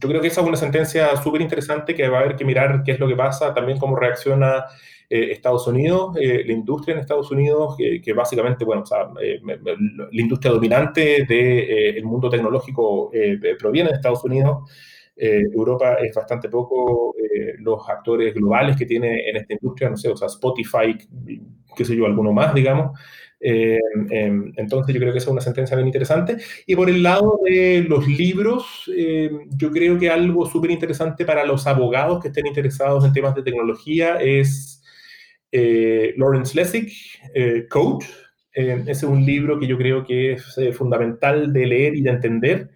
yo 0.00 0.08
creo 0.08 0.20
que 0.20 0.28
esa 0.28 0.40
es 0.40 0.46
una 0.46 0.56
sentencia 0.56 1.16
súper 1.16 1.40
interesante 1.40 1.94
que 1.94 2.08
va 2.08 2.18
a 2.18 2.20
haber 2.22 2.36
que 2.36 2.44
mirar 2.44 2.82
qué 2.84 2.92
es 2.92 3.00
lo 3.00 3.08
que 3.08 3.16
pasa, 3.16 3.54
también 3.54 3.78
cómo 3.78 3.96
reacciona 3.96 4.64
eh, 5.08 5.30
Estados 5.30 5.66
Unidos, 5.66 6.16
eh, 6.20 6.42
la 6.44 6.52
industria 6.52 6.94
en 6.94 7.00
Estados 7.00 7.30
Unidos, 7.30 7.76
que 7.76 8.12
básicamente, 8.12 8.64
bueno, 8.64 8.82
o 8.82 8.86
sea, 8.86 9.08
la 9.14 10.20
industria 10.20 10.52
dominante 10.52 11.24
del 11.24 12.04
mundo 12.04 12.28
tecnológico 12.28 13.10
proviene 13.58 13.90
de 13.90 13.96
Estados 13.96 14.24
Unidos. 14.24 14.70
Europa 15.16 15.94
es 15.94 16.14
bastante 16.14 16.48
poco 16.48 17.14
los 17.58 17.88
actores 17.88 18.34
globales 18.34 18.76
que 18.76 18.86
tiene 18.86 19.28
en 19.28 19.36
esta 19.36 19.54
industria, 19.54 19.90
no 19.90 19.96
sé, 19.96 20.08
o 20.08 20.16
sea, 20.16 20.26
Spotify, 20.26 20.96
qué 21.74 21.84
sé 21.84 21.96
yo, 21.96 22.06
alguno 22.06 22.32
más, 22.32 22.54
digamos. 22.54 22.98
Eh, 23.38 23.78
em, 24.10 24.52
entonces 24.56 24.94
yo 24.94 25.00
creo 25.00 25.12
que 25.12 25.18
esa 25.18 25.28
es 25.28 25.32
una 25.32 25.40
sentencia 25.40 25.76
bien 25.76 25.88
interesante. 25.88 26.38
Y 26.66 26.74
por 26.74 26.88
el 26.88 27.02
lado 27.02 27.40
de 27.44 27.84
los 27.88 28.06
libros, 28.08 28.90
eh, 28.96 29.30
yo 29.56 29.70
creo 29.70 29.98
que 29.98 30.10
algo 30.10 30.46
súper 30.46 30.70
interesante 30.70 31.24
para 31.24 31.44
los 31.44 31.66
abogados 31.66 32.22
que 32.22 32.28
estén 32.28 32.46
interesados 32.46 33.04
en 33.04 33.12
temas 33.12 33.34
de 33.34 33.42
tecnología 33.42 34.16
es 34.16 34.82
eh, 35.52 36.14
Lawrence 36.16 36.56
Lessig, 36.56 36.92
Code. 37.68 38.06
ese 38.52 38.90
es 38.90 39.02
un 39.02 39.24
libro 39.24 39.58
que 39.58 39.66
yo 39.66 39.76
creo 39.76 40.04
que 40.04 40.32
es 40.32 40.58
fundamental 40.72 41.52
de 41.52 41.66
leer 41.66 41.94
y 41.94 42.02
de 42.02 42.10
entender. 42.10 42.70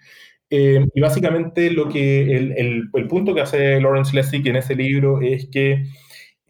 Y 0.51 1.01
básicamente 1.01 1.71
lo 1.71 1.89
que 1.89 2.23
el, 2.37 2.53
el, 2.57 2.91
el, 2.93 3.07
punto 3.07 3.35
que 3.35 3.41
hace 3.41 3.81
Lawrence 3.81 4.15
Lessig 4.15 4.47
en 4.49 4.57
ese 4.57 4.75
libro 4.75 5.21
es 5.21 5.49
que 5.51 5.85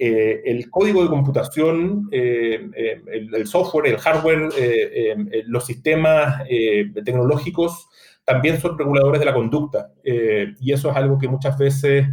eh, 0.03 0.41
el 0.47 0.71
código 0.71 1.03
de 1.03 1.11
computación, 1.11 2.09
eh, 2.11 2.71
eh, 2.75 3.03
el, 3.35 3.47
software, 3.47 3.87
el 3.87 3.99
hardware, 3.99 4.49
los 5.47 5.67
sistemas 5.67 6.43
tecnológicos 7.05 7.87
también 8.25 8.59
son 8.59 8.79
reguladores 8.79 9.21
de 9.21 9.27
la 9.27 9.35
conducta. 9.35 9.93
y 10.03 10.73
eso 10.73 10.91
es 10.91 10.97
algo 10.97 11.19
que 11.19 11.29
muchas 11.29 11.59
veces 11.59 12.07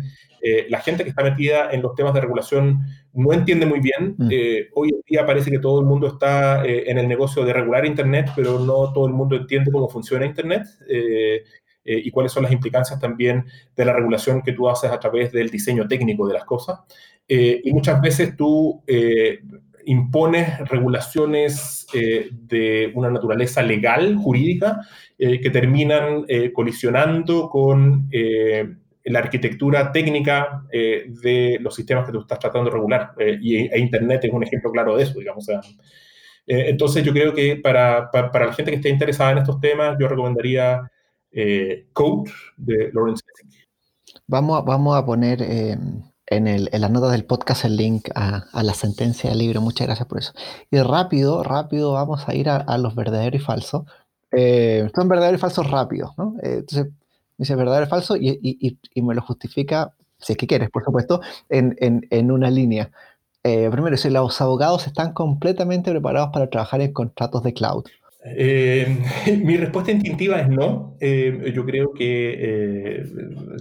la 0.67 0.81
gente 0.81 1.03
que 1.03 1.11
está 1.11 1.23
metida 1.23 1.71
en 1.71 1.81
los 1.81 1.95
temas 1.95 2.13
de 2.13 2.21
regulación 2.21 2.81
no 3.13 3.31
entiende 3.31 3.65
muy 3.65 3.79
bien. 3.79 4.15
Mm. 4.17 4.29
hoy 4.75 4.89
en 4.89 5.01
día 5.07 5.25
parece 5.25 5.49
que 5.49 5.59
todo 5.59 5.79
el 5.79 5.85
mundo 5.85 6.07
está 6.07 6.65
en 6.65 6.97
el 6.97 7.07
negocio 7.07 7.45
de 7.45 7.53
regular 7.53 7.85
Internet, 7.85 8.31
pero 8.35 8.59
no 8.59 8.91
todo 8.91 9.07
el 9.07 9.13
mundo 9.13 9.37
entiende 9.37 9.71
cómo 9.71 9.87
funciona 9.87 10.25
Internet. 10.25 10.63
Y 11.89 12.11
cuáles 12.11 12.33
son 12.33 12.43
las 12.43 12.51
implicancias 12.51 12.99
también 12.99 13.45
de 13.75 13.85
la 13.85 13.93
regulación 13.93 14.41
que 14.41 14.51
tú 14.51 14.67
haces 14.67 14.91
a 14.91 14.99
través 14.99 15.31
del 15.31 15.49
diseño 15.49 15.87
técnico 15.87 16.27
de 16.27 16.33
las 16.33 16.43
cosas. 16.43 16.79
Eh, 17.27 17.61
y 17.63 17.73
muchas 17.73 17.99
veces 18.01 18.37
tú 18.37 18.81
eh, 18.87 19.39
impones 19.85 20.59
regulaciones 20.69 21.85
eh, 21.93 22.29
de 22.31 22.91
una 22.95 23.09
naturaleza 23.09 23.61
legal, 23.61 24.15
jurídica, 24.15 24.81
que 25.17 25.49
terminan 25.49 26.27
colisionando 26.53 27.49
con 27.49 28.07
la 29.03 29.17
arquitectura 29.17 29.91
técnica 29.91 30.63
de 30.71 31.57
los 31.59 31.73
sistemas 31.73 32.05
que 32.05 32.11
tú 32.11 32.19
estás 32.19 32.37
tratando 32.37 32.69
de 32.69 32.75
regular. 32.75 33.13
y 33.41 33.65
e 33.65 33.79
Internet 33.79 34.25
es 34.25 34.31
un 34.31 34.43
ejemplo 34.43 34.71
claro 34.71 34.95
de 34.95 35.05
eso, 35.05 35.17
digamos. 35.17 35.47
entonces 36.45 37.03
yo 37.03 37.11
creo 37.13 37.33
que 37.33 37.55
para, 37.55 38.11
para, 38.11 38.45
la 38.45 38.53
gente 38.53 38.69
que 38.69 38.77
esté 38.77 38.89
interesada 38.89 39.31
en 39.31 39.37
estos 39.39 39.59
temas, 39.59 39.97
yo 39.99 40.07
recomendaría 40.07 40.81
Code 41.93 42.31
de 42.57 42.91
Lawrence 42.93 43.21
Vamos, 44.27 44.65
vamos 44.65 44.97
a 44.97 45.05
poner 45.05 45.41
en, 45.41 46.47
el, 46.47 46.69
en 46.71 46.81
las 46.81 46.91
notas 46.91 47.11
del 47.11 47.25
podcast 47.25 47.65
el 47.65 47.77
link 47.77 48.09
a, 48.15 48.43
la 48.61 48.73
sentencia 48.73 49.29
del 49.29 49.39
libro. 49.39 49.61
Muchas 49.61 49.87
gracias 49.87 50.07
por 50.07 50.19
eso. 50.19 50.33
Y 50.71 50.79
rápido, 50.79 51.43
rápido 51.43 51.93
vamos 51.93 52.27
a 52.27 52.35
ir 52.35 52.49
a, 52.49 52.77
los 52.77 52.95
verdaderos 52.95 53.41
y 53.41 53.43
falsos. 53.43 53.83
Eh, 54.31 54.89
son 54.93 55.07
verdaderos 55.07 55.39
y 55.39 55.41
falsos 55.41 55.69
rápidos, 55.71 56.11
¿no? 56.17 56.35
Eh, 56.43 56.57
entonces, 56.59 56.87
dice 57.37 57.55
verdadero 57.55 57.85
y 57.85 57.89
falso 57.89 58.17
y, 58.17 58.39
y, 58.41 58.77
y, 58.93 59.01
me 59.01 59.15
lo 59.15 59.21
justifica, 59.21 59.93
si 60.19 60.33
es 60.33 60.37
que 60.37 60.47
quieres, 60.47 60.69
por 60.69 60.83
supuesto, 60.83 61.21
en, 61.47 61.75
en, 61.79 62.05
en 62.09 62.31
una 62.31 62.49
línea. 62.49 62.91
Eh, 63.43 63.69
primero, 63.71 63.95
si 63.95 64.09
los 64.09 64.41
abogados 64.41 64.87
están 64.87 65.13
completamente 65.13 65.91
preparados 65.91 66.31
para 66.33 66.49
trabajar 66.49 66.81
en 66.81 66.91
contratos 66.91 67.43
de 67.43 67.53
cloud. 67.53 67.85
Eh, 68.35 68.87
mi 69.43 69.57
respuesta 69.57 69.91
instintiva 69.91 70.39
es 70.39 70.49
no. 70.49 70.97
Eh, 70.99 71.51
yo 71.53 71.65
creo 71.65 71.93
que 71.93 72.33
eh, 72.37 73.03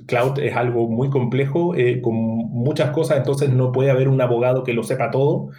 cloud 0.06 0.38
es 0.38 0.56
algo 0.56 0.88
muy 0.88 1.10
complejo, 1.10 1.74
con 2.02 2.14
muchas 2.14 2.90
cosas, 2.90 3.18
entonces 3.18 3.50
no 3.50 3.72
puede 3.72 3.90
haber 3.90 4.08
un 4.08 4.20
abogado 4.20 4.64
que 4.64 4.72
lo 4.72 4.82
sepa 4.82 5.10
todo. 5.10 5.50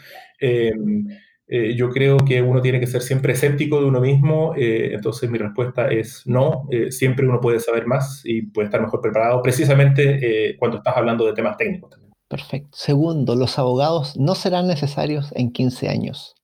yo 1.50 1.90
creo 1.90 2.18
que 2.18 2.42
uno 2.42 2.62
tiene 2.62 2.80
que 2.80 2.88
ser 2.88 3.02
siempre 3.02 3.34
escéptico 3.34 3.80
de 3.80 3.86
uno 3.86 4.02
mismo, 4.02 4.54
entonces 4.56 5.30
mi 5.30 5.38
respuesta 5.38 5.88
es 5.88 6.24
no. 6.26 6.68
siempre 6.90 7.28
uno 7.28 7.40
puede 7.40 7.60
saber 7.60 7.86
más 7.86 8.22
y 8.26 8.44
puede 8.44 8.66
estar 8.66 8.82
mejor 8.82 9.02
preparado, 9.02 9.42
precisamente 9.42 10.56
cuando 10.60 10.78
estás 10.78 10.98
hablando 10.98 11.26
de 11.26 11.34
temas 11.34 11.58
técnicos 11.58 11.92
también. 11.92 12.14
Perfecto. 12.28 12.70
Segundo, 12.74 13.36
los 13.36 13.58
abogados 13.58 14.18
no 14.18 14.36
serán 14.36 14.68
necesarios 14.68 15.32
en 15.34 15.52
15 15.52 15.88
años. 15.88 16.37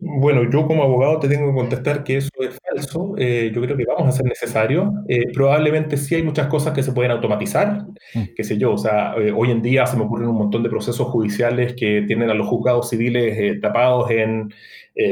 Bueno, 0.00 0.48
yo 0.48 0.64
como 0.64 0.84
abogado 0.84 1.18
te 1.18 1.28
tengo 1.28 1.48
que 1.48 1.54
contestar 1.54 2.04
que 2.04 2.18
eso 2.18 2.30
es 2.40 2.56
falso. 2.64 3.14
Eh, 3.18 3.50
yo 3.52 3.60
creo 3.60 3.76
que 3.76 3.84
vamos 3.84 4.08
a 4.08 4.12
ser 4.12 4.26
necesarios. 4.26 4.88
Eh, 5.08 5.24
probablemente 5.34 5.96
sí 5.96 6.14
hay 6.14 6.22
muchas 6.22 6.46
cosas 6.46 6.72
que 6.72 6.84
se 6.84 6.92
pueden 6.92 7.10
automatizar, 7.10 7.84
mm. 8.14 8.22
qué 8.36 8.44
sé 8.44 8.56
yo. 8.58 8.74
O 8.74 8.78
sea, 8.78 9.14
eh, 9.16 9.32
hoy 9.36 9.50
en 9.50 9.60
día 9.60 9.86
se 9.86 9.96
me 9.96 10.04
ocurren 10.04 10.28
un 10.28 10.36
montón 10.38 10.62
de 10.62 10.70
procesos 10.70 11.08
judiciales 11.08 11.74
que 11.74 12.04
tienen 12.06 12.30
a 12.30 12.34
los 12.34 12.46
juzgados 12.46 12.88
civiles 12.90 13.60
tapados 13.60 14.10
en 14.10 14.52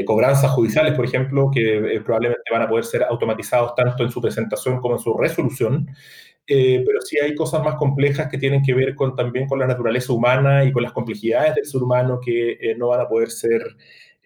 cobranzas 0.05 0.51
judiciales, 0.51 0.93
por 0.95 1.05
ejemplo, 1.05 1.49
que 1.49 2.01
probablemente 2.03 2.43
van 2.51 2.61
a 2.61 2.67
poder 2.67 2.83
ser 2.83 3.03
automatizados 3.03 3.73
tanto 3.73 4.03
en 4.03 4.11
su 4.11 4.21
presentación 4.21 4.81
como 4.81 4.95
en 4.95 4.99
su 4.99 5.17
resolución. 5.17 5.87
pero 6.45 7.01
sí 7.01 7.17
hay 7.19 7.33
cosas 7.35 7.63
más 7.63 7.75
complejas 7.75 8.27
que 8.27 8.37
tienen 8.37 8.61
que 8.63 8.73
ver 8.73 8.95
con, 8.95 9.15
también 9.15 9.47
con 9.47 9.59
la 9.59 9.67
naturaleza 9.67 10.11
humana 10.11 10.65
y 10.65 10.73
con 10.73 10.83
las 10.83 10.91
complejidades 10.91 11.55
del 11.55 11.65
ser 11.65 11.81
humano 11.81 12.19
que 12.21 12.75
no 12.77 12.89
van 12.89 12.99
a 12.99 13.07
poder 13.07 13.31
ser 13.31 13.61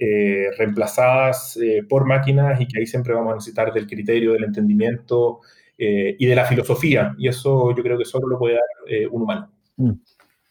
eh, 0.04 0.50
reemplazadas 0.58 1.58
eh, 1.58 1.84
por 1.88 2.06
máquinas 2.06 2.60
y 2.60 2.68
que 2.68 2.80
ahí 2.80 2.88
siempre 2.88 3.14
vamos 3.14 3.34
a 3.34 3.36
necesitar 3.36 3.72
del 3.72 3.86
criterio, 3.86 4.34
del 4.34 4.46
entendimiento 4.46 5.42
eh, 5.78 6.16
y 6.18 6.26
de 6.26 6.36
la 6.36 6.46
filosofía. 6.46 7.14
Y 7.20 7.28
eso 7.28 7.76
yo 7.76 7.84
creo 7.84 8.00
que 8.00 8.06
solo 8.06 8.28
lo 8.28 8.40
puede 8.40 8.56
dar 8.56 9.10
un 9.12 9.22
humano. 9.22 9.52
Mm, 9.78 9.92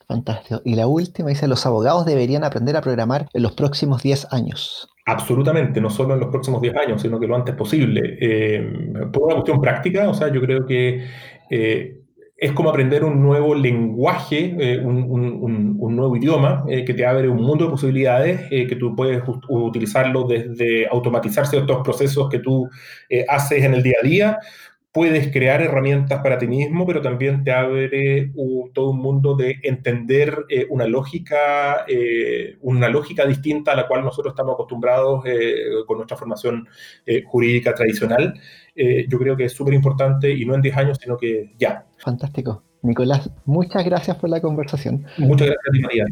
fantástico. 0.06 0.62
Y 0.64 0.76
la 0.76 0.86
última 0.86 1.30
dice, 1.30 1.48
los 1.48 1.66
abogados 1.66 2.06
deberían 2.06 2.44
aprender 2.44 2.76
a 2.76 2.80
programar 2.80 3.28
en 3.32 3.42
los 3.42 3.50
próximos 3.50 4.04
10 4.04 4.32
años. 4.32 4.88
Absolutamente, 5.06 5.80
no 5.80 5.90
solo 5.90 6.14
en 6.14 6.20
los 6.20 6.28
próximos 6.28 6.62
10 6.62 6.76
años, 6.76 7.02
sino 7.02 7.18
que 7.18 7.26
lo 7.26 7.34
antes 7.34 7.56
posible. 7.56 8.18
por 9.12 9.24
una 9.24 9.34
cuestión 9.34 9.60
práctica, 9.60 10.08
o 10.08 10.14
sea, 10.14 10.32
yo 10.32 10.40
creo 10.40 10.64
que 10.64 11.08
es 12.40 12.52
como 12.52 12.70
aprender 12.70 13.04
un 13.04 13.20
nuevo 13.20 13.54
lenguaje, 13.54 14.56
eh, 14.58 14.78
un, 14.78 15.76
nuevo 15.94 16.16
idioma 16.16 16.64
eh, 16.68 16.86
que 16.86 16.94
te 16.94 17.04
abre 17.04 17.28
un 17.28 17.42
mundo 17.42 17.66
de 17.66 17.70
posibilidades, 17.70 18.40
eh, 18.50 18.66
que 18.66 18.76
tú 18.76 18.96
puedes 18.96 19.22
utilizarlo 19.48 20.26
desde 20.26 20.88
automatizar 20.88 21.46
ciertos 21.46 21.82
procesos 21.84 22.30
que 22.30 22.38
tú 22.38 22.70
haces 23.28 23.62
en 23.62 23.74
el 23.74 23.82
día 23.82 23.96
a 24.02 24.06
día. 24.06 24.38
Puedes 24.92 25.32
crear 25.32 25.62
herramientas 25.62 26.20
para 26.20 26.38
ti 26.38 26.48
mismo, 26.48 26.84
pero 26.86 27.00
también 27.00 27.44
te 27.44 27.52
abre 27.52 28.32
todo 28.74 28.90
un 28.90 28.98
mundo 28.98 29.36
de 29.36 29.56
entender 29.62 30.46
una, 30.68 30.86
lógica, 30.86 31.86
una 32.60 32.88
lógica 32.88 33.24
distinta 33.24 33.72
a 33.72 33.76
la 33.76 33.86
cual 33.86 34.04
nosotros 34.04 34.32
estamos 34.32 34.54
acostumbrados 34.54 35.22
con 35.86 35.96
nuestra 35.96 36.16
formación 36.16 36.68
jurídica 37.26 37.72
tradicional. 37.72 38.34
yo 38.74 39.18
creo 39.18 39.36
que 39.36 39.44
es 39.44 39.52
súper 39.52 39.74
importante 39.74 40.28
y 40.32 40.44
no 40.44 40.56
en 40.56 40.62
10 40.62 40.76
años, 40.76 40.98
sino 41.00 41.16
que 41.16 41.52
ya, 41.56 41.86
Fantástico. 41.98 42.64
Nicolás, 42.82 43.28
muchas 43.44 43.84
gracias 43.84 44.16
por 44.16 44.30
la 44.30 44.40
conversación. 44.40 45.04
Muchas 45.18 45.48
gracias, 45.48 45.82
María. 45.82 46.06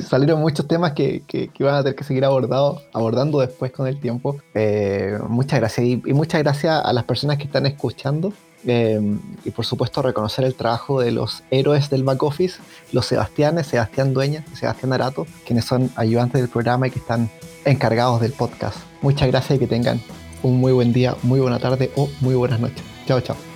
Salieron 0.00 0.40
muchos 0.40 0.68
temas 0.68 0.92
que, 0.92 1.22
que, 1.26 1.50
van 1.60 1.74
a 1.74 1.82
tener 1.82 1.96
que 1.96 2.04
seguir 2.04 2.24
abordado, 2.24 2.80
abordando 2.92 3.40
después 3.40 3.72
con 3.72 3.88
el 3.88 3.98
tiempo. 3.98 4.36
Eh, 4.54 5.18
muchas 5.28 5.58
gracias 5.58 5.86
y, 5.86 5.96
muchas 6.12 6.42
gracias 6.42 6.80
a 6.84 6.92
las 6.92 7.04
personas 7.04 7.38
que 7.38 7.44
están 7.44 7.66
escuchando. 7.66 8.32
Eh, 8.64 9.00
y 9.44 9.50
por 9.50 9.64
supuesto 9.64 10.02
reconocer 10.02 10.44
el 10.44 10.54
trabajo 10.54 11.00
de 11.00 11.10
los 11.10 11.42
héroes 11.50 11.90
del 11.90 12.04
back 12.04 12.22
office, 12.22 12.60
los 12.92 13.06
Sebastianes, 13.06 13.66
Sebastián 13.66 14.14
Dueña, 14.14 14.44
Sebastián 14.54 14.92
Arato, 14.92 15.26
quienes 15.44 15.64
son 15.64 15.90
ayudantes 15.96 16.40
del 16.40 16.48
programa 16.48 16.86
y 16.86 16.90
que 16.92 17.00
están 17.00 17.28
encargados 17.64 18.20
del 18.20 18.32
podcast. 18.32 18.76
Muchas 19.00 19.26
gracias 19.26 19.56
y 19.56 19.58
que 19.58 19.66
tengan 19.66 20.00
un 20.44 20.60
muy 20.60 20.72
buen 20.72 20.92
día, 20.92 21.16
muy 21.24 21.40
buena 21.40 21.58
tarde 21.58 21.90
o 21.96 22.08
muy 22.20 22.36
buenas 22.36 22.60
noches. 22.60 22.84
Chao, 23.06 23.20
chao. 23.20 23.51